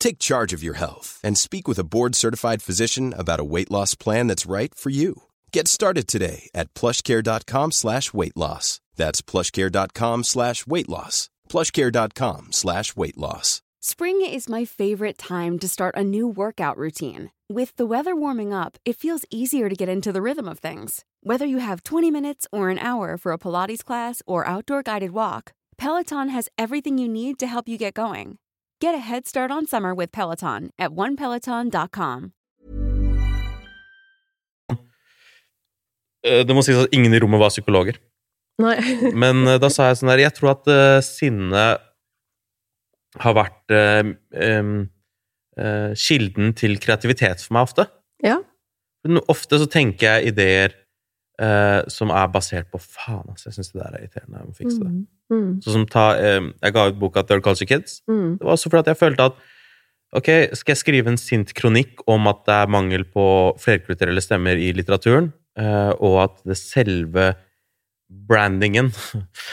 Take 0.00 0.18
charge 0.18 0.52
of 0.52 0.62
your 0.62 0.74
health 0.74 1.20
and 1.22 1.36
speak 1.36 1.68
with 1.68 1.78
a 1.78 1.84
board-certified 1.84 2.62
physician 2.62 3.14
about 3.16 3.40
a 3.40 3.44
weight 3.44 3.70
loss 3.70 3.94
plan 3.94 4.26
that's 4.26 4.46
right 4.46 4.74
for 4.74 4.90
you. 4.90 5.22
Get 5.52 5.68
started 5.68 6.06
today 6.06 6.48
at 6.54 6.72
plushcare.com 6.74 7.72
slash 7.72 8.12
weight 8.14 8.36
loss. 8.36 8.80
That's 8.96 9.22
plushcare.com 9.22 10.24
slash 10.24 10.66
weight 10.66 10.88
loss. 10.88 11.30
plushcare.com 11.48 12.52
slash 12.52 12.96
weight 12.96 13.16
loss. 13.16 13.62
Spring 13.80 14.20
is 14.24 14.48
my 14.48 14.64
favorite 14.64 15.18
time 15.18 15.58
to 15.60 15.68
start 15.68 15.94
a 15.96 16.02
new 16.02 16.26
workout 16.26 16.76
routine. 16.76 17.30
With 17.48 17.74
the 17.76 17.86
weather 17.86 18.14
warming 18.14 18.52
up, 18.52 18.76
it 18.84 18.96
feels 18.96 19.24
easier 19.30 19.68
to 19.68 19.76
get 19.76 19.88
into 19.88 20.12
the 20.12 20.20
rhythm 20.20 20.48
of 20.48 20.58
things. 20.58 21.04
Whether 21.22 21.46
you 21.46 21.58
have 21.58 21.84
20 21.84 22.10
minutes 22.10 22.46
or 22.52 22.70
an 22.70 22.78
hour 22.78 23.16
for 23.16 23.32
a 23.32 23.38
Pilates 23.38 23.84
class 23.84 24.20
or 24.26 24.46
outdoor 24.46 24.82
guided 24.82 25.12
walk, 25.12 25.52
Peloton 25.78 26.28
has 26.28 26.48
everything 26.58 26.98
you 26.98 27.08
need 27.08 27.38
to 27.38 27.46
help 27.46 27.68
you 27.68 27.78
get 27.78 27.94
going. 27.94 28.38
Get 28.80 28.94
a 28.94 28.98
head 28.98 29.26
start 29.26 29.50
on 29.50 29.66
summer 29.66 29.92
with 29.92 30.12
Peloton 30.12 30.70
at 30.78 30.90
onepeloton.com. 30.94 32.32
Eh, 36.22 36.44
Det 36.46 36.54
må 36.54 36.62
sies 36.62 36.78
at 36.78 36.94
ingen 36.94 37.14
i 37.14 37.18
rommet 37.18 37.42
var 37.42 37.50
psykologer. 37.50 37.98
Nei. 38.62 38.76
Men 39.22 39.42
eh, 39.46 39.58
da 39.58 39.70
sa 39.70 39.88
jeg 39.88 39.98
sånn 40.00 40.12
der 40.12 40.22
Jeg 40.22 40.34
tror 40.36 40.52
at 40.52 40.70
uh, 40.70 40.98
sinne 41.02 41.64
har 43.18 43.34
vært 43.34 43.74
uh, 43.74 44.14
eh, 44.38 45.90
kilden 45.98 46.52
til 46.58 46.78
kreativitet 46.78 47.42
for 47.42 47.56
meg 47.56 47.70
ofte. 47.70 47.88
ja. 48.22 48.38
Men 49.06 49.22
Ofte 49.30 49.60
så 49.62 49.66
tenker 49.70 50.18
jeg 50.18 50.34
ideer 50.34 50.74
eh, 51.40 51.82
som 51.88 52.10
er 52.10 52.26
basert 52.34 52.70
på 52.72 52.80
Faen, 52.82 53.24
altså, 53.28 53.48
jeg 53.48 53.58
syns 53.58 53.72
det 53.72 53.80
der 53.82 53.94
er 53.94 54.02
irriterende. 54.04 54.40
Jeg 54.40 54.48
må 54.48 54.56
fikse 54.58 54.80
det. 54.82 54.92
Mm. 55.28 55.48
Sånn 55.62 55.74
som 55.76 55.86
ta 55.92 56.06
eh, 56.16 56.40
Jeg 56.62 56.72
ga 56.72 56.86
ut 56.88 56.98
boka 56.98 57.22
Third 57.28 57.42
Culture 57.44 57.68
Kids. 57.68 58.00
Mm. 58.08 58.38
Det 58.38 58.46
var 58.48 58.54
også 58.56 58.70
fordi 58.72 58.84
at 58.86 58.92
jeg 58.94 59.00
følte 59.04 59.30
at 59.32 59.46
Ok, 60.16 60.28
skal 60.56 60.72
jeg 60.72 60.78
skrive 60.80 61.10
en 61.12 61.18
sint 61.20 61.50
kronikk 61.52 62.00
om 62.08 62.24
at 62.30 62.38
det 62.48 62.54
er 62.54 62.70
mangel 62.72 63.02
på 63.12 63.24
flerkulturelle 63.60 64.22
stemmer 64.24 64.56
i 64.56 64.70
litteraturen, 64.72 65.26
eh, 65.60 65.90
og 66.00 66.14
at 66.22 66.38
det 66.48 66.56
selve 66.56 67.34
brandingen 68.08 68.88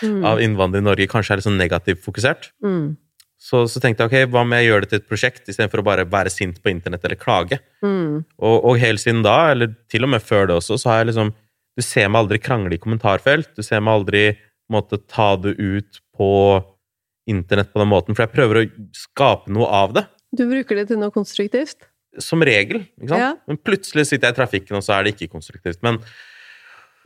Mm. 0.02 0.24
av 0.26 0.40
innvandrere 0.40 0.80
i 0.80 0.86
Norge 0.86 1.08
kanskje 1.12 1.34
er 1.34 1.38
litt 1.42 1.48
sånn 1.50 1.60
negativt 1.60 2.00
fokusert? 2.06 2.54
Mm. 2.64 2.96
Så, 3.38 3.66
så 3.68 3.82
tenkte 3.84 4.06
jeg 4.08 4.10
ok, 4.28 4.32
hva 4.32 4.42
om 4.46 4.54
jeg 4.56 4.70
gjør 4.70 4.82
det 4.86 4.90
til 4.94 5.00
et 5.02 5.10
prosjekt 5.10 5.50
istedenfor 5.52 5.84
å 5.84 5.86
bare 5.86 6.06
være 6.10 6.32
sint 6.32 6.62
på 6.64 6.72
internett 6.72 7.04
eller 7.04 7.20
klage? 7.20 7.60
Mm. 7.84 8.24
Og, 8.40 8.56
og 8.72 8.80
helt 8.80 9.04
siden 9.04 9.24
da, 9.28 9.52
eller 9.52 9.76
til 9.92 10.08
og 10.08 10.14
med 10.16 10.24
før 10.24 10.48
det 10.48 10.56
også, 10.56 10.80
så 10.80 10.90
har 10.94 11.04
jeg 11.04 11.12
liksom 11.12 11.34
Du 11.76 11.84
ser 11.84 12.08
meg 12.10 12.24
aldri 12.24 12.40
krangle 12.40 12.78
i 12.78 12.82
kommentarfelt. 12.82 13.52
Du 13.58 13.64
ser 13.66 13.84
meg 13.84 14.00
aldri 14.00 14.24
måte, 14.72 15.00
ta 15.12 15.36
det 15.38 15.56
ut 15.60 16.00
på 16.16 16.30
internett 17.30 17.74
på 17.74 17.82
den 17.82 17.90
måten, 17.90 18.16
for 18.16 18.26
jeg 18.26 18.34
prøver 18.36 18.62
å 18.62 18.66
skape 18.96 19.52
noe 19.54 19.68
av 19.74 19.96
det. 19.98 20.06
Du 20.36 20.46
bruker 20.50 20.80
det 20.80 20.88
til 20.92 21.00
noe 21.02 21.14
konstruktivt? 21.14 21.88
Som 22.22 22.44
regel. 22.46 22.86
ikke 23.00 23.12
sant? 23.12 23.24
Ja. 23.24 23.32
Men 23.50 23.60
plutselig 23.60 24.08
sitter 24.10 24.30
jeg 24.30 24.36
i 24.36 24.40
trafikken, 24.40 24.78
og 24.78 24.86
så 24.86 24.96
er 24.98 25.06
det 25.06 25.16
ikke 25.16 25.34
konstruktivt. 25.34 25.82
Men, 25.86 26.00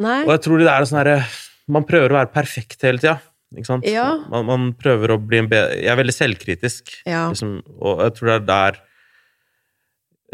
Nei. 0.02 0.22
og 0.26 0.34
jeg 0.36 0.44
tror 0.46 0.62
det 0.62 0.70
er 0.72 0.88
sånn 0.88 1.02
herre 1.02 1.22
Man 1.70 1.86
prøver 1.86 2.10
å 2.10 2.18
være 2.18 2.32
perfekt 2.34 2.82
hele 2.82 2.98
tida. 2.98 3.20
Ikke 3.54 3.68
sant? 3.68 3.86
Ja. 3.86 4.08
Man, 4.30 4.46
man 4.48 4.70
prøver 4.78 5.14
å 5.14 5.20
bli 5.22 5.42
en 5.42 5.50
bedre 5.50 5.78
Jeg 5.78 5.90
er 5.94 5.98
veldig 6.00 6.16
selvkritisk. 6.16 6.94
Ja. 7.10 7.28
Liksom, 7.30 7.60
og 7.78 8.04
jeg 8.06 8.16
tror 8.18 8.30
det 8.30 8.36
er 8.36 8.46
der 8.50 8.80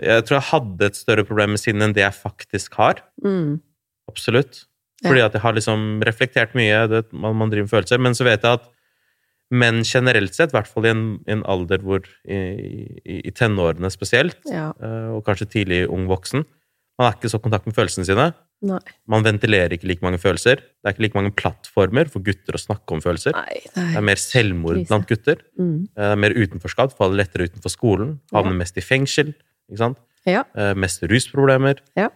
Jeg 0.05 0.25
tror 0.27 0.37
jeg 0.37 0.47
hadde 0.49 0.89
et 0.89 0.99
større 0.99 1.27
problem 1.27 1.55
med 1.55 1.61
sinne 1.61 1.87
enn 1.87 1.95
det 1.95 2.03
jeg 2.03 2.17
faktisk 2.19 2.75
har. 2.79 3.03
Mm. 3.23 3.59
Absolutt. 4.11 4.63
Fordi 5.05 5.21
at 5.25 5.33
jeg 5.35 5.41
har 5.43 5.53
liksom 5.53 6.01
reflektert 6.07 6.55
mye, 6.57 6.85
det, 6.89 7.03
man, 7.13 7.35
man 7.35 7.49
driver 7.51 7.67
med 7.67 7.73
følelser. 7.73 8.01
Men 8.01 8.15
så 8.17 8.25
vet 8.25 8.41
jeg 8.45 8.59
at 8.61 8.69
menn 9.53 9.83
generelt 9.85 10.33
sett, 10.33 10.49
i 10.53 10.57
hvert 10.57 10.69
fall 10.71 10.87
i 10.87 10.89
en, 10.93 11.03
i 11.27 11.33
en 11.35 11.43
alder 11.51 11.83
hvor 11.85 12.01
i, 12.25 12.39
i, 13.05 13.19
i 13.29 13.31
tenårene 13.35 13.91
spesielt, 13.93 14.39
Ja. 14.49 14.71
eh, 14.81 15.11
og 15.13 15.21
kanskje 15.27 15.45
tidlig 15.51 15.83
ung 15.93 16.07
voksen, 16.09 16.45
man 16.97 17.09
er 17.11 17.17
ikke 17.17 17.29
så 17.29 17.37
i 17.37 17.43
kontakt 17.43 17.67
med 17.67 17.75
følelsene 17.75 18.07
sine. 18.07 18.29
Nei. 18.65 18.79
Man 19.11 19.21
ventilerer 19.25 19.73
ikke 19.75 19.85
like 19.91 20.01
mange 20.01 20.17
følelser. 20.17 20.61
Det 20.63 20.87
er 20.87 20.93
ikke 20.95 21.03
like 21.03 21.17
mange 21.19 21.33
plattformer 21.35 22.07
for 22.09 22.23
gutter 22.23 22.55
å 22.55 22.61
snakke 22.61 22.95
om 22.95 23.01
følelser. 23.03 23.35
Nei. 23.35 23.59
Det 23.75 23.99
er 23.99 24.05
mer 24.07 24.21
selvmord 24.21 24.79
Krise. 24.79 24.87
blant 24.89 25.09
gutter. 25.11 25.41
Mm. 25.59 25.73
Eh, 25.91 26.01
Det 26.01 26.11
er 26.15 26.21
mer 26.23 26.37
utenforskap, 26.39 26.95
faller 26.97 27.19
lettere 27.19 27.49
utenfor 27.51 27.69
skolen, 27.75 28.15
havner 28.33 28.55
Ja. 28.55 28.59
mest 28.63 28.77
i 28.79 28.81
fengsel. 28.81 29.33
ikke 29.69 29.77
sant? 29.83 29.97
Ja. 30.25 30.45
Eh, 30.55 30.73
Mest 30.73 31.03
rusproblemer. 31.03 31.83
Ja. 31.99 32.09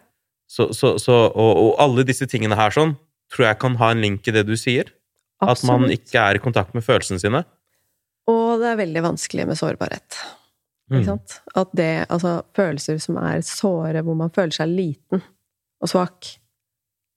Så, 0.50 0.72
så, 0.74 0.96
så, 0.98 1.16
og, 1.30 1.52
og 1.62 1.72
alle 1.82 2.06
disse 2.08 2.26
tingene 2.30 2.58
her 2.58 2.74
sånn, 2.74 2.96
tror 3.30 3.52
jeg 3.52 3.60
kan 3.62 3.78
ha 3.82 3.92
en 3.94 4.02
link 4.02 4.28
i 4.28 4.34
det 4.34 4.48
du 4.48 4.56
sier. 4.58 4.90
At 5.40 5.62
man 5.68 5.88
ikke 5.94 6.20
er 6.20 6.36
i 6.36 6.44
kontakt 6.44 6.74
med 6.76 6.84
følelsene 6.84 7.22
sine. 7.22 7.44
Og 8.30 8.60
det 8.62 8.74
er 8.74 8.82
veldig 8.82 9.04
vanskelig 9.06 9.46
med 9.48 9.60
sårbarhet. 9.60 10.18
Mm. 10.90 10.98
Ikke 10.98 11.08
sant? 11.12 11.38
At 11.58 11.72
det, 11.78 11.92
altså 12.10 12.40
følelser 12.58 13.00
som 13.02 13.20
er 13.22 13.44
såre, 13.46 14.04
hvor 14.06 14.18
man 14.20 14.34
føler 14.34 14.56
seg 14.58 14.74
liten 14.74 15.22
og 15.80 15.92
svak, 15.92 16.34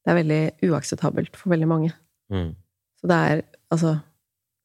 det 0.02 0.12
er 0.12 0.18
veldig 0.18 0.42
uakseptabelt 0.68 1.38
for 1.38 1.54
veldig 1.54 1.68
mange. 1.70 1.92
Mm. 2.32 2.52
Så 3.00 3.10
det 3.10 3.20
er 3.28 3.44
altså 3.72 3.98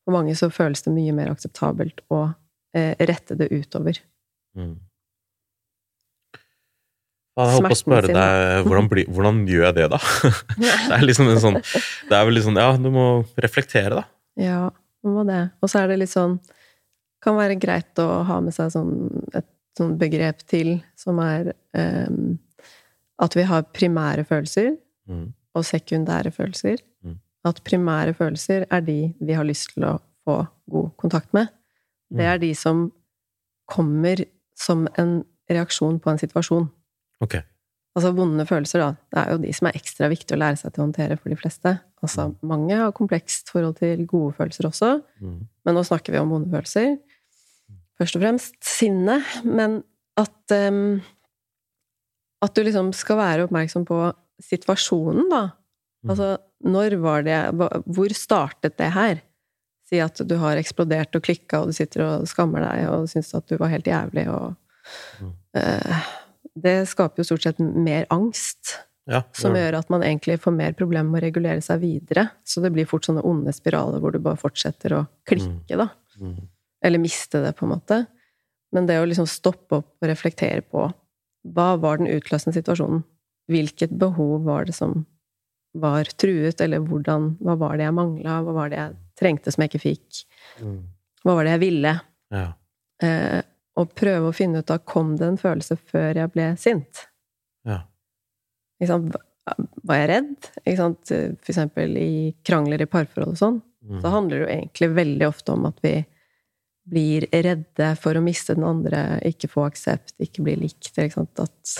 For 0.08 0.16
mange 0.16 0.38
så 0.40 0.48
føles 0.48 0.80
det 0.86 0.94
mye 0.96 1.12
mer 1.12 1.28
akseptabelt 1.34 1.98
å 2.16 2.30
eh, 2.72 2.94
rette 3.10 3.36
det 3.36 3.50
utover. 3.52 3.98
Mm. 4.56 4.78
Jeg 7.46 7.54
holdt 7.54 7.68
på 7.70 7.76
å 7.76 7.80
spørre 7.84 8.14
deg 8.16 8.66
hvordan, 8.68 8.88
bli, 8.90 9.04
hvordan 9.14 9.42
gjør 9.48 9.66
jeg 9.68 9.76
det, 9.78 9.88
da? 9.94 10.00
det 10.90 10.96
er 10.98 11.04
liksom 11.06 11.28
en 11.30 11.42
sånn 11.44 11.58
Det 11.62 12.16
er 12.18 12.26
vel 12.26 12.34
litt 12.38 12.46
sånn 12.48 12.58
Ja, 12.58 12.72
du 12.82 12.90
må 12.94 13.06
reflektere, 13.38 14.00
da. 14.00 14.04
Ja, 14.42 14.62
man 15.06 15.14
må 15.20 15.26
det. 15.28 15.42
Og 15.62 15.70
så 15.70 15.84
er 15.84 15.92
det 15.92 16.00
litt 16.02 16.10
sånn 16.14 16.40
Kan 17.22 17.38
være 17.38 17.60
greit 17.62 18.02
å 18.02 18.08
ha 18.26 18.40
med 18.42 18.54
seg 18.56 18.72
sånn, 18.74 18.92
et 19.38 19.46
sånn 19.78 19.96
begrep 20.02 20.42
til, 20.50 20.80
som 20.98 21.20
er 21.22 21.52
um, 21.78 22.38
at 23.22 23.34
vi 23.38 23.44
har 23.50 23.66
primære 23.74 24.26
følelser 24.30 24.76
Mm. 25.08 25.30
og 25.56 25.64
sekundære 25.64 26.34
følelser. 26.36 26.82
Mm. 27.06 27.14
At 27.48 27.62
primære 27.64 28.12
følelser 28.18 28.66
er 28.70 28.82
de 28.84 29.14
vi 29.24 29.34
har 29.38 29.46
lyst 29.48 29.70
til 29.76 29.86
å 29.88 29.94
få 30.28 30.42
god 30.70 30.90
kontakt 31.00 31.32
med. 31.34 31.48
Det 32.12 32.26
Mm. 32.26 32.34
er 32.34 32.38
de 32.44 32.50
som 32.54 32.92
kommer 33.72 34.26
som 34.58 34.88
en 34.98 35.24
reaksjon 35.50 36.00
på 36.04 36.12
en 36.12 36.18
situasjon. 36.20 36.68
Ok. 37.24 37.36
Altså 37.98 38.12
vonde 38.14 38.46
følelser, 38.46 38.80
da. 38.84 38.90
Det 39.10 39.18
er 39.24 39.32
jo 39.34 39.38
de 39.42 39.52
som 39.58 39.68
er 39.68 39.78
ekstra 39.80 40.08
viktige 40.12 40.38
å 40.38 40.42
lære 40.44 40.58
seg 40.62 40.74
til 40.74 40.84
å 40.84 40.86
håndtere 40.86 41.18
for 41.18 41.30
de 41.34 41.38
fleste. 41.40 41.72
Altså, 42.06 42.28
mange 42.46 42.76
har 42.78 42.92
komplekst 42.94 43.50
forhold 43.50 43.80
til 43.80 44.04
gode 44.06 44.36
følelser 44.38 44.68
også, 44.70 44.92
Mm. 45.22 45.48
men 45.66 45.76
nå 45.76 45.82
snakker 45.88 46.14
vi 46.14 46.20
om 46.22 46.30
vonde 46.30 46.52
følelser. 46.54 47.00
Først 47.98 48.16
og 48.16 48.22
fremst 48.22 48.56
sinne, 48.62 49.24
men 49.44 49.84
at 50.18 50.52
um, 50.54 51.02
At 52.40 52.54
du 52.54 52.62
liksom 52.62 52.92
skal 52.94 53.18
være 53.18 53.48
oppmerksom 53.48 53.84
på 53.90 54.14
situasjonen, 54.46 55.26
da. 55.32 55.40
Mm. 56.06 56.10
Altså, 56.12 56.28
når 56.64 56.96
var 57.02 57.24
det 57.26 57.40
Hvor 57.58 58.14
startet 58.14 58.78
det 58.78 58.92
her? 58.94 59.22
Si 59.90 59.98
at 60.04 60.22
du 60.28 60.36
har 60.38 60.58
eksplodert 60.60 61.16
og 61.16 61.24
klikka, 61.24 61.62
og 61.64 61.68
du 61.72 61.74
sitter 61.74 62.04
og 62.06 62.28
skammer 62.28 62.62
deg 62.62 62.90
og 62.92 63.08
syns 63.10 63.34
at 63.34 63.48
du 63.48 63.58
var 63.58 63.70
helt 63.74 63.86
jævlig, 63.90 64.28
og 64.30 64.56
Mm. 65.20 65.34
eh, 65.56 66.04
det 66.64 66.78
skaper 66.90 67.22
jo 67.22 67.30
stort 67.30 67.46
sett 67.46 67.60
mer 67.62 68.08
angst. 68.14 68.78
Ja, 69.08 69.22
Som 69.32 69.56
gjør 69.56 69.78
at 69.78 69.92
man 69.94 70.04
egentlig 70.04 70.36
får 70.44 70.52
mer 70.52 70.74
problemer 70.76 71.08
med 71.08 71.22
å 71.22 71.26
regulere 71.30 71.64
seg 71.64 71.80
videre. 71.80 72.26
Så 72.44 72.60
det 72.64 72.74
blir 72.76 72.88
fort 72.90 73.08
sånne 73.08 73.24
onde 73.24 73.54
spiraler 73.56 74.02
hvor 74.04 74.12
du 74.12 74.20
bare 74.20 74.40
fortsetter 74.40 74.98
å 74.98 75.06
klikke, 75.30 75.78
da. 75.80 75.88
Mm. 76.20 76.42
Eller 76.84 77.00
miste 77.00 77.40
det, 77.44 77.54
på 77.56 77.64
en 77.66 77.72
måte. 77.72 78.02
Men 78.76 78.90
det 78.90 79.00
å 79.00 79.06
liksom 79.08 79.30
stoppe 79.32 79.80
opp 79.80 79.94
og 80.04 80.10
reflektere 80.12 80.66
på 80.66 80.90
hva 81.56 81.70
var 81.80 82.02
den 82.02 82.12
utløsende 82.12 82.58
situasjonen? 82.58 83.06
Hvilket 83.48 83.94
behov 83.96 84.44
var 84.50 84.68
det 84.68 84.76
som 84.76 85.06
var 85.78 86.10
truet, 86.20 86.60
eller 86.64 86.84
hvordan, 86.84 87.36
hva 87.44 87.56
var 87.60 87.78
det 87.78 87.88
jeg 87.88 87.96
mangla, 87.96 88.42
hva 88.44 88.56
var 88.56 88.72
det 88.72 88.80
jeg 88.82 88.96
trengte 89.20 89.54
som 89.54 89.64
jeg 89.64 89.72
ikke 89.72 89.86
fikk? 89.86 90.24
Mm. 90.60 90.80
Hva 91.24 91.38
var 91.38 91.48
det 91.48 91.54
jeg 91.56 91.64
ville? 91.64 91.94
Ja. 92.34 92.48
Eh, 93.04 93.40
og 93.78 93.94
prøve 93.98 94.32
å 94.32 94.36
finne 94.36 94.64
ut 94.64 94.74
av 94.74 94.84
kom 94.90 95.16
det 95.20 95.28
en 95.28 95.40
følelse 95.40 95.78
før 95.92 96.18
jeg 96.18 96.34
ble 96.34 96.50
sint. 96.60 97.06
Ja. 97.68 97.84
Var 98.82 100.02
jeg 100.02 100.10
redd? 100.12 100.52
For 100.66 101.52
eksempel 101.54 101.98
i 102.02 102.12
krangler 102.48 102.84
i 102.84 102.90
parforhold 102.90 103.36
og 103.36 103.42
sånn. 103.42 103.60
Mm. 103.88 104.00
Så 104.04 104.12
handler 104.12 104.36
det 104.36 104.44
jo 104.44 104.54
egentlig 104.56 104.90
veldig 104.98 105.28
ofte 105.30 105.54
om 105.54 105.68
at 105.70 105.78
vi 105.86 105.94
blir 106.88 107.28
redde 107.32 107.92
for 108.00 108.18
å 108.18 108.24
miste 108.24 108.56
den 108.56 108.66
andre, 108.68 109.20
ikke 109.28 109.50
få 109.52 109.68
aksept, 109.68 110.16
ikke 110.24 110.46
bli 110.46 110.56
likt. 110.64 110.92
Ikke? 110.96 111.26
At 111.44 111.74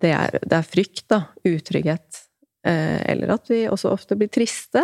det 0.00 0.12
er, 0.14 0.40
det 0.44 0.58
er 0.58 0.66
frykt, 0.66 1.06
da. 1.10 1.22
Utrygghet. 1.48 2.24
Eh, 2.66 3.00
eller 3.12 3.34
at 3.36 3.48
vi 3.50 3.64
også 3.68 3.92
ofte 3.94 4.18
blir 4.20 4.30
triste. 4.32 4.82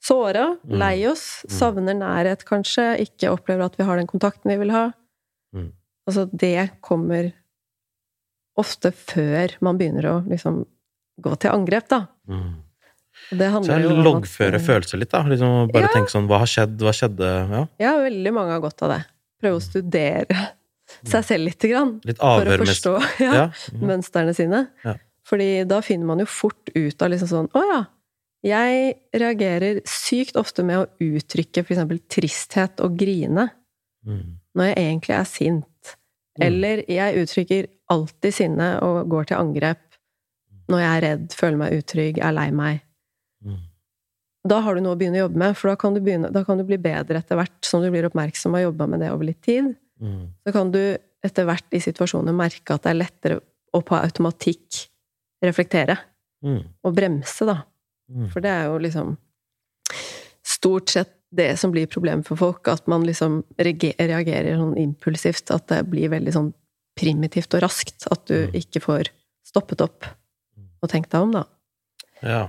Såra. 0.00 0.46
Mm. 0.64 0.78
Lei 0.80 1.06
oss. 1.10 1.44
Mm. 1.44 1.52
Savner 1.58 1.94
nærhet, 1.98 2.44
kanskje. 2.48 2.86
Ikke 3.04 3.30
opplever 3.34 3.66
at 3.66 3.76
vi 3.76 3.84
har 3.84 3.96
den 4.00 4.08
kontakten 4.08 4.48
vi 4.52 4.56
vil 4.62 4.72
ha. 4.72 4.86
Mm. 5.54 5.72
Altså, 6.08 6.24
det 6.32 6.70
kommer 6.80 7.32
ofte 8.60 8.90
før 8.96 9.54
man 9.64 9.78
begynner 9.80 10.08
å 10.10 10.16
liksom 10.28 10.64
gå 11.20 11.34
til 11.40 11.52
angrep, 11.52 11.88
da. 11.92 12.02
Mm. 12.28 12.50
Det 13.30 13.46
Så 13.46 13.52
handler 13.52 13.74
jeg 13.76 13.84
jo 13.84 13.90
at- 13.98 14.04
loggfører 14.06 14.60
følelser 14.64 14.98
litt, 14.98 15.10
da. 15.10 15.22
Liksom 15.22 15.70
bare 15.72 15.82
Ja. 15.82 15.88
tenke 15.88 16.08
sånn 16.10 16.26
Hva 16.26 16.38
har 16.38 16.46
skjedd? 16.46 16.78
Hva 16.78 16.92
skjedde? 16.96 17.50
Ja. 17.50 17.66
Ja, 17.78 17.92
veldig 17.98 18.32
mange 18.32 18.50
har 18.56 18.60
godt 18.60 18.82
av 18.82 18.88
det. 18.96 19.04
Prøve 19.42 19.56
å 19.56 19.62
studere 19.62 20.48
seg 21.04 21.24
selv 21.24 21.44
lite 21.44 21.68
grann. 21.68 22.00
Litt 22.04 22.16
For 22.18 22.44
å 22.44 22.58
forstå 22.58 22.94
ja, 23.20 23.50
mønstrene 23.74 24.34
sine. 24.34 24.68
Ja. 24.84 24.94
Fordi 25.24 25.66
da 25.68 25.80
finner 25.80 26.06
man 26.06 26.18
jo 26.18 26.26
fort 26.26 26.70
ut 26.74 27.02
av 27.02 27.10
liksom 27.10 27.28
sånn 27.28 27.48
Å 27.52 27.62
ja, 27.72 27.84
jeg 28.46 28.94
reagerer 29.12 29.82
sykt 29.88 30.38
ofte 30.40 30.64
med 30.64 30.80
å 30.80 30.88
uttrykke 31.04 31.64
eksempel 31.64 32.00
tristhet 32.08 32.80
og 32.84 32.96
grine 33.00 33.50
Mm. 34.06 34.40
når 34.56 34.70
jeg 34.70 34.76
egentlig 34.80 35.14
er 35.16 35.26
sint. 35.28 35.96
Mm. 36.38 36.44
Eller 36.46 36.82
jeg 36.88 37.22
uttrykker 37.22 37.66
alltid 37.92 38.32
sinne 38.34 38.68
og 38.86 39.02
går 39.12 39.30
til 39.30 39.40
angrep 39.40 39.82
når 40.70 40.80
jeg 40.84 40.90
er 40.90 41.04
redd, 41.04 41.34
føler 41.34 41.58
meg 41.58 41.74
utrygg, 41.80 42.20
er 42.22 42.34
lei 42.36 42.46
meg. 42.54 42.80
Mm. 43.44 43.58
Da 44.46 44.60
har 44.64 44.76
du 44.76 44.84
noe 44.84 44.94
å 44.94 44.98
begynne 45.00 45.18
å 45.18 45.24
jobbe 45.24 45.40
med, 45.42 45.56
for 45.58 45.72
da 45.72 45.76
kan 45.80 45.96
du, 45.96 46.00
begynne, 46.04 46.30
da 46.32 46.44
kan 46.46 46.60
du 46.60 46.64
bli 46.64 46.78
bedre 46.80 47.18
etter 47.20 47.36
hvert 47.36 47.66
som 47.66 47.82
du 47.82 47.90
blir 47.92 48.06
oppmerksom 48.08 48.54
og 48.54 48.60
har 48.60 48.68
jobba 48.68 48.86
med 48.92 49.02
det 49.02 49.10
over 49.12 49.28
litt 49.28 49.40
tid. 49.44 49.72
Mm. 50.00 50.30
Så 50.46 50.54
kan 50.54 50.70
du 50.72 50.80
etter 51.26 51.48
hvert 51.48 51.76
i 51.76 51.82
situasjoner 51.82 52.36
merke 52.36 52.76
at 52.76 52.86
det 52.86 52.92
er 52.94 53.00
lettere 53.02 53.40
å 53.74 53.82
på 53.84 53.98
automatikk 53.98 54.84
reflektere. 55.44 55.98
Mm. 56.46 56.62
Og 56.86 56.96
bremse, 56.96 57.44
da. 57.50 57.58
Mm. 58.10 58.28
For 58.32 58.40
det 58.44 58.50
er 58.50 58.64
jo 58.66 58.78
liksom 58.82 59.16
stort 60.46 60.88
sett 60.90 61.12
det 61.30 61.52
som 61.60 61.70
blir 61.70 61.86
problemet 61.86 62.26
for 62.26 62.36
folk, 62.40 62.66
at 62.68 62.86
man 62.90 63.04
liksom 63.06 63.44
reagerer 63.62 64.56
sånn 64.58 64.76
impulsivt. 64.82 65.50
At 65.54 65.68
det 65.70 65.84
blir 65.90 66.10
veldig 66.10 66.32
sånn 66.34 66.48
primitivt 66.98 67.54
og 67.54 67.62
raskt. 67.62 68.06
At 68.10 68.24
du 68.26 68.48
Mm. 68.48 68.54
ikke 68.58 68.80
får 68.82 69.10
stoppet 69.46 69.80
opp 69.80 70.06
og 70.82 70.88
tenkt 70.90 71.10
deg 71.10 71.20
om, 71.22 71.30
da. 71.32 71.44
Ja. 72.22 72.48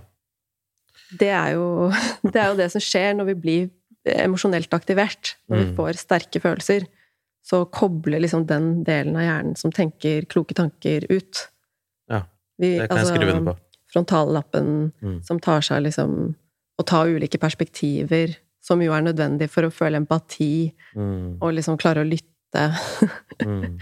Det 1.19 1.29
er 1.29 1.53
jo 1.53 1.91
det, 2.23 2.35
er 2.35 2.47
jo 2.49 2.57
det 2.57 2.71
som 2.71 2.81
skjer 2.81 3.13
når 3.15 3.25
vi 3.25 3.33
blir 3.35 3.69
emosjonelt 4.05 4.71
aktivert. 4.73 5.35
Når 5.47 5.57
vi 5.57 5.65
Mm. 5.69 5.75
får 5.77 5.93
sterke 6.01 6.41
følelser. 6.41 6.87
Så 7.43 7.65
kobler 7.71 8.19
liksom 8.21 8.45
den 8.47 8.83
delen 8.83 9.15
av 9.15 9.21
hjernen 9.21 9.57
som 9.57 9.71
tenker 9.71 10.25
kloke 10.25 10.53
tanker, 10.53 11.05
ut. 11.09 11.47
Ja, 12.09 12.23
Det 12.59 12.87
kan 12.89 12.97
jeg 12.97 13.07
skrive 13.07 13.33
under 13.37 13.53
på. 13.53 13.59
Frontallappen 13.91 14.91
Mm. 15.03 15.19
som 15.23 15.39
tar 15.39 15.61
seg 15.61 15.83
liksom 15.83 16.35
Å 16.79 16.85
ta 16.87 17.03
ulike 17.05 17.37
perspektiver, 17.37 18.31
som 18.63 18.79
jo 18.81 18.91
er 18.95 19.01
nødvendig 19.05 19.49
for 19.51 19.63
å 19.67 19.69
føle 19.73 19.99
empati, 19.99 20.71
Mm. 20.95 21.37
og 21.41 21.53
liksom 21.53 21.77
klare 21.77 22.01
å 22.01 22.07
lytte. 22.09 22.27
Mm. 23.41 23.77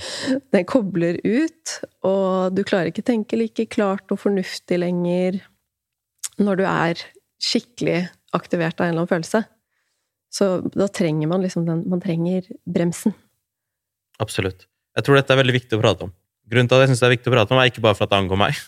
Den 0.51 0.65
kobler 0.65 1.17
ut, 1.23 1.79
og 2.03 2.53
du 2.55 2.63
klarer 2.63 2.91
ikke 2.91 3.03
tenke 3.03 3.37
like 3.37 3.65
klart 3.69 4.11
og 4.11 4.19
fornuftig 4.19 4.77
lenger 4.79 5.39
når 6.39 6.57
du 6.57 6.63
er 6.65 6.95
skikkelig 7.41 8.09
aktivert 8.33 8.79
av 8.79 8.85
en 8.87 8.93
eller 8.93 9.01
annen 9.05 9.13
følelse. 9.13 9.45
Så 10.31 10.69
da 10.71 10.87
trenger 10.87 11.27
man 11.27 11.41
liksom 11.41 11.65
den 11.65 11.83
Man 11.89 11.99
trenger 12.01 12.43
bremsen. 12.67 13.13
Absolutt. 14.19 14.65
Jeg 14.95 15.03
tror 15.05 15.15
dette 15.15 15.31
er 15.33 15.41
veldig 15.43 15.55
viktig 15.55 15.77
å 15.79 15.81
prate 15.81 16.03
om. 16.03 16.13
Grunnen 16.49 16.67
til 16.69 16.75
at 16.79 16.81
jeg 16.85 16.89
syns 16.93 17.01
det 17.03 17.07
er 17.07 17.13
viktig 17.13 17.29
å 17.29 17.33
prate 17.35 17.53
om, 17.53 17.59
er 17.61 17.69
ikke 17.69 17.83
bare 17.85 17.97
for 17.97 18.07
at 18.07 18.11
det 18.13 18.19
angår 18.23 18.39
meg. 18.41 18.59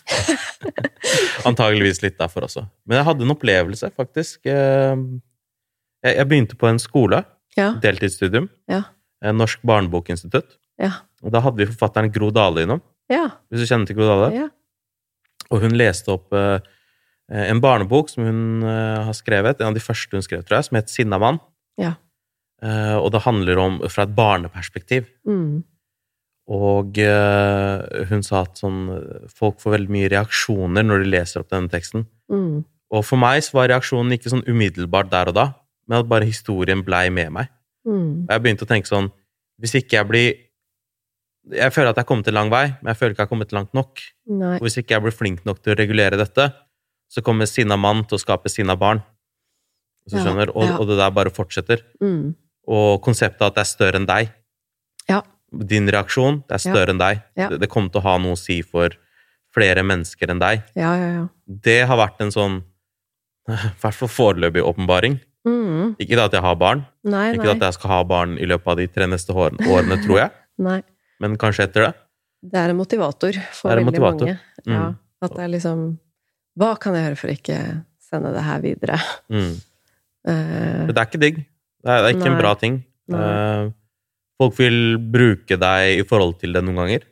Antageligvis 1.48 2.02
litt 2.04 2.18
derfor 2.20 2.46
også. 2.46 2.64
Men 2.86 3.00
jeg 3.00 3.06
hadde 3.08 3.24
en 3.26 3.34
opplevelse, 3.34 3.90
faktisk. 3.98 4.46
Eh, 4.46 4.96
Jeg 6.02 6.26
begynte 6.26 6.56
på 6.58 6.66
en 6.66 6.78
skole, 6.82 7.24
Ja. 7.56 7.74
deltidsstudium, 7.78 8.48
Ja. 8.68 8.82
Norsk 9.22 9.60
barnebokinstitutt. 9.62 10.56
Ja. 10.80 10.90
Og 11.22 11.30
da 11.30 11.40
hadde 11.40 11.56
vi 11.58 11.66
forfatteren 11.66 12.10
Gro 12.12 12.30
Dale 12.30 12.62
innom, 12.64 12.80
Ja. 13.08 13.28
hvis 13.50 13.60
du 13.60 13.66
kjenner 13.66 13.86
til 13.86 13.94
Gro 13.96 14.06
Dale. 14.08 14.34
Ja. 14.34 14.48
Og 15.50 15.60
hun 15.62 15.70
leste 15.78 16.08
opp 16.10 16.32
eh, 16.32 16.58
en 17.30 17.60
barnebok 17.60 18.08
som 18.10 18.24
hun 18.24 18.62
eh, 18.64 19.04
har 19.04 19.12
skrevet, 19.12 19.60
en 19.60 19.68
av 19.68 19.74
de 19.74 19.80
første 19.80 20.10
hun 20.12 20.22
skrev, 20.22 20.42
tror 20.44 20.58
jeg, 20.58 20.64
som 20.64 20.76
het 20.76 20.88
Sinnamann. 20.90 21.40
Ja. 21.78 21.94
Og 22.62 23.10
det 23.10 23.22
handler 23.22 23.58
om 23.58 23.80
fra 23.90 24.04
et 24.04 24.14
barneperspektiv. 24.14 25.06
Mm. 25.26 25.64
Og 26.50 26.98
eh, 26.98 28.06
hun 28.10 28.22
sa 28.26 28.42
at 28.42 28.58
sånn, 28.58 28.84
folk 29.30 29.60
får 29.62 29.76
veldig 29.76 29.92
mye 29.94 30.10
reaksjoner 30.10 30.86
når 30.86 31.04
de 31.04 31.12
leser 31.12 31.42
opp 31.42 31.52
denne 31.52 31.70
teksten. 31.70 32.06
Mm. 32.32 32.64
Og 32.92 33.04
for 33.06 33.20
meg 33.20 33.44
så 33.46 33.60
var 33.60 33.70
reaksjonen 33.70 34.16
ikke 34.16 34.32
sånn 34.32 34.44
umiddelbart 34.48 35.10
der 35.12 35.30
og 35.30 35.36
da, 35.38 35.46
men 35.86 36.00
at 36.00 36.10
bare 36.10 36.28
historien 36.28 36.82
blei 36.84 37.06
med 37.14 37.30
meg. 37.38 37.52
Mm. 37.86 38.26
Og 38.26 38.32
jeg 38.34 38.42
begynte 38.44 38.66
å 38.66 38.70
tenke 38.70 38.86
sånn 38.86 39.08
Hvis 39.58 39.72
ikke 39.74 39.96
jeg 39.96 40.06
blir 40.06 40.28
Jeg 41.50 41.74
føler 41.74 41.90
at 41.90 41.96
jeg 41.98 42.04
har 42.04 42.06
kommet 42.06 42.28
en 42.30 42.36
lang 42.36 42.52
vei, 42.52 42.68
men 42.78 42.92
jeg 42.92 42.98
føler 43.00 43.14
ikke 43.16 43.24
jeg 43.24 43.26
har 43.26 43.32
kommet 43.32 43.54
langt 43.56 43.72
nok. 43.74 44.02
Nei. 44.30 44.52
Og 44.60 44.66
hvis 44.68 44.78
ikke 44.78 44.94
jeg 44.94 45.02
blir 45.02 45.16
flink 45.16 45.40
nok 45.48 45.58
til 45.58 45.74
å 45.74 45.78
regulere 45.80 46.20
dette, 46.20 46.46
så 47.10 47.24
kommer 47.26 47.50
sinna 47.50 47.74
mann 47.74 48.04
til 48.06 48.14
å 48.14 48.22
skape 48.22 48.52
sinna 48.52 48.76
barn. 48.78 49.02
Hvis 50.04 50.14
du 50.14 50.20
Ja, 50.20 50.28
skjønner? 50.28 50.52
Og, 50.54 50.68
ja. 50.68 50.76
og 50.78 50.86
det 50.86 51.00
der 51.00 51.10
bare 51.10 51.32
fortsetter. 51.34 51.82
Mm. 51.98 52.36
Og 52.70 53.02
konseptet 53.02 53.42
at 53.42 53.58
det 53.58 53.64
er 53.64 53.70
større 53.72 53.98
enn 53.98 54.06
deg. 54.06 54.30
Ja. 55.10 55.18
Din 55.52 55.88
reaksjon, 55.88 56.42
det 56.48 56.54
er 56.56 56.60
Ja. 56.68 56.72
større 56.72 56.90
enn 56.94 56.98
deg. 57.02 57.22
Ja. 57.36 57.48
Det, 57.52 57.60
det 57.60 57.68
kommer 57.70 57.90
til 57.92 58.00
å 58.00 58.04
ha 58.06 58.18
noe 58.18 58.32
å 58.32 58.38
si 58.40 58.62
for 58.62 58.88
flere 59.52 59.82
mennesker 59.84 60.30
enn 60.32 60.38
deg. 60.40 60.62
Ja, 60.74 60.94
ja, 60.96 61.08
ja. 61.18 61.24
Det 61.46 61.86
har 61.86 61.96
vært 62.00 62.20
en 62.24 62.30
sånn, 62.32 62.62
i 63.48 63.52
hvert 63.82 63.94
fall 63.98 64.08
foreløpig 64.08 64.62
åpenbaring. 64.64 65.18
Mm. 65.44 65.96
Ikke 66.00 66.16
da 66.16 66.24
at 66.30 66.32
jeg 66.36 66.40
har 66.44 66.54
barn, 66.56 66.84
Nei, 67.04 67.32
ikke 67.34 67.44
nei. 67.50 67.56
at 67.56 67.60
jeg 67.66 67.74
skal 67.74 67.90
ha 67.90 68.02
barn 68.06 68.36
i 68.38 68.46
løpet 68.46 68.66
av 68.72 68.76
de 68.78 68.86
tre 68.86 69.06
neste 69.10 69.34
årene, 69.34 69.98
tror 70.04 70.18
jeg, 70.20 70.30
nei. 70.68 70.78
men 71.20 71.36
kanskje 71.36 71.64
etter 71.66 71.88
det. 71.88 71.92
Det 72.52 72.58
er 72.62 72.70
en 72.70 72.78
motivator 72.78 73.36
for 73.52 73.70
veldig 73.74 73.88
motivator. 73.90 74.26
mange. 74.26 74.38
Ja, 74.66 74.86
Mm. 74.92 74.96
at 75.22 75.34
det 75.36 75.42
er 75.44 75.48
liksom 75.52 75.98
Hva 76.58 76.78
kan 76.78 76.94
jeg 76.94 77.04
gjøre 77.06 77.16
for 77.18 77.28
å 77.28 77.34
ikke 77.36 77.58
sende 78.00 78.32
det 78.34 78.42
her 78.44 78.60
videre? 78.60 78.98
Mm. 79.30 79.52
Uh, 80.22 80.86
det 80.86 80.94
er 80.94 81.06
ikke 81.08 81.18
digg. 81.18 81.38
Det 81.82 81.90
er, 81.90 82.02
det 82.04 82.10
er 82.12 82.14
ikke 82.14 82.30
en 82.30 82.38
bra 82.38 82.54
ting. 82.54 82.74
Nei. 83.10 83.72
Folk 84.42 84.58
vil 84.58 84.78
bruke 85.14 85.58
deg 85.60 86.00
i 86.02 86.04
forhold 86.08 86.38
til 86.42 86.52
det 86.56 86.64
noen 86.66 86.80
ganger. 86.82 87.04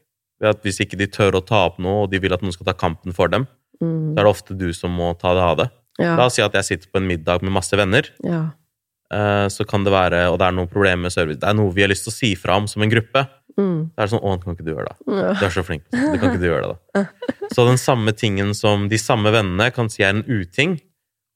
At 0.43 0.63
Hvis 0.65 0.81
ikke 0.83 0.99
de 0.99 1.07
tør 1.13 1.37
å 1.39 1.45
ta 1.47 1.67
opp 1.69 1.79
noe, 1.83 2.05
og 2.07 2.11
de 2.13 2.19
vil 2.23 2.33
at 2.35 2.43
noen 2.43 2.55
skal 2.57 2.67
ta 2.71 2.75
kampen 2.75 3.15
for 3.15 3.29
dem, 3.31 3.45
mm, 3.81 4.15
så 4.15 4.19
er 4.19 4.25
det 4.25 4.31
ofte 4.33 4.57
du 4.59 4.71
som 4.77 4.91
må 4.97 5.13
ta 5.21 5.35
det 5.37 5.45
av 5.45 5.57
det. 5.61 5.69
ja, 6.01 6.15
La 6.17 6.27
oss 6.31 6.39
si 6.39 6.43
at 6.43 6.55
jeg 6.57 6.65
sitter 6.65 6.89
på 6.91 6.99
en 7.03 7.07
middag 7.11 7.43
med 7.45 7.53
masse 7.53 7.77
venner, 7.77 8.09
ja. 8.25 8.41
eh, 9.13 9.47
så 9.53 9.67
kan 9.69 9.85
det 9.85 9.93
være, 9.93 10.23
og 10.33 10.39
det 10.41 10.47
er 10.49 10.57
noen 10.57 10.71
problemer 10.73 11.05
med 11.07 11.13
service, 11.13 11.39
det 11.43 11.49
er 11.51 11.59
noe 11.59 11.75
vi 11.77 11.85
har 11.85 11.93
lyst 11.93 12.09
til 12.09 12.15
å 12.15 12.17
si 12.17 12.31
fra 12.41 12.57
om 12.57 12.67
som 12.71 12.83
en 12.83 12.91
gruppe. 12.91 13.27
Mm, 13.59 13.91
Det 13.97 14.01
er 14.05 14.07
sånn 14.09 14.23
'Å, 14.25 14.43
kan 14.43 14.55
ikke 14.57 14.65
du 14.65 14.73
gjøre 14.73 14.87
det?' 14.89 14.99
ja. 15.21 15.33
Du 15.35 15.45
er 15.45 15.51
så 15.53 15.63
flink. 15.67 15.83
Det 15.91 16.21
kan 16.21 16.31
ikke 16.31 16.41
du 16.41 16.49
gjøre 16.49 16.67
det, 16.71 16.77
da. 16.95 17.05
Så 17.55 17.67
den 17.69 17.77
samme 17.77 18.13
tingen 18.17 18.55
som 18.55 18.89
de 18.89 18.97
samme 18.97 19.29
vennene 19.35 19.73
kan 19.75 19.91
si 19.91 20.03
er 20.03 20.15
en 20.15 20.23
uting, 20.25 20.81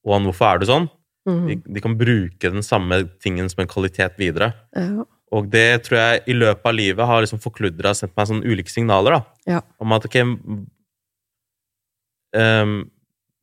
og 0.06 0.12
han 0.14 0.24
'hvorfor 0.24 0.54
er 0.54 0.58
du 0.58 0.66
sånn', 0.66 0.88
Mm, 1.26 1.46
de, 1.48 1.54
de 1.72 1.80
kan 1.80 1.94
bruke 1.96 2.50
den 2.52 2.60
samme 2.62 3.08
tingen 3.18 3.48
som 3.48 3.62
en 3.62 3.66
kvalitet 3.68 4.18
videre. 4.18 4.52
ja. 4.76 5.04
Og 5.34 5.48
det 5.50 5.66
tror 5.86 5.98
jeg 5.98 6.22
i 6.30 6.36
løpet 6.36 6.68
av 6.70 6.76
livet 6.76 7.08
har 7.10 7.24
liksom 7.24 7.40
forkludra 7.42 7.90
og 7.90 7.98
sendt 7.98 8.14
meg 8.16 8.28
sånne 8.30 8.46
ulike 8.46 8.70
signaler, 8.70 9.16
da. 9.18 9.54
Ja. 9.56 9.60
Om 9.82 9.94
at 9.96 10.06
ok 10.06 10.16
m- 10.22 10.66
ehm, 12.36 12.76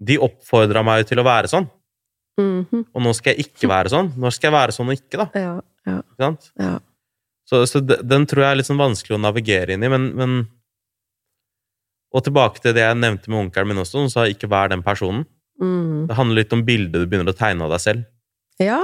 De 0.02 0.16
oppfordra 0.18 0.82
meg 0.86 1.04
til 1.10 1.20
å 1.22 1.26
være 1.28 1.52
sånn, 1.52 1.68
Mhm, 2.40 2.86
og 2.96 3.02
nå 3.04 3.12
skal 3.14 3.36
jeg 3.36 3.44
ikke 3.52 3.68
være 3.70 3.90
sånn. 3.92 4.08
Når 4.18 4.32
skal 4.34 4.48
jeg 4.50 4.56
være 4.56 4.72
sånn 4.74 4.88
og 4.90 4.96
ikke, 4.96 5.18
da? 5.20 5.26
ja, 5.36 5.62
ja, 5.86 5.98
Ikke 6.00 6.24
sant? 6.24 6.52
ja. 6.58 6.80
Så, 7.46 7.60
så 7.68 7.82
den 7.86 8.26
tror 8.26 8.42
jeg 8.46 8.52
er 8.52 8.56
litt 8.56 8.66
sånn 8.70 8.80
vanskelig 8.80 9.18
å 9.18 9.22
navigere 9.22 9.74
inn 9.76 9.84
i, 9.84 9.90
men, 9.92 10.08
men 10.16 10.48
Og 12.16 12.24
tilbake 12.24 12.60
til 12.64 12.74
det 12.74 12.82
jeg 12.82 12.98
nevnte 13.00 13.30
med 13.30 13.40
onkelen 13.46 13.68
min 13.68 13.78
også, 13.84 14.06
så 14.12 14.26
ikke 14.32 14.50
vær 14.50 14.70
den 14.72 14.82
personen. 14.84 15.26
Mm. 15.62 16.08
Det 16.08 16.16
handler 16.18 16.36
litt 16.42 16.54
om 16.56 16.64
bildet 16.66 16.92
du 17.04 17.06
begynner 17.08 17.32
å 17.32 17.38
tegne 17.38 17.64
av 17.64 17.70
deg 17.76 17.80
selv. 17.84 18.02
Ja. 18.60 18.82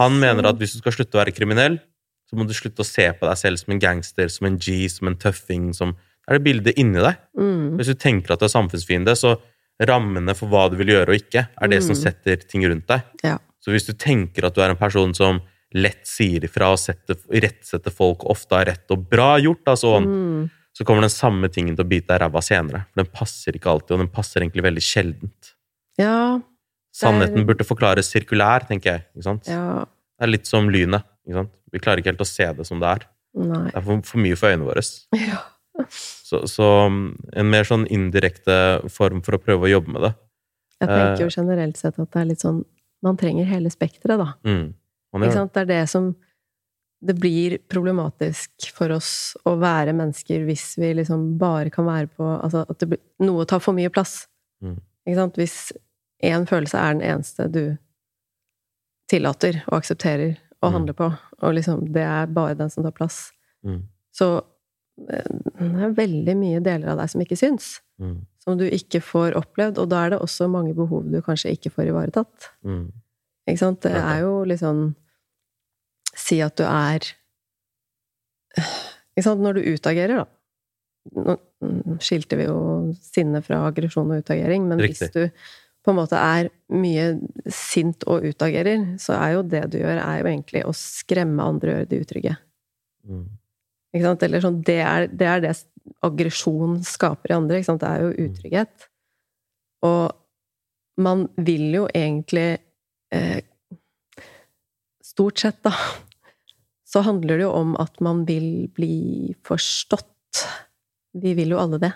Han 0.00 0.18
mener 0.20 0.44
at 0.50 0.58
hvis 0.60 0.74
du 0.74 0.80
skal 0.82 0.92
slutte 0.92 1.16
å 1.16 1.22
være 1.22 1.32
kriminell, 1.36 1.78
så 2.26 2.36
må 2.36 2.46
du 2.46 2.52
slutte 2.54 2.82
å 2.82 2.86
se 2.86 3.06
på 3.12 3.26
deg 3.28 3.36
selv 3.38 3.58
som 3.62 3.72
en 3.72 3.78
gangster, 3.82 4.28
som 4.28 4.46
en 4.48 4.58
G, 4.58 4.88
som 4.88 5.08
en 5.08 5.16
tøffing, 5.16 5.72
som 5.74 5.94
er 6.28 6.38
det 6.38 6.44
bildet 6.44 6.78
inni 6.78 6.98
deg. 7.00 7.16
mm. 7.38 7.76
Hvis 7.78 7.86
du 7.86 7.94
tenker 7.94 8.32
at 8.34 8.40
du 8.40 8.46
er 8.46 8.54
samfunnsfiende, 8.54 9.14
så 9.16 9.36
rammene 9.80 10.34
for 10.34 10.48
hva 10.48 10.70
du 10.70 10.76
vil 10.80 10.88
gjøre 10.94 11.08
og 11.12 11.20
ikke, 11.20 11.48
er 11.62 11.68
det 11.68 11.82
som 11.84 11.94
Mm. 11.94 12.02
setter 12.02 12.36
ting 12.48 12.64
rundt 12.66 12.86
deg. 12.88 13.02
Ja. 13.22 13.38
Så 13.60 13.70
hvis 13.70 13.86
du 13.86 13.92
tenker 13.92 14.44
at 14.46 14.54
du 14.54 14.60
er 14.62 14.70
en 14.70 14.76
person 14.76 15.12
som 15.14 15.40
lett 15.74 16.06
sier 16.06 16.40
ifra 16.40 16.72
og 16.72 16.78
setter, 16.78 17.14
rettsetter 17.30 17.90
folk, 17.92 18.24
ofte 18.24 18.56
har 18.56 18.64
rett 18.66 18.90
og 18.90 19.08
bra 19.10 19.36
gjort, 19.38 19.64
da, 19.64 19.72
sånn, 19.74 20.06
Mm. 20.06 20.50
så 20.74 20.84
kommer 20.84 21.02
den 21.02 21.10
samme 21.10 21.48
tingen 21.52 21.76
til 21.76 21.84
å 21.84 21.88
bite 21.88 22.06
deg 22.08 22.20
i 22.20 22.24
ræva 22.24 22.42
senere. 22.42 22.86
For 22.94 23.02
den 23.04 23.12
passer 23.12 23.52
ikke 23.52 23.70
alltid, 23.70 23.90
og 23.92 23.98
den 23.98 24.08
passer 24.08 24.40
egentlig 24.40 24.62
veldig 24.64 24.82
sjeldent. 24.82 25.52
Ja. 25.98 26.40
Sannheten 26.94 27.44
burde 27.46 27.64
forklares 27.64 28.08
sirkulær, 28.10 28.66
tenker 28.66 28.84
jeg. 28.84 29.04
Ja. 29.46 29.84
Det 29.84 30.22
er 30.22 30.26
litt 30.32 30.46
som 30.46 30.68
lynet. 30.68 31.04
Vi 31.26 31.82
klarer 31.82 32.00
ikke 32.00 32.12
helt 32.14 32.22
å 32.24 32.28
se 32.28 32.46
det 32.56 32.66
som 32.68 32.80
det 32.82 32.88
er. 32.94 33.06
Nei. 33.36 33.64
Det 33.68 33.76
er 33.76 33.84
for, 33.84 34.02
for 34.06 34.22
mye 34.22 34.36
for 34.38 34.52
øynene 34.54 34.68
våre. 34.68 34.84
Ja. 35.20 35.42
Så, 36.26 36.38
så 36.48 36.66
um, 36.88 37.10
en 37.36 37.50
mer 37.52 37.66
sånn 37.68 37.82
indirekte 37.92 38.54
form 38.90 39.20
for 39.22 39.36
å 39.36 39.38
prøve 39.38 39.68
å 39.68 39.70
jobbe 39.70 39.92
med 39.92 40.02
det. 40.06 40.08
Jeg 40.80 40.88
tenker 40.88 41.12
Eh. 41.12 41.20
jo 41.20 41.28
generelt 41.34 41.76
sett 41.76 41.98
at 42.00 42.08
det 42.14 42.20
er 42.22 42.30
litt 42.30 42.42
sånn 42.42 42.62
Man 43.04 43.18
trenger 43.20 43.44
hele 43.44 43.68
spekteret, 43.70 44.16
da. 44.18 44.30
Mm. 44.48 44.72
Ikke 45.20 45.34
sant? 45.36 45.52
Det 45.52 45.60
er 45.66 45.68
det 45.68 45.82
som 45.92 46.08
Det 47.04 47.14
blir 47.20 47.58
problematisk 47.68 48.70
for 48.74 48.90
oss 48.96 49.36
å 49.44 49.52
være 49.60 49.92
mennesker 49.94 50.46
hvis 50.48 50.64
vi 50.80 50.94
liksom 50.96 51.36
bare 51.38 51.70
kan 51.70 51.84
være 51.86 52.08
på 52.08 52.24
Altså 52.40 52.64
at 52.64 52.80
det 52.80 52.88
blir, 52.94 53.02
noe 53.20 53.44
tar 53.44 53.60
for 53.60 53.76
mye 53.76 53.92
plass. 53.92 54.24
Mm. 54.64 54.80
Ikke 55.06 55.18
sant? 55.20 55.36
Hvis 55.36 55.58
én 56.24 56.48
følelse 56.48 56.80
er 56.80 56.96
den 56.96 57.04
eneste 57.12 57.46
du 57.52 57.62
tillater 59.12 59.60
og 59.68 59.78
aksepterer 59.82 60.38
å 60.62 60.68
Mm. 60.70 60.72
handle 60.72 60.94
på, 60.94 61.18
og 61.42 61.54
liksom 61.54 61.92
det 61.92 62.02
er 62.02 62.26
bare 62.26 62.54
den 62.56 62.70
som 62.70 62.82
tar 62.84 62.92
plass, 62.92 63.32
Mm. 63.64 63.82
så 64.14 64.42
eh, 65.10 65.22
det 65.60 65.82
er 65.84 65.92
veldig 65.94 66.36
mye 66.36 66.60
deler 66.62 66.88
av 66.88 66.98
deg 66.98 67.10
som 67.10 67.20
ikke 67.20 67.36
syns. 67.36 67.80
Mm. 68.00 68.24
Som 68.40 68.56
du 68.58 68.64
ikke 68.70 69.00
får 69.02 69.34
opplevd, 69.34 69.78
og 69.78 69.88
da 69.90 70.04
er 70.06 70.10
det 70.10 70.20
også 70.20 70.48
mange 70.48 70.74
behov 70.74 71.10
du 71.10 71.20
kanskje 71.20 71.50
ikke 71.52 71.70
får 71.74 71.88
ivaretatt. 71.90 72.50
Mm. 72.64 72.92
Ikke 73.48 73.58
sant? 73.58 73.80
Det 73.82 73.92
er 73.92 74.20
jo 74.20 74.44
liksom 74.44 74.94
Si 76.16 76.40
at 76.40 76.56
du 76.56 76.62
er 76.64 77.00
Ikke 79.16 79.22
sant? 79.24 79.40
Når 79.40 79.54
du 79.58 79.60
utagerer, 79.76 80.16
da. 80.16 80.24
Nå 81.16 81.36
mm, 81.62 81.98
skilte 82.02 82.36
vi 82.36 82.46
jo 82.48 82.94
sinne 83.00 83.42
fra 83.44 83.62
aggresjon 83.68 84.10
og 84.12 84.22
utagering, 84.24 84.66
men 84.68 84.78
Riktig. 84.80 85.10
hvis 85.10 85.12
du 85.12 85.30
på 85.86 85.92
en 85.92 86.00
måte 86.00 86.18
er 86.18 86.48
mye 86.74 87.06
sint 87.52 88.02
og 88.10 88.24
utagerer, 88.26 88.82
så 88.98 89.14
er 89.20 89.36
jo 89.36 89.46
det 89.46 89.62
du 89.70 89.78
gjør, 89.78 90.00
er 90.02 90.18
jo 90.18 90.30
egentlig 90.32 90.64
å 90.66 90.74
skremme 90.74 91.46
andre 91.46 91.70
og 91.70 91.76
gjøre 91.78 91.90
de 91.92 92.00
utrygge. 92.02 92.32
Mm. 93.06 93.26
Ikke 93.94 94.08
sant? 94.08 94.24
Eller 94.26 94.42
sånn, 94.42 94.58
det 94.66 94.80
er, 94.82 95.06
det 95.08 95.28
er 95.30 95.44
det 95.44 95.54
aggresjon 96.04 96.80
skaper 96.86 97.30
i 97.30 97.36
andre. 97.36 97.60
Ikke 97.60 97.70
sant? 97.70 97.84
Det 97.84 97.92
er 97.92 98.02
jo 98.02 98.26
utrygghet. 98.26 98.88
Og 99.86 101.04
man 101.06 101.26
vil 101.46 101.68
jo 101.76 101.84
egentlig 101.92 102.48
eh, 103.14 103.44
Stort 105.06 105.38
sett, 105.38 105.60
da, 105.64 105.70
så 106.90 107.00
handler 107.06 107.38
det 107.38 107.44
jo 107.46 107.52
om 107.56 107.76
at 107.80 108.02
man 108.04 108.24
vil 108.28 108.66
bli 108.74 109.30
forstått. 109.46 110.42
Vi 111.16 111.32
vil 111.38 111.54
jo 111.54 111.60
alle 111.62 111.78
det. 111.80 111.92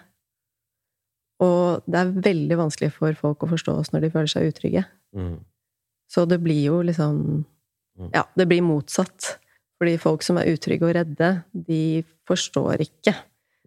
Og 1.41 1.87
det 1.89 2.01
er 2.01 2.17
veldig 2.29 2.59
vanskelig 2.61 2.91
for 2.95 3.17
folk 3.17 3.47
å 3.47 3.51
forstå 3.55 3.79
oss 3.81 3.95
når 3.95 4.05
de 4.05 4.13
føler 4.13 4.33
seg 4.33 4.51
utrygge. 4.51 4.85
Mm. 5.17 5.39
Så 6.11 6.27
det 6.29 6.41
blir 6.45 6.61
jo 6.67 6.83
liksom 6.85 7.45
Mm. 8.01 8.11
Ja, 8.13 8.25
det 8.35 8.47
blir 8.47 8.65
motsatt. 8.65 9.37
Fordi 9.81 9.97
folk 10.01 10.25
som 10.25 10.37
er 10.41 10.51
utrygge 10.53 10.89
og 10.89 10.95
redde, 10.97 11.31
de 11.53 12.03
forstår 12.29 12.83
ikke. 12.85 13.15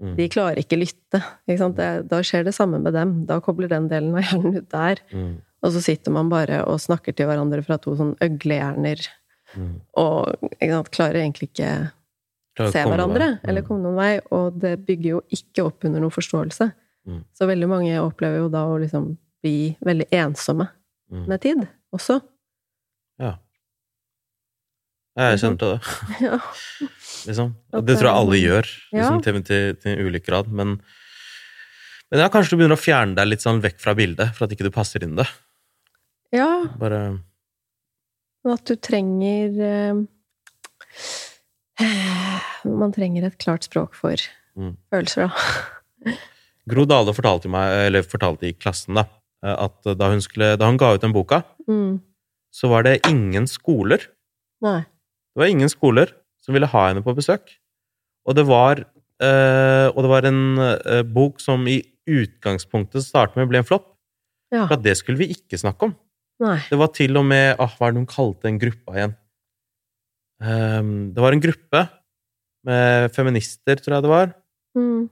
Mm. 0.02 0.14
De 0.18 0.28
klarer 0.30 0.62
ikke 0.62 0.78
lytte. 0.78 1.22
Ikke? 1.50 1.72
Det, 1.78 1.90
da 2.10 2.22
skjer 2.26 2.46
det 2.46 2.54
samme 2.58 2.80
med 2.82 2.94
dem. 2.98 3.16
Da 3.30 3.40
kobler 3.42 3.72
den 3.72 3.90
delen 3.90 4.14
av 4.14 4.26
hjernen 4.26 4.60
ut 4.62 4.70
der. 4.74 5.02
Mm. 5.14 5.34
Og 5.64 5.74
så 5.74 5.82
sitter 5.82 6.14
man 6.14 6.30
bare 6.30 6.62
og 6.68 6.82
snakker 6.84 7.16
til 7.16 7.30
hverandre 7.30 7.64
fra 7.66 7.80
to 7.82 7.96
sånn 7.98 8.14
øglehjerner. 8.22 9.02
Mm. 9.58 9.76
Og 10.02 10.50
ikke 10.52 10.72
sant, 10.76 10.94
klarer 10.94 11.22
egentlig 11.24 11.50
ikke 11.52 11.74
Klarer 12.58 12.74
se 12.76 12.86
hverandre. 12.86 13.30
Mm. 13.40 13.50
eller 13.50 13.66
komme 13.66 13.86
noen 13.86 13.98
vei. 13.98 14.14
Og 14.38 14.62
det 14.62 14.76
bygger 14.86 15.10
jo 15.16 15.24
ikke 15.34 15.66
opp 15.66 15.90
under 15.90 16.04
noen 16.04 16.14
forståelse. 16.14 16.70
Mm. 17.08 17.24
Så 17.36 17.48
veldig 17.50 17.68
mange 17.68 17.98
opplever 18.00 18.38
jo 18.44 18.50
da 18.54 18.62
å 18.70 18.78
liksom 18.80 19.18
bli 19.44 19.76
veldig 19.84 20.08
ensomme 20.12 20.70
Mm. 21.12 21.26
med 21.28 21.42
tid 21.44 21.68
også. 21.94 22.16
Ja. 23.22 23.34
Jeg 25.20 25.40
kjente 25.44 25.68
det. 25.76 25.80
Ja. 26.26 26.40
Liksom. 27.28 27.52
Det 27.86 27.98
tror 28.00 28.08
jeg 28.10 28.18
alle 28.18 28.40
gjør, 28.40 28.70
liksom, 28.92 29.18
Ja. 29.20 29.22
til, 29.22 29.42
til, 29.46 29.76
til 29.78 29.92
en 29.94 30.08
ulik 30.08 30.26
grad. 30.26 30.48
Men, 30.50 30.78
men 32.10 32.20
ja, 32.24 32.30
kanskje 32.34 32.56
du 32.56 32.58
begynner 32.64 32.80
å 32.80 32.82
fjerne 32.82 33.16
deg 33.20 33.28
litt 33.30 33.44
sånn 33.46 33.62
vekk 33.62 33.78
fra 33.84 33.94
bildet, 34.00 34.34
for 34.34 34.46
at 34.48 34.52
ikke 34.56 34.66
du 34.66 34.72
passer 34.74 35.04
inn 35.06 35.14
i 35.14 35.22
det. 35.22 35.28
ja, 36.40 36.50
Bare 36.80 37.04
Men 38.44 38.54
at 38.58 38.66
du 38.66 38.76
trenger 38.76 39.62
eh, 39.62 39.94
Man 42.66 42.92
trenger 42.96 43.28
et 43.28 43.38
klart 43.44 43.64
språk 43.70 43.94
for 43.96 44.16
Mm. 44.58 44.76
følelser, 44.94 45.30
da. 45.30 46.14
Gro 46.70 46.86
Dale 46.88 47.14
fortalte, 47.16 47.50
meg, 47.52 47.74
eller 47.90 48.06
fortalte 48.08 48.48
i 48.48 48.54
klassen 48.56 48.96
da, 48.96 49.04
at 49.44 49.84
da 50.00 50.08
hun, 50.14 50.22
skulle, 50.24 50.54
da 50.60 50.70
hun 50.70 50.78
ga 50.80 50.94
ut 50.96 51.04
den 51.04 51.14
boka, 51.16 51.42
Mm. 51.68 52.02
så 52.54 52.68
var 52.72 52.84
det 52.84 53.02
ingen 53.08 53.46
skoler 53.48 54.02
Nei. 54.64 54.82
Det 54.84 55.40
var 55.42 55.50
ingen 55.52 55.70
skoler 55.72 56.12
som 56.44 56.54
ville 56.56 56.68
ha 56.72 56.82
henne 56.88 57.02
på 57.04 57.14
besøk. 57.16 57.50
Og 58.28 58.36
det 58.38 58.46
var, 58.48 58.80
eh, 59.20 59.88
og 59.92 59.98
det 60.06 60.12
var 60.12 60.28
en 60.30 60.40
eh, 60.60 61.02
bok 61.04 61.42
som 61.44 61.66
i 61.68 61.82
utgangspunktet 62.08 63.04
startet 63.04 63.36
med 63.40 63.50
ble 63.52 63.60
en 63.60 63.68
flopp. 63.68 63.90
Ja. 64.54 64.68
For 64.68 64.78
at 64.78 64.84
det 64.86 64.96
skulle 65.00 65.20
vi 65.20 65.34
ikke 65.36 65.60
snakke 65.60 65.90
om. 65.90 65.96
Nei. 66.44 66.60
Det 66.70 66.80
var 66.80 66.92
til 66.96 67.18
og 67.20 67.26
med 67.28 67.56
ah, 67.60 67.72
Hva 67.76 67.88
er 67.90 67.96
det 67.96 68.04
hun 68.04 68.08
kalte 68.12 68.48
den 68.48 68.60
gruppa 68.62 68.96
igjen? 68.96 69.16
Um, 70.44 70.94
det 71.16 71.24
var 71.24 71.36
en 71.36 71.44
gruppe 71.44 71.84
med 72.68 73.12
feminister, 73.16 73.80
tror 73.80 73.98
jeg 73.98 74.06
det 74.06 74.12
var. 74.12 74.34
Mm. 74.76 75.10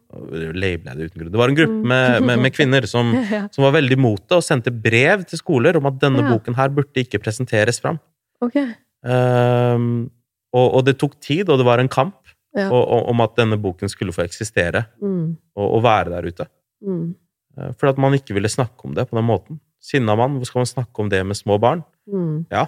Label 0.58 0.98
det 0.98 1.10
uten 1.12 1.20
grunn. 1.22 1.32
Det 1.32 1.38
var 1.42 1.52
en 1.52 1.58
gruppe 1.60 1.88
med, 1.92 2.24
med, 2.26 2.40
med 2.42 2.54
kvinner 2.56 2.88
som, 2.90 3.12
Ja. 3.36 3.44
som 3.54 3.64
var 3.68 3.76
veldig 3.78 3.98
imot 4.00 4.24
det, 4.28 4.40
og 4.40 4.44
sendte 4.46 4.72
brev 4.74 5.24
til 5.30 5.38
skoler 5.42 5.78
om 5.78 5.86
at 5.92 6.00
denne 6.02 6.24
Ja. 6.24 6.32
boken 6.34 6.56
her 6.58 6.70
burde 6.74 7.04
ikke 7.04 7.20
presenteres 7.22 7.80
fram. 7.84 8.00
Okay. 8.42 8.72
Um, 9.06 10.10
og, 10.54 10.68
og 10.80 10.86
det 10.88 10.98
tok 11.02 11.14
tid, 11.22 11.50
og 11.50 11.60
det 11.62 11.66
var 11.68 11.80
en 11.84 11.90
kamp 11.92 12.16
Ja. 12.58 12.66
og, 12.68 12.82
og, 12.84 13.06
om 13.14 13.22
at 13.24 13.36
denne 13.38 13.56
boken 13.62 13.88
skulle 13.90 14.12
få 14.12 14.26
eksistere 14.26 14.86
Mm. 15.02 15.38
og, 15.56 15.84
være 15.86 16.10
der 16.10 16.26
ute. 16.28 16.46
Mm. 16.84 17.16
Eh, 17.58 17.72
For 17.80 17.88
at 17.94 17.98
man 18.02 18.14
ikke 18.18 18.34
ville 18.36 18.50
snakke 18.50 18.86
om 18.90 18.94
det 18.98 19.08
på 19.10 19.16
den 19.16 19.26
måten. 19.30 19.60
Sinna 19.80 20.16
mann, 20.16 20.36
hvor 20.38 20.46
skal 20.50 20.60
man 20.60 20.66
snakke 20.70 21.00
om 21.00 21.10
det 21.10 21.22
med 21.26 21.36
små 21.38 21.58
barn? 21.62 21.84
Mm. 22.12 22.46
Ja, 22.52 22.66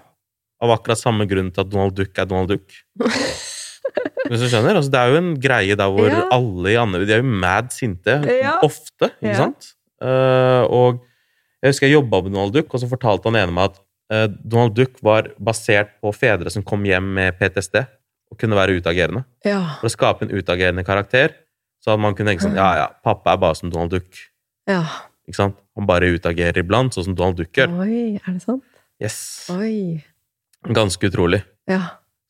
av 0.61 0.71
akkurat 0.77 0.97
samme 1.01 1.25
grunn 1.27 1.51
til 1.51 1.61
at 1.65 1.69
Donald 1.73 1.95
Duck 1.97 2.17
er 2.17 2.25
Donald 2.25 2.49
Duck. 2.53 2.71
Hvis 4.29 4.39
du 4.43 4.47
skjønner? 4.49 4.77
Altså, 4.79 4.91
det 4.93 4.99
er 4.99 5.11
jo 5.13 5.17
en 5.19 5.31
greie 5.43 5.75
der 5.79 5.89
hvor 5.93 6.07
Ja. 6.09 6.21
alle 6.31 6.71
i 6.71 6.77
Andøy 6.79 7.05
De 7.05 7.13
er 7.13 7.21
jo 7.23 7.31
mad 7.43 7.71
sinte. 7.75 8.15
Ja. 8.41 8.57
Ofte, 8.63 9.11
ikke 9.21 9.33
Ja. 9.33 9.39
sant? 9.41 9.73
Uh, 10.03 10.63
og 10.67 11.01
jeg 11.63 11.71
husker 11.71 11.87
jeg 11.87 11.95
jobba 11.95 12.21
med 12.23 12.33
Donald 12.33 12.53
Duck, 12.53 12.73
og 12.73 12.79
så 12.81 12.89
fortalte 12.91 13.29
han 13.29 13.35
ene 13.39 13.53
meg 13.55 13.71
at 13.71 13.77
uh, 14.11 14.27
Donald 14.43 14.75
Duck 14.75 14.97
var 15.03 15.29
basert 15.39 15.93
på 16.03 16.11
fedre 16.15 16.51
som 16.51 16.63
kom 16.63 16.83
hjem 16.83 17.13
med 17.15 17.37
PTSD 17.39 17.83
og 18.31 18.39
kunne 18.41 18.55
være 18.57 18.75
utagerende. 18.81 19.23
Ja. 19.45 19.77
For 19.79 19.87
å 19.87 19.93
skape 19.93 20.25
en 20.25 20.33
utagerende 20.35 20.83
karakter, 20.83 21.35
så 21.83 21.93
at 21.93 21.99
man 21.99 22.15
kunne 22.15 22.31
tenke 22.33 22.43
sånn 22.47 22.55
Ja, 22.57 22.71
ja, 22.81 22.87
pappa 23.03 23.33
er 23.33 23.37
bare 23.37 23.55
som 23.55 23.69
Donald 23.71 23.91
Duck. 23.91 24.09
ja. 24.67 24.83
Ikke 25.23 25.37
sant? 25.39 25.55
Han 25.77 25.85
bare 25.87 26.09
utagerer 26.17 26.57
iblant, 26.59 26.91
sånn 26.93 27.05
som 27.05 27.15
Donald 27.15 27.37
Duck 27.39 27.53
gjør. 27.55 27.71
Oi, 27.79 28.19
er 28.19 28.33
det 28.33 28.41
sant? 28.43 28.63
Yes. 28.99 29.47
Oi. 29.55 30.03
Ganske 30.67 31.07
utrolig. 31.07 31.39
Ja. 31.71 31.79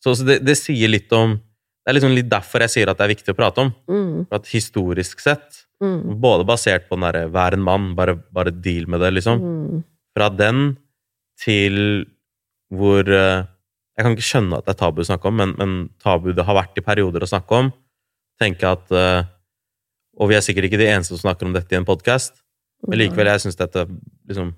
Så, 0.03 0.14
så 0.20 0.24
det, 0.28 0.36
det 0.45 0.53
sier 0.59 0.91
litt 0.93 1.09
om 1.18 1.39
Det 1.84 1.92
er 1.92 1.98
liksom 1.98 2.16
litt 2.16 2.30
derfor 2.32 2.64
jeg 2.64 2.72
sier 2.72 2.90
at 2.90 2.98
det 3.00 3.04
er 3.06 3.12
viktig 3.16 3.34
å 3.34 3.38
prate 3.38 3.60
om. 3.66 3.74
Mm. 3.92 4.26
For 4.30 4.40
at 4.40 4.52
historisk 4.54 5.20
sett, 5.24 5.60
Mm. 5.84 6.16
både 6.22 6.46
basert 6.48 6.86
på 6.88 6.96
den 6.96 7.02
derre 7.04 7.30
'vær 7.30 7.54
en 7.54 7.64
mann', 7.64 7.96
bare, 7.96 8.16
bare 8.16 8.52
deal 8.52 8.86
med 8.88 9.02
det, 9.02 9.10
liksom. 9.16 9.40
Mm. 9.42 9.84
Fra 10.16 10.30
den 10.30 10.78
til 11.38 12.06
hvor 12.72 13.04
eh, 13.10 13.44
Jeg 13.98 14.06
kan 14.06 14.16
ikke 14.16 14.26
skjønne 14.26 14.58
at 14.58 14.66
det 14.66 14.74
er 14.74 14.80
tabu 14.80 15.02
å 15.02 15.06
snakke 15.06 15.28
om, 15.28 15.36
men, 15.36 15.54
men 15.58 15.90
tabu 16.02 16.32
det 16.34 16.46
har 16.46 16.56
vært 16.56 16.78
i 16.78 16.82
perioder 16.82 17.22
å 17.22 17.30
snakke 17.30 17.52
om. 17.52 17.74
Tenke 18.42 18.64
at 18.64 18.92
eh, 18.92 19.24
Og 20.18 20.30
vi 20.30 20.36
er 20.36 20.42
sikkert 20.42 20.66
ikke 20.66 20.80
de 20.80 20.88
eneste 20.88 21.18
som 21.18 21.30
snakker 21.30 21.46
om 21.46 21.54
dette 21.54 21.74
i 21.74 21.76
en 21.78 21.86
podkast, 21.86 22.34
men 22.88 23.00
likevel, 23.00 23.26
jeg 23.28 23.42
syns 23.42 23.56
dette 23.58 23.88
liksom 24.30 24.54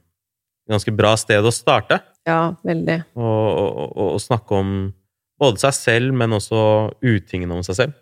ganske 0.69 0.91
bra 0.95 1.15
sted 1.15 1.43
å 1.43 1.51
starte. 1.51 2.01
Ja, 2.27 2.55
veldig. 2.63 3.03
Og, 3.15 3.23
og, 3.23 3.97
og, 3.97 4.13
og 4.13 4.19
snakke 4.21 4.51
om 4.55 4.93
både 5.41 5.61
seg 5.61 5.73
selv, 5.77 6.13
men 6.15 6.33
også 6.37 6.59
utingene 7.03 7.53
om 7.57 7.63
seg 7.65 7.75
selv. 7.79 7.95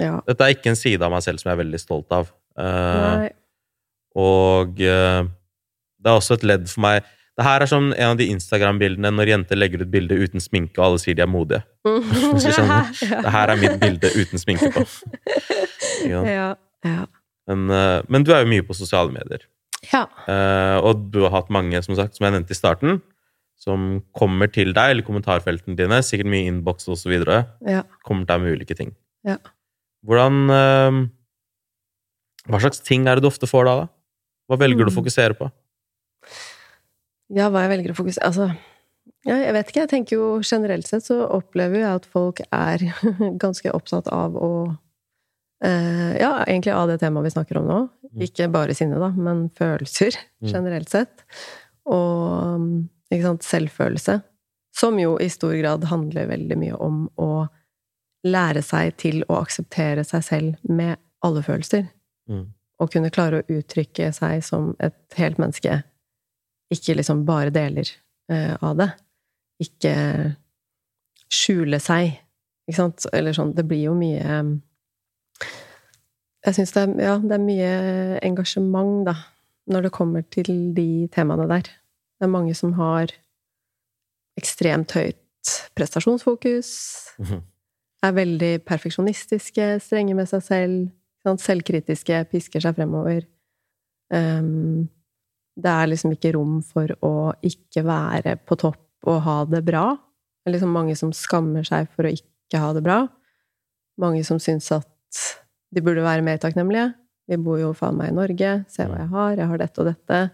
Ja. 0.00 0.20
Dette 0.28 0.46
er 0.46 0.54
ikke 0.54 0.70
en 0.72 0.78
side 0.78 1.02
av 1.02 1.10
meg 1.12 1.24
selv 1.24 1.40
som 1.42 1.50
jeg 1.50 1.56
er 1.56 1.62
veldig 1.64 1.80
stolt 1.82 2.14
av. 2.14 2.30
Uh, 2.58 3.28
Og 4.18 4.80
uh, 4.82 5.26
det 5.98 6.10
er 6.10 6.14
også 6.16 6.34
et 6.38 6.46
ledd 6.46 6.64
for 6.70 6.82
meg 6.82 7.04
Det 7.38 7.44
her 7.46 7.62
er 7.62 7.70
som 7.70 7.92
en 7.92 8.08
av 8.12 8.16
de 8.18 8.26
Instagram-bildene 8.32 9.12
når 9.14 9.30
jenter 9.30 9.58
legger 9.60 9.84
ut 9.84 9.90
bilde 9.92 10.16
uten 10.18 10.42
sminke, 10.42 10.74
og 10.80 10.84
alle 10.88 11.02
sier 11.02 11.14
de 11.18 11.22
er 11.26 11.30
modige. 11.30 11.62
Mm. 11.88 12.34
Det 13.24 13.30
her 13.32 13.48
er 13.48 13.56
mitt 13.56 13.76
bilde 13.80 14.08
uten 14.18 14.40
sminke 14.42 14.68
på. 14.74 14.82
Ja. 16.10 16.48
ja. 16.84 16.98
Men, 17.48 17.62
uh, 17.70 18.02
men 18.10 18.26
du 18.26 18.32
er 18.34 18.42
jo 18.42 18.50
mye 18.50 18.64
på 18.66 18.74
sosiale 18.76 19.10
medier. 19.14 19.46
ja. 19.92 20.02
Og 20.82 21.06
du 21.14 21.22
har 21.24 21.32
hatt 21.36 21.48
mange, 21.54 21.80
som 21.82 21.96
sagt, 21.96 22.18
som 22.18 22.26
jeg 22.26 22.34
nevnte 22.34 22.52
i 22.52 22.58
starten, 22.58 22.98
som 23.58 24.02
kommer 24.14 24.46
til 24.54 24.70
deg, 24.72 24.92
eller 24.94 25.02
kommentarfeltene 25.06 25.74
dine, 25.78 25.98
sikkert 26.06 26.30
mye 26.30 26.46
innboks 26.46 26.86
osv., 26.94 27.12
ja. 27.66 27.82
kommer 28.06 28.22
til 28.24 28.30
deg 28.32 28.42
med 28.44 28.56
ulike 28.58 28.76
ting. 28.78 28.92
Ja. 29.26 29.36
Hvordan 30.06 30.36
eh, 30.54 30.98
Hva 32.48 32.60
slags 32.62 32.78
ting 32.86 33.08
er 33.10 33.18
det 33.18 33.24
du 33.26 33.28
ofte 33.28 33.48
får 33.50 33.66
da? 33.66 33.74
da? 33.82 33.88
Hva 34.48 34.56
velger 34.62 34.86
du 34.86 34.90
å 34.92 34.94
Mm. 34.94 34.98
fokusere 35.02 35.34
på? 35.36 35.50
Ja, 37.34 37.50
hva 37.52 37.66
jeg 37.66 37.72
velger 37.74 37.92
å 37.92 37.98
fokusere 37.98 38.24
Altså, 38.30 38.46
ja, 39.26 39.34
jeg 39.42 39.52
vet 39.52 39.68
ikke. 39.72 39.80
Jeg 39.82 39.90
tenker 39.90 40.16
jo 40.16 40.28
generelt 40.40 40.86
sett 40.88 41.04
så 41.04 41.18
opplever 41.34 41.82
jeg 41.82 41.90
at 41.98 42.06
folk 42.08 42.40
er 42.54 42.78
ganske 43.42 43.72
opptatt 43.74 44.08
av 44.14 44.36
å 44.38 44.52
eh, 45.64 46.14
Ja, 46.22 46.44
egentlig 46.46 46.72
av 46.72 46.88
det 46.88 47.00
temaet 47.02 47.26
vi 47.28 47.34
snakker 47.34 47.58
om 47.60 47.66
nå. 47.68 47.80
Ikke 48.24 48.46
bare 48.54 48.72
sinne, 48.78 48.96
da, 49.02 49.10
men 49.12 49.48
følelser 49.58 50.16
Mm. 50.40 50.52
generelt 50.54 50.88
sett. 50.88 51.24
Og 51.90 52.86
selvfølelse. 53.10 54.20
Som 54.78 54.98
jo 55.00 55.18
i 55.18 55.28
stor 55.28 55.54
grad 55.58 55.84
handler 55.84 56.28
veldig 56.28 56.58
mye 56.58 56.76
om 56.76 57.08
å 57.16 57.48
lære 58.26 58.62
seg 58.62 58.96
til 58.98 59.22
å 59.28 59.40
akseptere 59.42 60.04
seg 60.04 60.24
selv 60.24 60.56
med 60.68 60.98
alle 61.24 61.42
følelser. 61.42 61.88
Mm. 62.28 62.52
Og 62.78 62.92
kunne 62.92 63.10
klare 63.10 63.40
å 63.40 63.58
uttrykke 63.58 64.12
seg 64.12 64.44
som 64.44 64.74
et 64.78 64.94
helt 65.18 65.38
menneske. 65.38 65.82
Ikke 66.70 66.94
liksom 66.94 67.24
bare 67.26 67.50
deler 67.50 67.88
eh, 68.30 68.54
av 68.60 68.76
det. 68.78 68.90
Ikke 69.62 69.94
skjule 71.32 71.80
seg, 71.82 72.14
ikke 72.68 72.76
sant? 72.76 73.08
Eller 73.12 73.34
sånn 73.36 73.50
Det 73.56 73.64
blir 73.68 73.88
jo 73.88 73.94
mye 73.98 74.38
Jeg 76.46 76.54
syns 76.56 76.72
det, 76.76 76.84
ja, 77.02 77.18
det 77.20 77.34
er 77.34 77.42
mye 77.42 77.72
engasjement, 78.24 79.02
da, 79.08 79.16
når 79.68 79.88
det 79.88 79.94
kommer 79.96 80.24
til 80.32 80.70
de 80.76 81.08
temaene 81.12 81.48
der. 81.50 81.68
Det 82.18 82.26
er 82.26 82.32
mange 82.32 82.54
som 82.58 82.72
har 82.78 83.12
ekstremt 84.38 84.92
høyt 84.94 85.16
prestasjonsfokus, 85.78 87.14
Mhm. 87.18 87.42
er 88.02 88.12
veldig 88.12 88.64
perfeksjonistiske, 88.64 89.80
strenge 89.80 90.14
med 90.14 90.28
seg 90.28 90.42
selv, 90.42 90.90
selvkritiske, 91.24 92.28
pisker 92.30 92.60
seg 92.62 92.74
fremover. 92.76 93.24
Um, 94.10 94.88
det 95.58 95.66
er 95.66 95.86
liksom 95.88 96.12
ikke 96.14 96.32
rom 96.34 96.62
for 96.62 96.86
å 97.02 97.34
ikke 97.42 97.82
være 97.84 98.36
på 98.46 98.56
topp 98.56 98.78
og 99.06 99.20
ha 99.22 99.44
det 99.44 99.64
bra. 99.64 99.96
Det 100.44 100.46
er 100.54 100.58
liksom 100.58 100.72
mange 100.72 100.96
som 100.96 101.10
skammer 101.12 101.66
seg 101.66 101.88
for 101.94 102.04
å 102.04 102.12
ikke 102.12 102.58
ha 102.58 102.72
det 102.72 102.82
bra. 102.86 103.08
Mange 103.98 104.24
som 104.24 104.38
syns 104.38 104.70
at 104.72 104.86
de 105.74 105.80
burde 105.82 106.02
være 106.06 106.22
mer 106.24 106.38
takknemlige. 106.38 106.94
Vi 107.28 107.36
bor 107.36 107.58
jo 107.58 107.74
faen 107.74 107.96
meg 107.98 108.08
i 108.12 108.16
Norge. 108.16 108.64
Se 108.70 108.84
hva 108.84 108.96
jeg 109.02 109.08
har. 109.08 109.36
Jeg 109.36 109.46
har 109.48 109.58
dette 109.58 109.78
og 109.82 109.86
dette. 109.90 110.30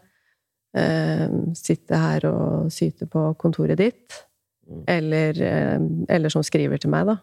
Um, 0.74 1.52
sitte 1.54 1.98
her 1.98 2.24
og 2.26 2.72
syte 2.74 3.06
på 3.10 3.28
kontoret 3.38 3.78
ditt. 3.78 4.24
Eller, 4.90 5.38
um, 5.78 5.88
eller 6.10 6.32
som 6.32 6.42
skriver 6.42 6.82
til 6.82 6.90
meg, 6.90 7.12
da. 7.12 7.18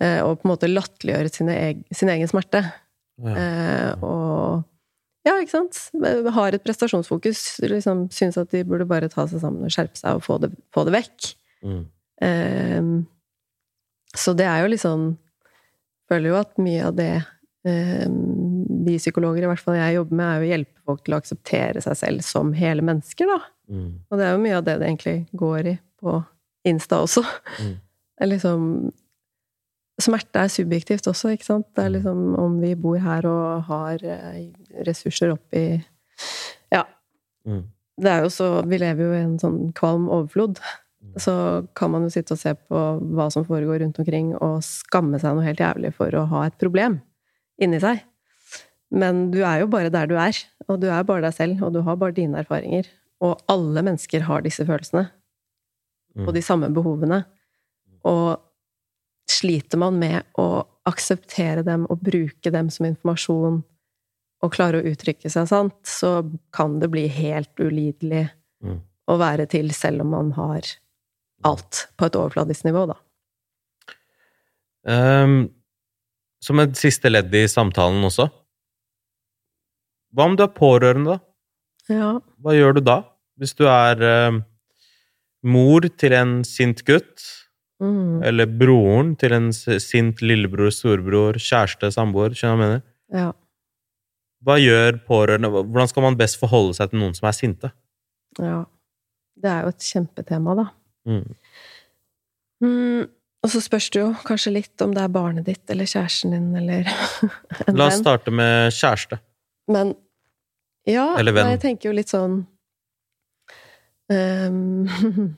Eh, 0.00 0.20
og 0.24 0.38
på 0.40 0.46
en 0.46 0.52
måte 0.54 0.70
latterliggjøre 0.70 1.32
sin, 1.32 1.50
sin 1.92 2.10
egen 2.12 2.30
smerte. 2.30 2.62
Ja. 3.20 3.32
Eh, 3.36 4.04
og 4.06 4.62
ja, 5.28 5.34
ikke 5.36 5.52
sant? 5.52 5.76
Har 6.32 6.56
et 6.56 6.64
prestasjonsfokus. 6.64 7.60
Liksom 7.68 8.06
syns 8.14 8.38
at 8.40 8.52
de 8.54 8.64
burde 8.64 8.88
bare 8.88 9.10
ta 9.12 9.26
seg 9.28 9.42
sammen 9.42 9.66
og 9.68 9.74
skjerpe 9.74 10.00
seg 10.00 10.16
og 10.16 10.24
få 10.24 10.38
det, 10.40 10.54
få 10.72 10.86
det 10.88 10.94
vekk. 10.96 11.32
Mm. 11.68 11.82
Eh, 12.24 12.88
så 14.16 14.34
det 14.36 14.48
er 14.48 14.64
jo 14.64 14.72
liksom 14.72 15.10
Føler 16.10 16.32
jo 16.32 16.38
at 16.40 16.56
mye 16.58 16.86
av 16.88 16.94
det 16.98 17.12
eh, 17.70 18.08
vi 18.82 18.96
psykologer, 18.98 19.44
i 19.44 19.46
hvert 19.46 19.62
fall 19.62 19.76
jeg 19.78 19.94
jobber 19.94 20.16
med, 20.18 20.24
er 20.26 20.40
jo 20.40 20.42
å 20.42 20.48
hjelpe 20.48 20.79
folk 20.90 21.04
til 21.06 21.16
å 21.16 21.20
akseptere 21.22 21.82
seg 21.84 21.98
selv 21.98 22.26
som 22.26 22.52
hele 22.56 22.84
mennesker, 22.86 23.30
da. 23.30 23.38
Mm. 23.70 23.92
Og 24.10 24.18
det 24.18 24.26
er 24.26 24.34
jo 24.34 24.42
mye 24.42 24.58
av 24.58 24.66
det 24.66 24.76
det 24.80 24.88
egentlig 24.90 25.18
går 25.38 25.70
i 25.72 25.76
på 26.00 26.18
Insta 26.68 27.00
også. 27.04 27.24
Mm. 27.60 27.78
Det 28.20 28.26
er 28.26 28.28
liksom 28.34 28.64
Smerte 30.00 30.42
er 30.42 30.50
subjektivt 30.52 31.06
også, 31.08 31.30
ikke 31.32 31.44
sant? 31.44 31.66
Det 31.76 31.84
er 31.84 31.92
liksom 31.94 32.34
om 32.40 32.54
vi 32.60 32.74
bor 32.76 32.98
her 33.00 33.24
og 33.28 33.66
har 33.68 34.04
eh, 34.04 34.46
ressurser 34.86 35.32
oppi 35.34 35.62
Ja. 36.72 36.86
Mm. 37.48 37.66
Det 38.00 38.12
er 38.12 38.24
jo 38.24 38.30
så 38.32 38.48
Vi 38.68 38.78
lever 38.80 39.04
jo 39.04 39.10
i 39.12 39.22
en 39.24 39.38
sånn 39.40 39.58
kvalm 39.76 40.08
overflod. 40.08 40.60
Så 41.20 41.34
kan 41.76 41.92
man 41.92 42.04
jo 42.04 42.12
sitte 42.12 42.36
og 42.36 42.40
se 42.40 42.52
på 42.54 42.80
hva 43.16 43.30
som 43.32 43.44
foregår 43.48 43.80
rundt 43.82 43.98
omkring, 44.00 44.34
og 44.36 44.60
skamme 44.64 45.20
seg 45.20 45.36
noe 45.36 45.46
helt 45.46 45.60
jævlig 45.60 45.94
for 45.96 46.12
å 46.16 46.26
ha 46.32 46.46
et 46.48 46.56
problem 46.60 47.00
inni 47.60 47.80
seg. 47.80 48.02
Men 48.90 49.30
du 49.30 49.40
er 49.46 49.60
jo 49.62 49.68
bare 49.70 49.90
der 49.92 50.06
du 50.10 50.16
er, 50.18 50.36
og 50.68 50.80
du 50.82 50.88
er 50.90 51.04
bare 51.06 51.22
deg 51.28 51.34
selv, 51.36 51.62
og 51.62 51.74
du 51.74 51.82
har 51.86 51.96
bare 52.00 52.16
dine 52.16 52.40
erfaringer. 52.42 52.88
Og 53.22 53.38
alle 53.48 53.82
mennesker 53.86 54.24
har 54.26 54.42
disse 54.46 54.66
følelsene, 54.66 55.10
Mm. 56.16 56.26
og 56.26 56.34
de 56.34 56.40
samme 56.42 56.66
behovene. 56.74 57.24
Og 58.04 58.40
sliter 59.30 59.78
man 59.78 59.98
med 60.00 60.24
å 60.36 60.66
akseptere 60.84 61.62
dem 61.62 61.84
og 61.88 62.00
bruke 62.02 62.50
dem 62.50 62.68
som 62.68 62.86
informasjon, 62.86 63.62
og 64.42 64.52
klare 64.52 64.80
å 64.80 64.88
uttrykke 64.90 65.30
seg 65.30 65.46
sant, 65.46 65.76
så 65.84 66.24
kan 66.52 66.80
det 66.80 66.90
bli 66.90 67.06
helt 67.06 67.54
ulidelig 67.60 68.30
Mm. 68.60 68.80
å 69.08 69.18
være 69.18 69.46
til, 69.48 69.70
selv 69.70 70.00
om 70.00 70.10
man 70.10 70.32
har 70.32 70.62
alt 71.44 71.86
på 71.96 72.06
et 72.06 72.16
overfladisk 72.16 72.64
nivå, 72.64 72.86
da. 72.88 72.94
Um, 74.84 75.50
som 76.42 76.58
et 76.58 76.72
siste 76.72 77.10
ledd 77.10 77.32
i 77.34 77.44
samtalen 77.46 78.02
også 78.02 78.30
Hva 80.14 80.26
om 80.26 80.36
du 80.36 80.42
er 80.44 80.52
pårørende, 80.54 81.16
da? 81.16 81.94
Ja. 81.94 82.10
Hva 82.42 82.54
gjør 82.56 82.78
du 82.78 82.80
da? 82.86 82.96
Hvis 83.40 83.54
du 83.58 83.64
er 83.70 84.00
ehm, 84.04 84.40
mor 85.42 85.86
til 85.98 86.12
en 86.18 86.40
sint 86.44 86.84
gutt, 86.88 87.36
Mm. 87.80 88.18
eller 88.28 88.44
broren 88.60 89.14
til 89.16 89.32
en 89.32 89.46
sint 89.56 90.18
lillebror, 90.20 90.68
storbror, 90.68 91.38
kjæreste, 91.40 91.88
samboer, 91.94 92.34
skjønner 92.36 92.58
du 92.58 92.60
hva 92.60 92.66
jeg 92.66 92.74
mener? 92.74 92.82
ja. 93.16 93.30
Hva 94.44 94.56
gjør 94.60 94.98
pårørende? 95.08 95.48
Hvordan 95.48 95.88
skal 95.88 96.02
man 96.04 96.16
best 96.20 96.36
forholde 96.40 96.74
seg 96.76 96.90
til 96.92 97.00
noen 97.00 97.14
som 97.16 97.26
er 97.28 97.32
sinte? 97.36 97.70
Ja. 98.38 98.58
Det 99.40 99.48
er 99.50 99.62
jo 99.64 99.72
et 99.72 99.84
kjempetema, 99.88 100.54
da. 100.56 100.66
Mm. 101.08 101.34
Mm. 102.64 103.02
Og 103.40 103.48
så 103.52 103.60
spørs 103.64 103.88
det 103.92 104.00
jo 104.02 104.10
kanskje 104.28 104.52
litt 104.52 104.84
om 104.84 104.92
det 104.96 105.02
er 105.06 105.12
barnet 105.12 105.46
ditt 105.48 105.72
eller 105.72 105.88
kjæresten 105.88 106.32
din 106.36 106.48
eller 106.60 106.88
en 107.68 107.76
La 107.80 107.86
oss 107.88 108.00
starte 108.00 108.32
med 108.32 108.72
kjæreste. 108.76 109.20
Men 109.70 109.94
ja, 110.88 111.06
Eller 111.20 111.36
venn. 111.36 111.50
jeg 111.54 111.60
tenker 111.62 111.90
jo 111.90 111.96
litt 111.96 112.10
sånn 112.10 112.40
um, 114.10 114.88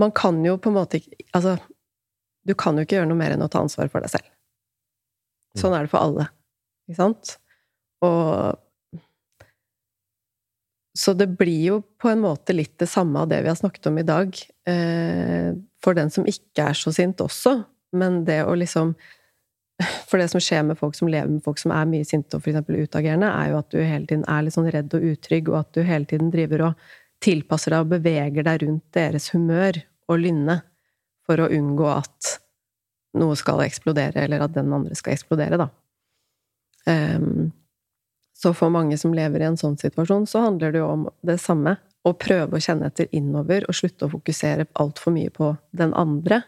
Man 0.00 0.14
kan 0.16 0.40
jo 0.46 0.56
på 0.58 0.70
en 0.70 0.78
måte 0.78 1.00
ikke 1.00 1.26
Altså, 1.36 1.56
du 2.46 2.54
kan 2.58 2.78
jo 2.78 2.84
ikke 2.86 2.98
gjøre 3.00 3.10
noe 3.10 3.18
mer 3.18 3.34
enn 3.34 3.44
å 3.44 3.50
ta 3.50 3.62
ansvar 3.64 3.88
for 3.92 4.04
deg 4.04 4.12
selv. 4.12 4.26
Sånn 5.58 5.74
er 5.74 5.86
det 5.86 5.90
for 5.92 6.02
alle, 6.02 6.26
ikke 6.88 6.98
sant? 6.98 7.36
Og 8.04 8.58
Så 10.94 11.14
det 11.18 11.28
blir 11.38 11.62
jo 11.70 11.76
på 11.98 12.10
en 12.10 12.20
måte 12.22 12.54
litt 12.54 12.76
det 12.78 12.86
samme 12.90 13.22
av 13.22 13.30
det 13.30 13.40
vi 13.42 13.50
har 13.50 13.58
snakket 13.58 13.88
om 13.90 13.96
i 13.98 14.06
dag, 14.06 14.36
eh, 14.70 15.50
for 15.82 15.96
den 15.98 16.12
som 16.14 16.26
ikke 16.30 16.68
er 16.68 16.78
så 16.78 16.92
sint 16.94 17.22
også. 17.24 17.56
Men 17.98 18.22
det 18.28 18.42
å 18.46 18.54
liksom 18.58 18.92
For 20.08 20.20
det 20.20 20.28
som 20.30 20.42
skjer 20.42 20.62
med 20.68 20.78
folk 20.78 20.94
som 20.94 21.08
lever 21.10 21.30
med 21.32 21.42
folk 21.44 21.58
som 21.58 21.72
er 21.74 21.88
mye 21.90 22.06
sinte 22.06 22.38
og 22.38 22.46
eksempel 22.46 22.84
utagerende, 22.84 23.30
er 23.30 23.50
jo 23.50 23.58
at 23.58 23.72
du 23.72 23.80
hele 23.80 24.06
tiden 24.06 24.26
er 24.30 24.44
litt 24.46 24.54
sånn 24.54 24.70
redd 24.70 24.94
og 24.94 25.08
utrygg, 25.10 25.50
og 25.50 25.58
at 25.64 25.72
du 25.74 25.82
hele 25.86 26.06
tiden 26.10 26.30
driver 26.34 26.68
og 26.68 26.86
tilpasser 27.24 27.74
deg 27.74 27.84
og 27.84 27.92
beveger 27.96 28.46
deg 28.46 28.62
rundt 28.62 28.84
deres 28.94 29.30
humør 29.34 29.80
og 30.12 30.20
lynne 30.20 30.60
for 31.24 31.40
å 31.40 31.50
unngå 31.56 31.88
at 31.90 32.34
noe 33.18 33.36
skal 33.38 33.62
eksplodere, 33.64 34.26
eller 34.26 34.44
at 34.44 34.54
den 34.56 34.72
andre 34.74 34.96
skal 34.98 35.14
eksplodere, 35.14 35.58
da. 35.60 35.68
Um, 36.84 37.52
så 38.36 38.52
for 38.52 38.72
mange 38.74 38.98
som 39.00 39.14
lever 39.16 39.40
i 39.40 39.48
en 39.48 39.58
sånn 39.58 39.78
situasjon, 39.80 40.26
så 40.28 40.42
handler 40.44 40.74
det 40.74 40.82
jo 40.82 40.88
om 40.90 41.04
det 41.24 41.38
samme. 41.42 41.78
Å 42.04 42.12
prøve 42.20 42.58
å 42.58 42.60
kjenne 42.60 42.90
etter 42.90 43.08
innover 43.16 43.64
og 43.64 43.76
slutte 43.78 44.04
å 44.04 44.12
fokusere 44.12 44.66
altfor 44.82 45.14
mye 45.14 45.30
på 45.32 45.54
den 45.72 45.94
andre. 45.96 46.42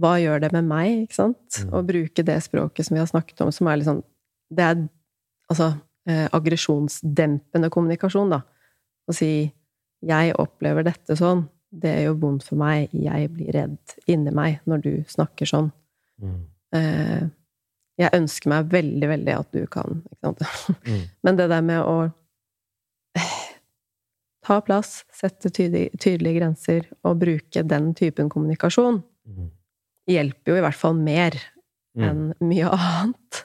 Hva 0.00 0.14
gjør 0.20 0.40
det 0.40 0.52
med 0.52 0.64
meg, 0.64 1.02
ikke 1.04 1.14
sant? 1.18 1.58
Å 1.72 1.82
bruke 1.84 2.24
det 2.24 2.38
språket 2.42 2.86
som 2.86 2.94
vi 2.96 3.00
har 3.02 3.10
snakket 3.10 3.40
om, 3.44 3.50
som 3.52 3.66
er 3.68 3.76
litt 3.76 3.88
sånn 3.90 4.02
Det 4.52 4.64
er 4.64 4.78
altså 5.52 5.74
eh, 6.08 6.28
aggresjonsdempende 6.32 7.68
kommunikasjon, 7.72 8.30
da. 8.32 8.42
Å 9.08 9.12
si 9.14 9.52
'jeg 10.02 10.34
opplever 10.38 10.82
dette 10.84 11.16
sånn', 11.16 11.48
det 11.72 12.04
gjør 12.04 12.18
vondt 12.20 12.44
for 12.44 12.56
meg, 12.56 12.88
jeg 12.92 13.30
blir 13.32 13.52
redd 13.52 13.78
inni 14.06 14.30
meg 14.30 14.60
når 14.66 14.82
du 14.82 15.04
snakker 15.08 15.46
sånn. 15.46 15.72
Mm. 16.20 16.42
Eh, 16.74 17.28
Jeg 17.98 18.10
ønsker 18.16 18.48
meg 18.48 18.70
veldig, 18.72 19.08
veldig 19.08 19.32
at 19.38 19.52
du 19.52 19.66
kan. 19.66 20.02
Ikke 20.10 20.20
sant? 20.24 20.38
Mm. 20.88 21.02
Men 21.22 21.36
det 21.36 21.48
der 21.48 21.60
med 21.60 21.80
å 21.84 22.10
ta 24.42 24.60
plass, 24.60 25.04
sette 25.12 25.50
tydelige, 25.50 25.96
tydelige 26.00 26.40
grenser 26.40 26.88
og 27.04 27.20
bruke 27.20 27.62
den 27.62 27.94
typen 27.94 28.28
kommunikasjon, 28.28 29.02
Mm. 29.22 29.50
Hjelper 30.10 30.52
jo 30.52 30.58
i 30.58 30.64
hvert 30.64 30.78
fall 30.78 30.94
mer 30.98 31.36
Mm. 31.92 32.04
enn 32.08 32.48
mye 32.48 32.70
annet. 32.72 33.42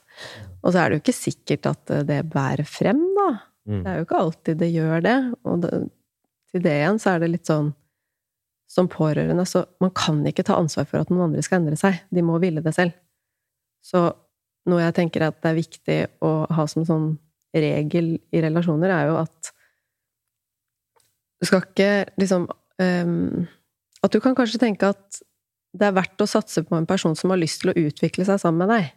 Og 0.64 0.72
så 0.72 0.80
er 0.80 0.90
det 0.90 0.96
jo 0.98 1.02
ikke 1.02 1.16
sikkert 1.18 1.66
at 1.68 1.92
eh, 1.92 2.04
det 2.08 2.22
bærer 2.32 2.64
frem, 2.64 3.02
da. 3.18 3.26
Mm. 3.68 3.82
Det 3.84 3.92
er 3.92 3.98
jo 3.98 4.06
ikke 4.06 4.22
alltid 4.22 4.62
det 4.62 4.70
gjør 4.72 5.02
det. 5.04 5.16
Og 5.44 5.58
det, 5.66 5.72
til 6.54 6.64
det 6.64 6.76
igjen 6.78 7.00
så 7.04 7.12
er 7.12 7.20
det 7.26 7.30
litt 7.34 7.52
sånn 7.52 7.74
Som 8.72 8.88
pårørende, 8.92 9.46
så 9.48 9.66
man 9.80 9.92
kan 9.96 10.18
ikke 10.28 10.44
ta 10.44 10.58
ansvar 10.60 10.88
for 10.88 11.00
at 11.00 11.12
noen 11.12 11.30
andre 11.30 11.44
skal 11.44 11.62
endre 11.62 11.78
seg. 11.80 12.02
De 12.12 12.20
må 12.24 12.40
ville 12.44 12.60
det 12.64 12.74
selv. 12.76 12.92
Så 13.84 14.02
noe 14.68 14.82
jeg 14.82 14.96
tenker 14.98 15.24
at 15.24 15.38
det 15.44 15.52
er 15.52 15.56
viktig 15.60 16.00
å 16.20 16.32
ha 16.52 16.66
som 16.68 16.84
sånn 16.84 17.06
regel 17.56 18.18
i 18.36 18.42
relasjoner, 18.44 18.92
er 18.92 19.08
jo 19.08 19.16
at 19.22 19.52
du 21.40 21.48
skal 21.48 21.64
ikke 21.64 21.92
liksom 22.20 22.48
um, 22.80 23.48
At 24.04 24.12
du 24.12 24.20
kan 24.20 24.36
kanskje 24.36 24.60
tenke 24.60 24.92
at 24.92 25.22
det 25.78 25.88
er 25.88 25.96
verdt 25.96 26.24
å 26.24 26.30
satse 26.30 26.64
på 26.66 26.76
en 26.78 26.88
person 26.90 27.16
som 27.18 27.32
har 27.34 27.40
lyst 27.42 27.62
til 27.62 27.72
å 27.72 27.78
utvikle 27.78 28.26
seg 28.28 28.42
sammen 28.42 28.66
med 28.66 28.74
deg. 28.74 28.90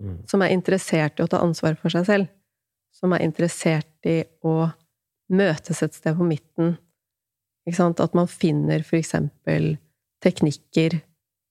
Mm. 0.00 0.18
Som 0.28 0.44
er 0.44 0.54
interessert 0.54 1.20
i 1.20 1.24
å 1.24 1.30
ta 1.30 1.42
ansvar 1.44 1.76
for 1.80 1.92
seg 1.92 2.06
selv. 2.08 2.30
Som 2.96 3.14
er 3.14 3.24
interessert 3.24 4.08
i 4.08 4.22
å 4.46 4.70
møtes 5.30 5.82
et 5.84 5.96
sted 5.96 6.16
på 6.18 6.26
midten. 6.26 6.76
At 7.70 8.16
man 8.18 8.26
finner 8.30 8.82
for 8.86 8.98
eksempel 8.98 9.76
teknikker 10.24 10.98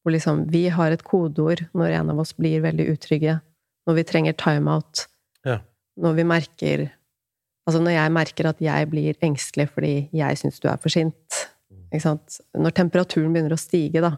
hvor 0.04 0.14
liksom 0.16 0.46
vi 0.52 0.68
har 0.74 0.92
et 0.92 1.04
kodeord 1.06 1.66
når 1.78 1.96
en 2.00 2.14
av 2.14 2.22
oss 2.24 2.34
blir 2.38 2.64
veldig 2.66 2.90
utrygge. 2.94 3.40
Når 3.88 4.00
vi 4.00 4.08
trenger 4.08 4.38
timeout. 4.40 5.06
Ja. 5.48 5.62
Når 6.00 6.18
vi 6.20 6.32
merker 6.36 6.90
Altså 7.70 7.84
når 7.86 7.94
jeg 7.94 8.12
merker 8.16 8.48
at 8.50 8.62
jeg 8.66 8.86
blir 8.90 9.18
engstelig 9.22 9.68
fordi 9.70 10.08
jeg 10.16 10.38
syns 10.40 10.56
du 10.58 10.64
er 10.72 10.80
for 10.82 10.90
sint. 10.90 11.36
Sant? 12.02 12.40
Når 12.58 12.74
temperaturen 12.74 13.30
begynner 13.30 13.54
å 13.54 13.60
stige, 13.62 14.02
da. 14.02 14.16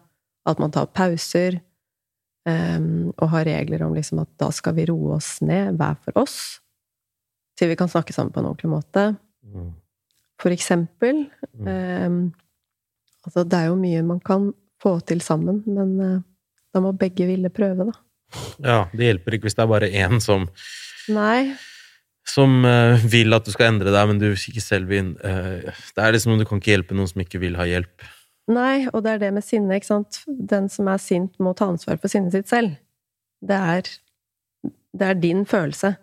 At 0.49 0.59
man 0.59 0.73
tar 0.73 0.89
pauser. 0.95 1.61
um, 2.49 3.11
og 3.17 3.29
har 3.35 3.45
regler 3.45 3.83
om 3.85 3.93
liksom 3.93 4.23
at 4.23 4.31
da 4.41 4.49
skal 4.55 4.73
vi 4.77 4.87
roe 4.89 5.17
oss 5.19 5.35
ned, 5.45 5.77
hver 5.77 5.97
for 6.01 6.23
oss. 6.23 6.37
Til 7.59 7.71
vi 7.71 7.77
kan 7.77 7.91
snakke 7.91 8.15
sammen 8.15 8.33
på 8.33 8.41
en 8.41 8.49
ordentlig 8.49 8.71
måte. 8.71 9.03
Mm. 9.45 9.71
For 10.41 10.53
eksempel. 10.53 11.25
Ehm, 11.67 12.31
altså, 13.25 13.43
det 13.45 13.57
er 13.59 13.69
jo 13.69 13.77
mye 13.77 14.01
man 14.05 14.21
kan 14.25 14.49
få 14.81 14.95
til 15.05 15.21
sammen, 15.21 15.61
men 15.69 15.91
uh, 16.01 16.21
da 16.73 16.81
må 16.81 16.95
begge 16.97 17.27
ville 17.29 17.51
prøve, 17.53 17.91
da. 17.91 17.99
Ja, 18.63 18.79
det 18.95 19.09
hjelper 19.09 19.35
ikke 19.35 19.49
hvis 19.49 19.57
det 19.57 19.65
er 19.65 19.69
bare 19.69 19.89
én 19.91 20.21
som, 20.23 20.47
Nei. 21.11 21.51
som 22.25 22.63
uh, 22.65 22.97
vil 23.11 23.35
at 23.35 23.45
du 23.45 23.51
skal 23.53 23.73
endre 23.73 23.93
deg, 23.93 24.09
men 24.09 24.21
du 24.21 24.31
ikke 24.31 24.63
selv 24.63 24.89
vil 24.89 25.11
uh, 25.19 25.67
Det 25.67 25.99
er 25.99 26.15
liksom 26.15 26.39
Du 26.39 26.45
kan 26.47 26.61
ikke 26.61 26.71
hjelpe 26.71 26.95
noen 26.95 27.11
som 27.11 27.21
ikke 27.21 27.41
vil 27.43 27.59
ha 27.59 27.67
hjelp. 27.67 28.07
Nei, 28.49 28.87
og 28.89 29.03
det 29.05 29.13
er 29.13 29.19
det 29.21 29.33
med 29.35 29.45
sinne, 29.45 29.77
ikke 29.77 29.91
sant. 29.91 30.23
Den 30.27 30.69
som 30.71 30.89
er 30.89 31.01
sint, 31.01 31.35
må 31.39 31.53
ta 31.57 31.69
ansvar 31.69 31.99
for 32.01 32.11
sinnet 32.11 32.33
sitt 32.33 32.49
selv. 32.49 32.73
Det 33.41 33.57
er, 33.57 33.91
det 34.97 35.11
er 35.11 35.21
din 35.21 35.45
følelse. 35.49 35.93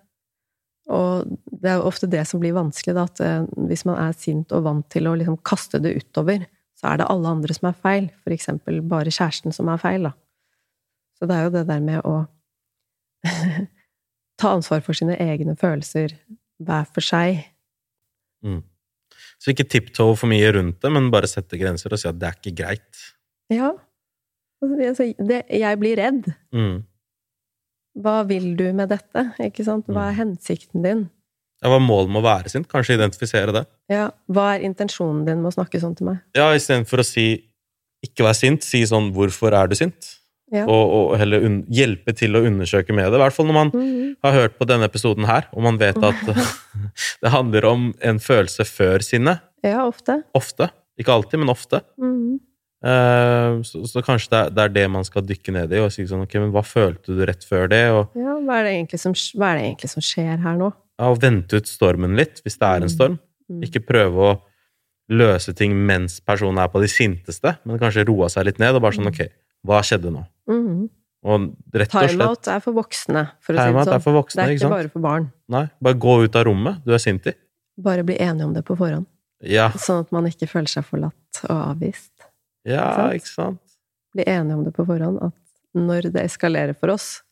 Og 0.89 1.29
det 1.51 1.69
er 1.69 1.81
jo 1.81 1.89
ofte 1.91 2.09
det 2.09 2.23
som 2.29 2.41
blir 2.41 2.57
vanskelig, 2.57 2.95
da, 2.97 3.05
at 3.11 3.21
eh, 3.25 3.43
hvis 3.69 3.85
man 3.89 3.99
er 4.01 4.15
sint 4.17 4.55
og 4.57 4.65
vant 4.65 4.87
til 4.93 5.11
å 5.11 5.17
liksom 5.19 5.37
kaste 5.47 5.83
det 5.85 5.97
utover, 5.99 6.47
så 6.79 6.93
er 6.93 7.01
det 7.01 7.11
alle 7.11 7.35
andre 7.35 7.57
som 7.57 7.69
er 7.69 7.77
feil. 7.83 8.09
For 8.23 8.35
eksempel 8.35 8.81
bare 8.87 9.13
kjæresten 9.13 9.55
som 9.55 9.69
er 9.69 9.83
feil, 9.83 10.09
da. 10.09 10.15
Så 11.19 11.27
det 11.29 11.37
er 11.37 11.49
jo 11.49 11.55
det 11.59 11.67
der 11.69 11.83
med 11.85 12.07
å 12.07 12.17
ta 14.41 14.55
ansvar 14.55 14.85
for 14.87 14.97
sine 14.97 15.19
egne 15.21 15.59
følelser 15.59 16.15
hver 16.63 16.87
for 16.95 17.05
seg. 17.05 17.43
Mm. 18.47 18.63
Så 19.39 19.53
ikke 19.53 19.69
tiptoe 19.71 20.17
for 20.19 20.31
mye 20.31 20.51
rundt 20.57 20.81
det, 20.83 20.91
men 20.95 21.13
bare 21.15 21.31
sette 21.31 21.59
grenser 21.61 21.95
og 21.95 22.01
si 22.01 22.09
at 22.11 22.19
det 22.19 22.29
er 22.29 22.39
ikke 22.41 22.57
greit. 22.59 23.03
Ja. 23.55 23.73
Altså, 24.65 25.07
det, 25.15 25.45
jeg 25.55 25.79
blir 25.79 26.01
redd. 26.01 26.33
Mm. 26.55 26.81
Hva 28.03 28.17
vil 28.27 28.51
du 28.59 28.67
med 28.75 28.91
dette? 28.91 29.29
Ikke 29.43 29.67
sant? 29.67 29.87
Hva 29.91 30.09
er 30.11 30.19
hensikten 30.19 30.83
din? 30.83 31.07
Ja, 31.63 31.71
hva 31.73 31.79
målet 31.83 32.13
må 32.15 32.23
være 32.23 32.51
sin? 32.53 32.67
Kanskje 32.67 32.95
identifisere 32.99 33.55
det. 33.55 33.65
Ja, 33.91 34.09
hva 34.31 34.53
er 34.55 34.67
intensjonen 34.67 35.25
din 35.27 35.41
med 35.43 35.51
å 35.51 35.57
snakke 35.57 35.81
sånn 35.83 35.97
til 35.99 36.11
meg? 36.11 36.21
Ja, 36.39 36.53
istedenfor 36.55 37.03
å 37.03 37.07
si 37.07 37.27
'ikke 38.05 38.27
vær 38.27 38.37
sint', 38.39 38.63
si 38.63 38.85
sånn 38.87 39.11
'hvorfor 39.11 39.55
er 39.55 39.67
du 39.67 39.75
sint'? 39.75 40.19
Ja. 40.55 40.65
Og, 40.65 40.93
og 40.97 41.19
heller 41.21 41.43
un 41.45 41.59
hjelpe 41.69 42.15
til 42.17 42.33
å 42.39 42.41
undersøke 42.49 42.95
med 42.97 43.05
det. 43.11 43.19
I 43.19 43.23
hvert 43.25 43.37
fall 43.37 43.47
når 43.51 43.57
man 43.59 43.71
Mhm. 43.75 44.17
har 44.25 44.33
hørt 44.33 44.59
på 44.59 44.67
denne 44.67 44.87
episoden 44.89 45.27
her, 45.29 45.45
og 45.53 45.63
man 45.63 45.77
vet 45.79 45.97
at 46.03 46.23
det 47.23 47.31
handler 47.35 47.65
om 47.69 47.95
en 48.01 48.19
følelse 48.19 48.65
før 48.65 49.05
sinnet. 49.05 49.41
Ja, 49.67 49.85
ofte. 49.87 50.23
Ofte. 50.39 50.71
Ikke 50.99 51.13
alltid, 51.15 51.39
men 51.43 51.49
ofte. 51.53 51.83
Mhm. 52.01 52.39
Uh, 52.79 53.59
så, 53.67 53.81
så 53.91 53.99
kanskje 54.07 54.31
det 54.31 54.39
er, 54.39 54.51
det 54.55 54.63
er 54.63 54.69
det 54.77 54.85
man 54.95 55.03
skal 55.03 55.25
dykke 55.27 55.51
ned 55.51 55.73
i, 55.75 55.81
og 55.83 55.91
si 55.91 56.05
sånn 56.07 56.21
Ok, 56.23 56.37
men 56.39 56.53
hva 56.55 56.63
følte 56.63 57.11
du 57.11 57.25
rett 57.27 57.43
før 57.43 57.67
det? 57.73 57.81
Og, 57.91 58.13
Ja, 58.15 58.37
hva 58.39 58.61
er, 58.63 58.69
det 58.87 59.01
som, 59.03 59.17
hva 59.35 59.49
er 59.51 59.59
det 59.59 59.65
egentlig 59.65 59.91
som 59.91 60.05
skjer 60.07 60.39
her 60.45 60.55
nå? 60.61 60.69
ja, 60.95 61.09
og 61.11 61.19
vente 61.23 61.59
ut 61.59 61.67
stormen 61.67 62.15
litt, 62.15 62.39
hvis 62.47 62.55
det 62.59 62.69
er 62.71 62.87
en 62.87 62.93
storm. 62.93 63.17
Mm. 63.51 63.65
Ikke 63.67 63.83
prøve 63.83 64.29
å 64.29 64.31
løse 65.11 65.55
ting 65.59 65.75
mens 65.89 66.21
personen 66.23 66.59
er 66.63 66.71
på 66.71 66.79
de 66.85 66.87
sinteste, 66.93 67.57
men 67.67 67.79
kanskje 67.83 68.07
roe 68.07 68.29
seg 68.31 68.47
litt 68.47 68.59
ned 68.63 68.79
og 68.79 68.83
bare 68.87 68.95
sånn 68.99 69.11
Ok, 69.11 69.25
hva 69.67 69.83
skjedde 69.83 70.15
nå? 70.15 70.23
Slett 70.49 71.91
Timeout 71.93 72.49
er 72.49 72.61
for 72.65 72.73
voksne, 72.77 73.25
for 73.43 73.53
å 73.55 73.59
si 73.59 73.73
det 73.75 73.85
sånn. 73.85 73.95
er 73.95 74.15
voksne, 74.17 74.39
det 74.39 74.45
er 74.49 74.57
ikke 74.57 74.71
bare 74.71 74.89
for 74.93 75.01
barn. 75.05 75.31
Nei, 75.51 75.65
bare 75.83 75.99
gå 75.99 76.15
ut 76.25 76.37
av 76.39 76.45
rommet 76.47 76.85
du 76.87 76.93
er 76.95 77.03
sint 77.03 77.27
i. 77.27 77.35
Bare 77.79 78.05
bli 78.07 78.17
enige 78.23 78.47
om 78.47 78.55
det 78.55 78.63
på 78.67 78.77
forhånd. 78.79 79.07
Ja, 79.43 79.69
Sånn 79.79 80.01
at 80.03 80.11
man 80.15 80.27
ikke 80.27 80.49
føler 80.51 80.71
seg 80.71 80.85
forlatt 80.87 81.43
og 81.45 81.57
avvist. 81.77 82.13
ja 82.67 82.87
Sant? 82.97 83.15
ikke 83.21 83.31
sant? 83.35 83.61
Bli 84.15 84.25
enige 84.27 84.57
om 84.57 84.65
det 84.65 84.73
på 84.75 84.87
forhånd, 84.87 85.21
at 85.23 85.35
når 85.79 86.09
det 86.13 86.25
eskalerer 86.25 86.75
for 86.79 86.91
oss, 86.91 87.23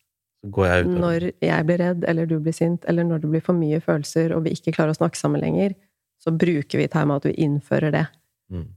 går 0.46 0.66
jeg 0.68 0.86
når 0.86 1.32
jeg 1.42 1.66
blir 1.66 1.78
redd, 1.82 2.04
eller 2.06 2.26
du 2.26 2.38
blir 2.38 2.54
sint, 2.54 2.84
eller 2.86 3.02
når 3.04 3.22
det 3.24 3.30
blir 3.32 3.42
for 3.42 3.54
mye 3.58 3.80
følelser, 3.82 4.34
og 4.36 4.44
vi 4.44 4.52
ikke 4.54 4.74
klarer 4.76 4.94
å 4.94 4.98
snakke 5.00 5.18
sammen 5.18 5.40
lenger, 5.42 5.74
så 6.22 6.30
bruker 6.30 6.78
vi 6.78 6.86
timeout, 6.88 7.24
vi 7.26 7.34
innfører 7.46 7.92
det 7.92 8.06
Mm. 8.52 8.68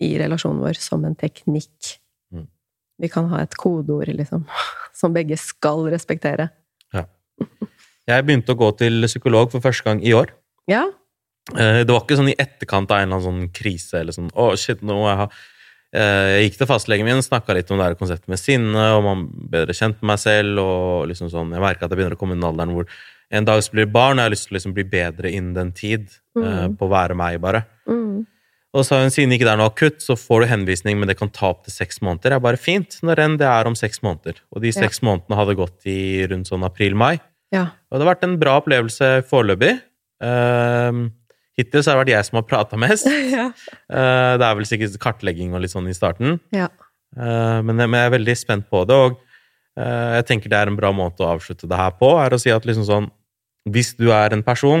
i 0.00 0.16
relasjonen 0.16 0.62
vår 0.64 0.78
som 0.80 1.04
en 1.04 1.14
teknikk. 1.14 1.98
Vi 3.00 3.08
kan 3.08 3.28
ha 3.32 3.40
et 3.42 3.56
kodeord, 3.56 4.08
liksom, 4.14 4.44
som 4.94 5.14
begge 5.16 5.38
skal 5.40 5.86
respektere. 5.92 6.50
Ja. 6.94 7.06
Jeg 8.10 8.26
begynte 8.26 8.52
å 8.54 8.58
gå 8.60 8.70
til 8.78 9.02
psykolog 9.08 9.50
for 9.52 9.60
første 9.64 9.84
gang 9.88 10.02
i 10.04 10.12
år. 10.16 10.34
Ja, 10.68 10.86
Eh, 11.56 11.80
Det 11.82 11.88
var 11.90 12.02
ikke 12.04 12.18
sånn 12.18 12.28
i 12.30 12.36
etterkant 12.38 12.90
av 12.92 13.00
en 13.00 13.08
eller 13.08 13.16
annen 13.16 13.24
sånn 13.26 13.52
krise 13.56 13.96
eller 13.98 14.12
sånn 14.14 14.28
Å, 14.38 14.52
shit, 14.60 14.82
nå 14.86 14.94
må 14.94 15.06
jeg 15.08 15.16
ha 15.22 15.28
Eh, 15.92 16.26
Jeg 16.36 16.42
gikk 16.52 16.58
til 16.60 16.68
fastlegen 16.70 17.08
min, 17.08 17.22
snakka 17.24 17.54
litt 17.56 17.70
om 17.72 17.80
det 17.80 17.86
her 17.88 17.96
konseptet 17.98 18.28
med 18.30 18.38
sinne, 18.38 18.84
og 18.94 19.02
man 19.02 19.24
bedre 19.50 19.74
kjent 19.74 19.96
med 19.98 20.12
meg 20.12 20.20
selv, 20.22 20.60
og 20.62 21.08
liksom 21.10 21.30
sånn 21.32 21.50
Jeg 21.50 21.64
merka 21.64 21.88
at 21.88 21.90
jeg 21.90 21.98
begynner 21.98 22.14
å 22.14 22.20
komme 22.20 22.36
i 22.38 22.44
alderen 22.46 22.74
hvor 22.76 22.86
en 23.32 23.48
dag 23.48 23.58
så 23.64 23.72
blir 23.74 23.90
barn, 23.90 24.18
og 24.18 24.22
jeg 24.22 24.28
har 24.28 24.34
lyst 24.36 24.46
til 24.46 24.54
å 24.54 24.58
liksom 24.60 24.74
bli 24.76 24.84
bedre 24.92 25.32
innen 25.32 25.54
den 25.56 25.72
tid. 25.72 26.06
eh, 26.36 26.68
Mm. 26.68 26.76
På 26.78 26.86
å 26.86 26.92
være 26.92 27.16
meg, 27.18 27.40
bare. 27.40 27.64
mm. 27.88 27.99
Og 28.72 28.84
så 28.84 28.88
sa 28.92 28.98
hun 29.02 29.10
siden 29.10 29.32
ikke 29.34 29.46
det 29.48 29.52
er 29.54 29.58
noe 29.58 29.70
akutt, 29.72 29.98
så 30.04 30.14
får 30.14 30.44
du 30.44 30.46
henvisning, 30.52 30.98
men 31.00 31.08
det 31.10 31.16
kan 31.18 31.30
ta 31.34 31.48
opp 31.50 31.64
til 31.66 31.72
seks 31.74 31.98
måneder. 32.06 32.30
Det 32.30 32.36
er 32.38 32.44
bare 32.44 32.60
fint, 32.60 33.00
når 33.02 33.18
enn 33.24 33.32
det 33.40 33.48
er 33.50 33.66
om 33.66 33.74
seks 33.74 33.98
måneder. 34.06 34.38
Og 34.54 34.62
de 34.62 34.68
Ja. 34.70 34.76
seks 34.84 35.00
månedene 35.02 35.34
hadde 35.40 35.56
gått 35.58 35.86
i 35.90 36.26
rundt 36.30 36.46
sånn 36.46 36.62
april-mai. 36.64 37.18
ja. 37.52 37.70
Og 37.90 37.98
det 37.98 38.06
har 38.06 38.14
vært 38.14 38.22
en 38.28 38.36
bra 38.38 38.60
opplevelse 38.60 39.24
foreløpig. 39.26 39.80
Uh, 40.22 41.08
hittil 41.58 41.82
så 41.82 41.90
har 41.90 42.04
det 42.04 42.04
vært 42.04 42.14
jeg 42.14 42.24
som 42.28 42.36
har 42.38 42.46
prata 42.46 42.76
mest. 42.78 43.06
ja. 43.36 43.48
uh, 43.90 44.36
det 44.38 44.46
er 44.46 44.54
vel 44.54 44.68
sikkert 44.68 44.98
kartlegging 45.02 45.52
og 45.54 45.62
litt 45.64 45.72
sånn 45.74 45.88
i 45.90 45.96
starten. 45.96 46.38
ja. 46.54 46.68
Uh, 47.18 47.58
men, 47.66 47.74
jeg- 47.76 47.88
men 47.90 47.98
jeg 47.98 48.06
er 48.06 48.18
veldig 48.18 48.36
spent 48.38 48.70
på 48.70 48.84
det, 48.86 48.94
og 48.94 49.16
eh, 49.76 50.20
jeg 50.20 50.26
tenker 50.28 50.48
det 50.52 50.58
er 50.60 50.68
en 50.70 50.76
bra 50.78 50.92
måte 50.94 51.24
å 51.26 51.32
avslutte 51.34 51.66
det 51.66 51.74
her 51.76 51.90
på, 51.98 52.06
er 52.22 52.30
å 52.30 52.38
si 52.38 52.50
at 52.54 52.62
liksom 52.68 52.84
sånn 52.86 53.08
Hvis 53.68 53.96
du 53.98 54.12
er 54.14 54.30
en 54.32 54.44
person 54.46 54.80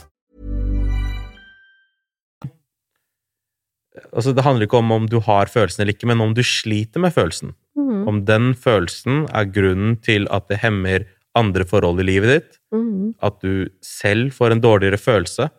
Altså, 4.13 4.33
det 4.35 4.43
handler 4.43 4.67
ikke 4.67 4.77
om 4.77 4.91
om 4.91 5.05
du 5.07 5.19
har 5.23 5.45
følelsen 5.47 5.81
eller 5.83 5.93
ikke, 5.95 6.07
men 6.07 6.21
om 6.21 6.33
du 6.35 6.41
sliter 6.43 6.99
med 6.99 7.13
følelsen. 7.15 7.53
Mm. 7.77 8.07
Om 8.07 8.25
den 8.27 8.53
følelsen 8.53 9.25
er 9.33 9.45
grunnen 9.45 9.97
til 10.03 10.27
at 10.31 10.47
det 10.51 10.59
hemmer 10.59 11.05
andre 11.35 11.63
forhold 11.63 12.01
i 12.03 12.03
livet 12.09 12.29
ditt. 12.33 12.57
Mm. 12.75 13.13
At 13.23 13.39
du 13.41 13.69
selv 13.81 14.31
får 14.35 14.51
en 14.51 14.61
dårligere 14.63 14.99
følelse. 14.99 15.49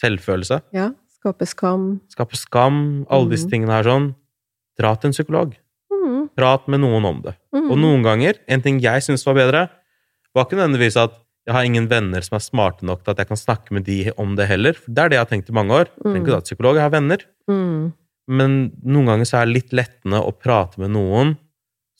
Selvfølelse. 0.00 0.60
Ja. 0.74 0.90
Skape 1.20 1.46
skam. 1.46 2.00
Skape 2.10 2.34
skam. 2.36 3.06
Alle 3.10 3.30
disse 3.30 3.46
Mhm. 3.46 3.50
tingene 3.52 3.70
her 3.76 3.84
sånn. 3.86 4.14
Dra 4.78 4.94
til 4.96 5.08
en 5.08 5.12
psykolog. 5.12 5.54
Mhm. 5.92 6.30
Prat 6.36 6.66
med 6.68 6.80
noen 6.80 7.04
om 7.04 7.22
det. 7.22 7.36
Mhm. 7.54 7.70
Og 7.70 7.78
noen 7.78 8.02
ganger, 8.02 8.34
en 8.48 8.60
ting 8.62 8.80
jeg 8.80 9.02
syns 9.02 9.24
var 9.24 9.34
bedre, 9.34 9.68
var 10.34 10.44
ikke 10.46 10.56
nødvendigvis 10.58 10.96
at 10.96 11.12
jeg 11.46 11.56
har 11.56 11.66
ingen 11.66 11.88
venner 11.90 12.22
som 12.22 12.36
er 12.38 12.44
smarte 12.44 12.86
nok 12.86 13.02
til 13.02 13.14
at 13.14 13.22
jeg 13.22 13.30
kan 13.32 13.40
snakke 13.40 13.74
med 13.74 13.86
de 13.88 13.98
om 14.20 14.36
det 14.38 14.46
heller. 14.50 14.76
For 14.78 14.94
det 14.94 15.02
er 15.02 15.10
det 15.10 15.18
jeg 15.18 15.24
har 15.24 15.30
tenkt 15.32 15.50
i 15.50 15.56
mange 15.56 15.74
år. 15.74 15.90
Mm. 16.04 16.20
ta 16.28 16.40
psykolog, 16.44 16.78
jeg 16.78 16.86
har 16.86 16.94
venner. 16.94 17.24
Mm. 17.50 17.92
Men 18.30 18.58
noen 18.86 19.08
ganger 19.10 19.28
så 19.28 19.40
er 19.40 19.48
det 19.48 19.56
litt 19.56 19.72
lettende 19.74 20.22
å 20.22 20.30
prate 20.34 20.78
med 20.82 20.94
noen 20.94 21.34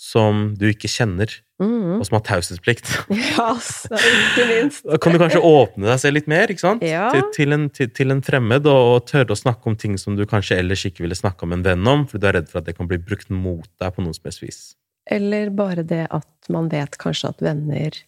som 0.03 0.49
du 0.59 0.65
ikke 0.67 0.89
kjenner, 0.91 1.31
mm. 1.63 1.99
og 2.01 2.07
som 2.09 2.17
har 2.17 2.25
taushetsplikt. 2.27 2.89
Ja, 3.37 3.53
så 3.63 3.99
ikke 3.99 4.47
minst. 4.49 4.87
Da 4.89 4.99
kan 5.03 5.15
du 5.15 5.21
kanskje 5.23 5.43
åpne 5.47 5.91
deg 5.91 6.01
selv 6.03 6.19
litt 6.19 6.31
mer, 6.31 6.51
ikke 6.51 6.65
sant? 6.65 6.83
Ja. 6.87 7.07
Til, 7.15 7.27
til, 7.37 7.55
en, 7.55 7.69
til, 7.75 7.91
til 7.95 8.15
en 8.15 8.23
fremmed, 8.25 8.67
og, 8.67 8.95
og 8.97 9.07
tørre 9.11 9.35
å 9.35 9.39
snakke 9.39 9.71
om 9.71 9.79
ting 9.79 9.99
som 10.01 10.19
du 10.19 10.25
kanskje 10.29 10.59
ellers 10.63 10.83
ikke 10.89 11.05
ville 11.05 11.19
snakke 11.19 11.47
med 11.47 11.61
en 11.61 11.67
venn 11.71 11.93
om, 11.93 12.07
fordi 12.11 12.25
du 12.25 12.31
er 12.31 12.39
redd 12.41 12.51
for 12.51 12.63
at 12.63 12.71
det 12.71 12.77
kan 12.79 12.91
bli 12.91 12.99
brukt 13.03 13.31
mot 13.31 13.69
deg 13.83 13.95
på 13.95 14.07
noe 14.07 14.17
som 14.17 14.31
helst 14.31 14.43
vis. 14.43 14.63
Eller 15.11 15.51
bare 15.55 15.87
det 15.87 16.07
at 16.15 16.51
man 16.53 16.71
vet 16.73 16.99
kanskje 17.03 17.31
at 17.35 17.43
venner 17.45 17.99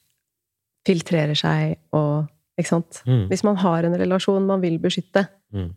filtrerer 0.87 1.35
seg 1.39 1.77
og 1.93 2.29
Ikke 2.57 2.69
sant? 2.71 3.01
Mm. 3.03 3.25
Hvis 3.27 3.43
man 3.43 3.57
har 3.59 3.83
en 3.83 3.97
relasjon 3.99 4.45
man 4.47 4.61
vil 4.63 4.77
beskytte, 4.79 5.25
Mm. 5.53 5.73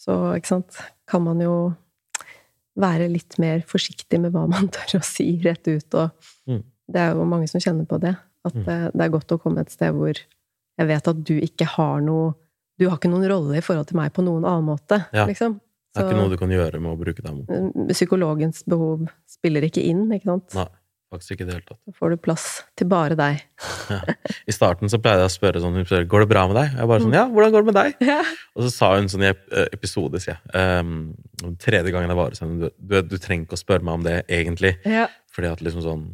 så 0.00 0.14
ikke 0.38 0.46
sant, 0.48 0.78
kan 1.06 1.22
man 1.22 1.38
jo 1.40 1.74
være 2.80 3.08
litt 3.12 3.38
mer 3.38 3.60
forsiktig 3.68 4.18
med 4.20 4.32
hva 4.32 4.46
man 4.48 4.68
tør 4.74 4.98
å 5.00 5.04
si 5.04 5.26
rett 5.44 5.66
ut. 5.68 5.94
Og 5.94 6.10
Mm. 6.48 6.62
det 6.88 7.00
er 7.02 7.12
jo 7.14 7.24
mange 7.28 7.48
som 7.50 7.60
kjenner 7.60 7.86
på 7.86 7.98
det. 8.00 8.16
At 8.46 8.54
Mm. 8.54 8.64
det, 8.64 8.92
det 8.94 9.02
er 9.04 9.10
godt 9.10 9.32
å 9.34 9.38
komme 9.42 9.60
et 9.60 9.70
sted 9.70 9.92
hvor 9.92 10.14
jeg 10.78 10.86
vet 10.88 11.08
at 11.08 11.24
du 11.24 11.34
ikke 11.40 11.66
har 11.76 12.00
noe 12.00 12.34
Du 12.78 12.90
har 12.90 12.98
ikke 12.98 13.08
noen 13.08 13.24
rolle 13.28 13.56
i 13.56 13.60
forhold 13.64 13.86
til 13.88 13.96
meg 13.96 14.12
på 14.12 14.20
noen 14.22 14.44
annen 14.44 14.66
måte, 14.68 15.06
Ja. 15.10 15.24
liksom. 15.26 15.60
Det 15.94 16.02
er 16.04 16.10
ikke 16.10 16.16
noe 16.20 16.28
du 16.28 16.36
kan 16.36 16.50
gjøre 16.50 16.78
med 16.78 16.92
å 16.92 16.98
bruke 17.00 17.22
deg 17.22 17.32
mot. 17.34 17.88
Psykologens 17.88 18.62
behov 18.68 19.08
spiller 19.26 19.62
ikke 19.64 19.82
inn, 19.82 20.10
ikke 20.12 20.24
sant? 20.28 20.54
Nei, 20.54 20.66
faktisk 21.12 21.36
ikke 21.36 21.44
i 21.44 21.48
det 21.48 21.54
hele 21.56 21.66
tatt. 21.68 21.78
Så 21.86 21.94
får 22.00 22.12
du 22.12 22.16
plass 22.24 22.44
til 22.78 22.88
bare 22.90 23.16
deg. 23.18 23.42
Ja. 23.92 23.98
I 24.50 24.54
starten 24.54 24.90
så 24.92 24.98
pleide 25.02 25.22
jeg 25.24 25.30
å 25.30 25.34
spørre 25.36 25.62
sånn, 25.62 25.76
hun 25.78 25.86
spør, 25.86 26.06
går 26.10 26.24
det 26.24 26.28
bra 26.32 26.42
med 26.50 26.58
deg? 26.58 26.74
Jeg 26.80 26.90
bare 26.90 27.04
sånn, 27.04 27.16
ja, 27.16 27.24
hvordan 27.30 27.54
går 27.54 27.64
det 27.66 27.70
med 27.72 27.78
deg? 27.78 28.12
Og 28.56 28.66
så 28.66 28.72
sa 28.74 28.90
hun 28.96 29.08
sånn 29.12 29.24
i 29.26 29.30
eh, 29.30 29.68
episode, 29.76 30.20
sier 30.22 30.36
jeg, 30.36 30.82
um, 30.82 31.54
tredje 31.62 31.92
gangen 31.94 32.10
jeg 32.12 32.18
var 32.18 32.34
hos 32.34 32.42
henne, 32.42 32.66
du, 32.66 32.74
du, 32.78 32.96
du 33.14 33.16
trenger 33.22 33.46
ikke 33.46 33.58
å 33.58 33.62
spørre 33.62 33.86
meg 33.86 34.00
om 34.00 34.06
det 34.06 34.16
egentlig, 34.26 34.74
Ja. 34.88 35.06
fordi 35.34 35.52
at 35.54 35.62
liksom 35.64 35.84
sånn, 35.86 36.06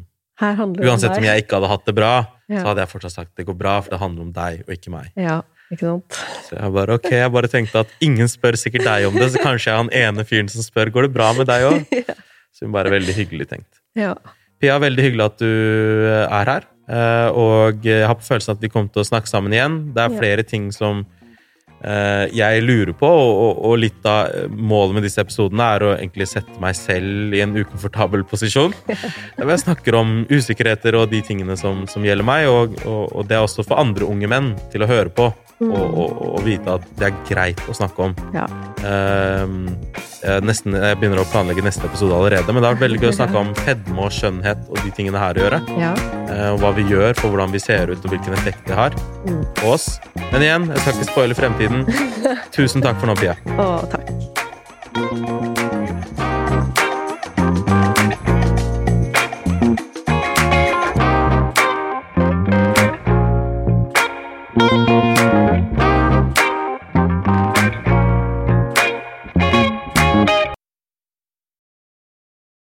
uansett 0.43 1.17
om 1.17 1.25
jeg 1.27 1.43
ikke 1.45 1.59
hadde 1.59 1.71
hatt 1.73 1.89
det 1.89 1.95
bra, 1.97 2.13
Ja. 2.51 2.59
så 2.61 2.69
hadde 2.71 2.83
jeg 2.83 2.91
fortsatt 2.91 3.13
sagt 3.15 3.35
det 3.39 3.45
går 3.47 3.57
bra, 3.57 3.79
for 3.81 3.95
det 3.95 3.99
handler 4.01 4.27
om 4.27 4.31
deg 4.35 4.63
og 4.67 4.73
ikke 4.75 4.91
meg. 4.93 5.09
Ja, 5.17 5.39
ikke 5.71 5.87
sant? 5.87 6.17
Så 6.49 6.57
jeg 6.59 6.73
bare, 6.75 6.97
ok, 6.99 7.09
jeg 7.15 7.31
bare 7.33 7.49
tenkte 7.49 7.81
at 7.85 7.93
ingen 8.03 8.29
spør 8.29 8.57
sikkert 8.59 8.85
deg 8.85 9.07
om 9.09 9.15
det, 9.17 9.31
så 9.33 9.41
kanskje 9.41 9.71
jeg 9.71 9.73
er 9.73 9.81
han 9.81 9.91
ene 10.03 10.25
fyren 10.27 10.51
som 10.51 10.61
spør, 10.65 10.91
går 10.93 11.07
det 11.07 11.13
bra 11.15 11.31
med 11.37 11.49
deg 11.49 11.65
også? 11.71 12.15
Så 12.53 12.67
hun 12.67 12.73
bare 12.75 12.91
veldig 12.93 13.15
hyggelig 13.17 13.47
tenkt. 13.49 13.79
Ja. 13.97 14.11
Pia, 14.63 14.77
veldig 14.79 15.03
hyggelig 15.03 15.25
at 15.27 15.41
du 15.41 15.49
er 16.23 16.53
her. 16.53 16.69
eh, 16.87 17.27
Og 17.35 17.83
jeg 17.83 18.07
har 18.07 18.15
på 18.15 18.23
følelsen 18.23 18.55
at 18.55 18.63
vi 18.63 18.69
kommer 18.71 18.93
til 18.93 19.03
å 19.03 19.09
snakke 19.09 19.27
sammen 19.27 19.51
igjen. 19.51 19.75
Det 19.91 20.05
er 20.05 20.15
flere 20.15 20.45
ting 20.47 20.69
som 20.71 21.01
eh, 21.83 22.31
jeg 22.31 22.63
lurer 22.63 22.93
på, 22.95 23.09
og, 23.09 23.73
litt 23.81 24.07
av 24.07 24.47
målet 24.55 24.95
med 24.95 25.03
disse 25.03 25.19
episodene 25.19 25.67
er 25.75 25.83
å 25.83 25.91
egentlig 25.97 26.29
sette 26.31 26.55
meg 26.63 26.77
selv 26.79 27.35
i 27.35 27.41
en 27.43 27.57
ukomfortabel 27.59 28.23
posisjon. 28.23 28.71
Der 29.35 29.51
jeg 29.51 29.65
snakker 29.65 29.99
om 29.99 30.21
usikkerheter 30.31 30.95
og 30.95 31.11
de 31.11 31.19
tingene 31.27 31.59
som, 31.59 31.83
som 31.91 32.07
gjelder 32.07 32.23
meg, 32.23 32.47
og, 32.47 32.79
og, 32.87 33.11
og 33.11 33.27
det 33.27 33.35
er 33.35 33.43
også 33.43 33.67
for 33.67 33.83
andre 33.83 34.07
unge 34.07 34.31
menn 34.31 34.53
til 34.71 34.87
å 34.87 34.87
høre 34.87 35.11
på. 35.11 35.27
Mm. 35.59 35.75
Og, 35.75 35.99
og, 36.05 36.23
og 36.37 36.47
vite 36.47 36.79
at 36.79 36.87
det 36.99 37.11
er 37.11 37.19
greit 37.27 37.67
å 37.67 37.75
snakke 37.75 38.07
om. 38.07 38.15
Ja 38.35 38.47
jeg, 38.83 40.43
nesten, 40.47 40.75
jeg 40.77 40.97
begynner 40.99 41.21
å 41.21 41.27
planlegge 41.31 41.63
neste 41.65 41.87
episode 41.87 42.15
allerede, 42.15 42.51
men 42.51 42.61
det 42.61 42.69
har 42.69 42.75
vært 42.77 42.85
veldig 42.85 43.01
gøy 43.01 43.11
å 43.11 43.15
snakke 43.17 43.39
om 43.39 43.53
fedme 43.63 44.05
og 44.05 44.13
skjønnhet 44.15 44.65
og 44.69 44.79
de 44.81 44.93
tingene 44.95 45.21
her 45.21 45.39
å 45.39 45.45
gjøre. 45.45 45.61
Ja. 45.79 45.93
Eh, 46.27 46.49
og 46.53 46.61
hva 46.63 46.73
vi 46.77 46.87
gjør 46.89 47.15
for 47.19 47.33
hvordan 47.33 47.53
vi 47.53 47.61
ser 47.63 47.91
ut, 47.91 48.03
og 48.03 48.13
hvilken 48.13 48.37
effekt 48.37 48.63
det 48.69 48.77
har 48.79 48.95
mm. 49.27 49.43
på 49.59 49.73
oss. 49.75 49.87
Men 50.31 50.45
igjen, 50.45 50.69
jeg 50.71 50.83
skal 50.83 50.99
ikke 50.99 51.11
spoile 51.11 51.39
fremtiden. 51.39 51.87
Tusen 52.55 52.85
takk 52.85 53.01
for 53.01 53.11
nå, 53.11 53.17
Pia. 53.19 53.37
Å, 53.57 53.69
takk. 53.91 54.07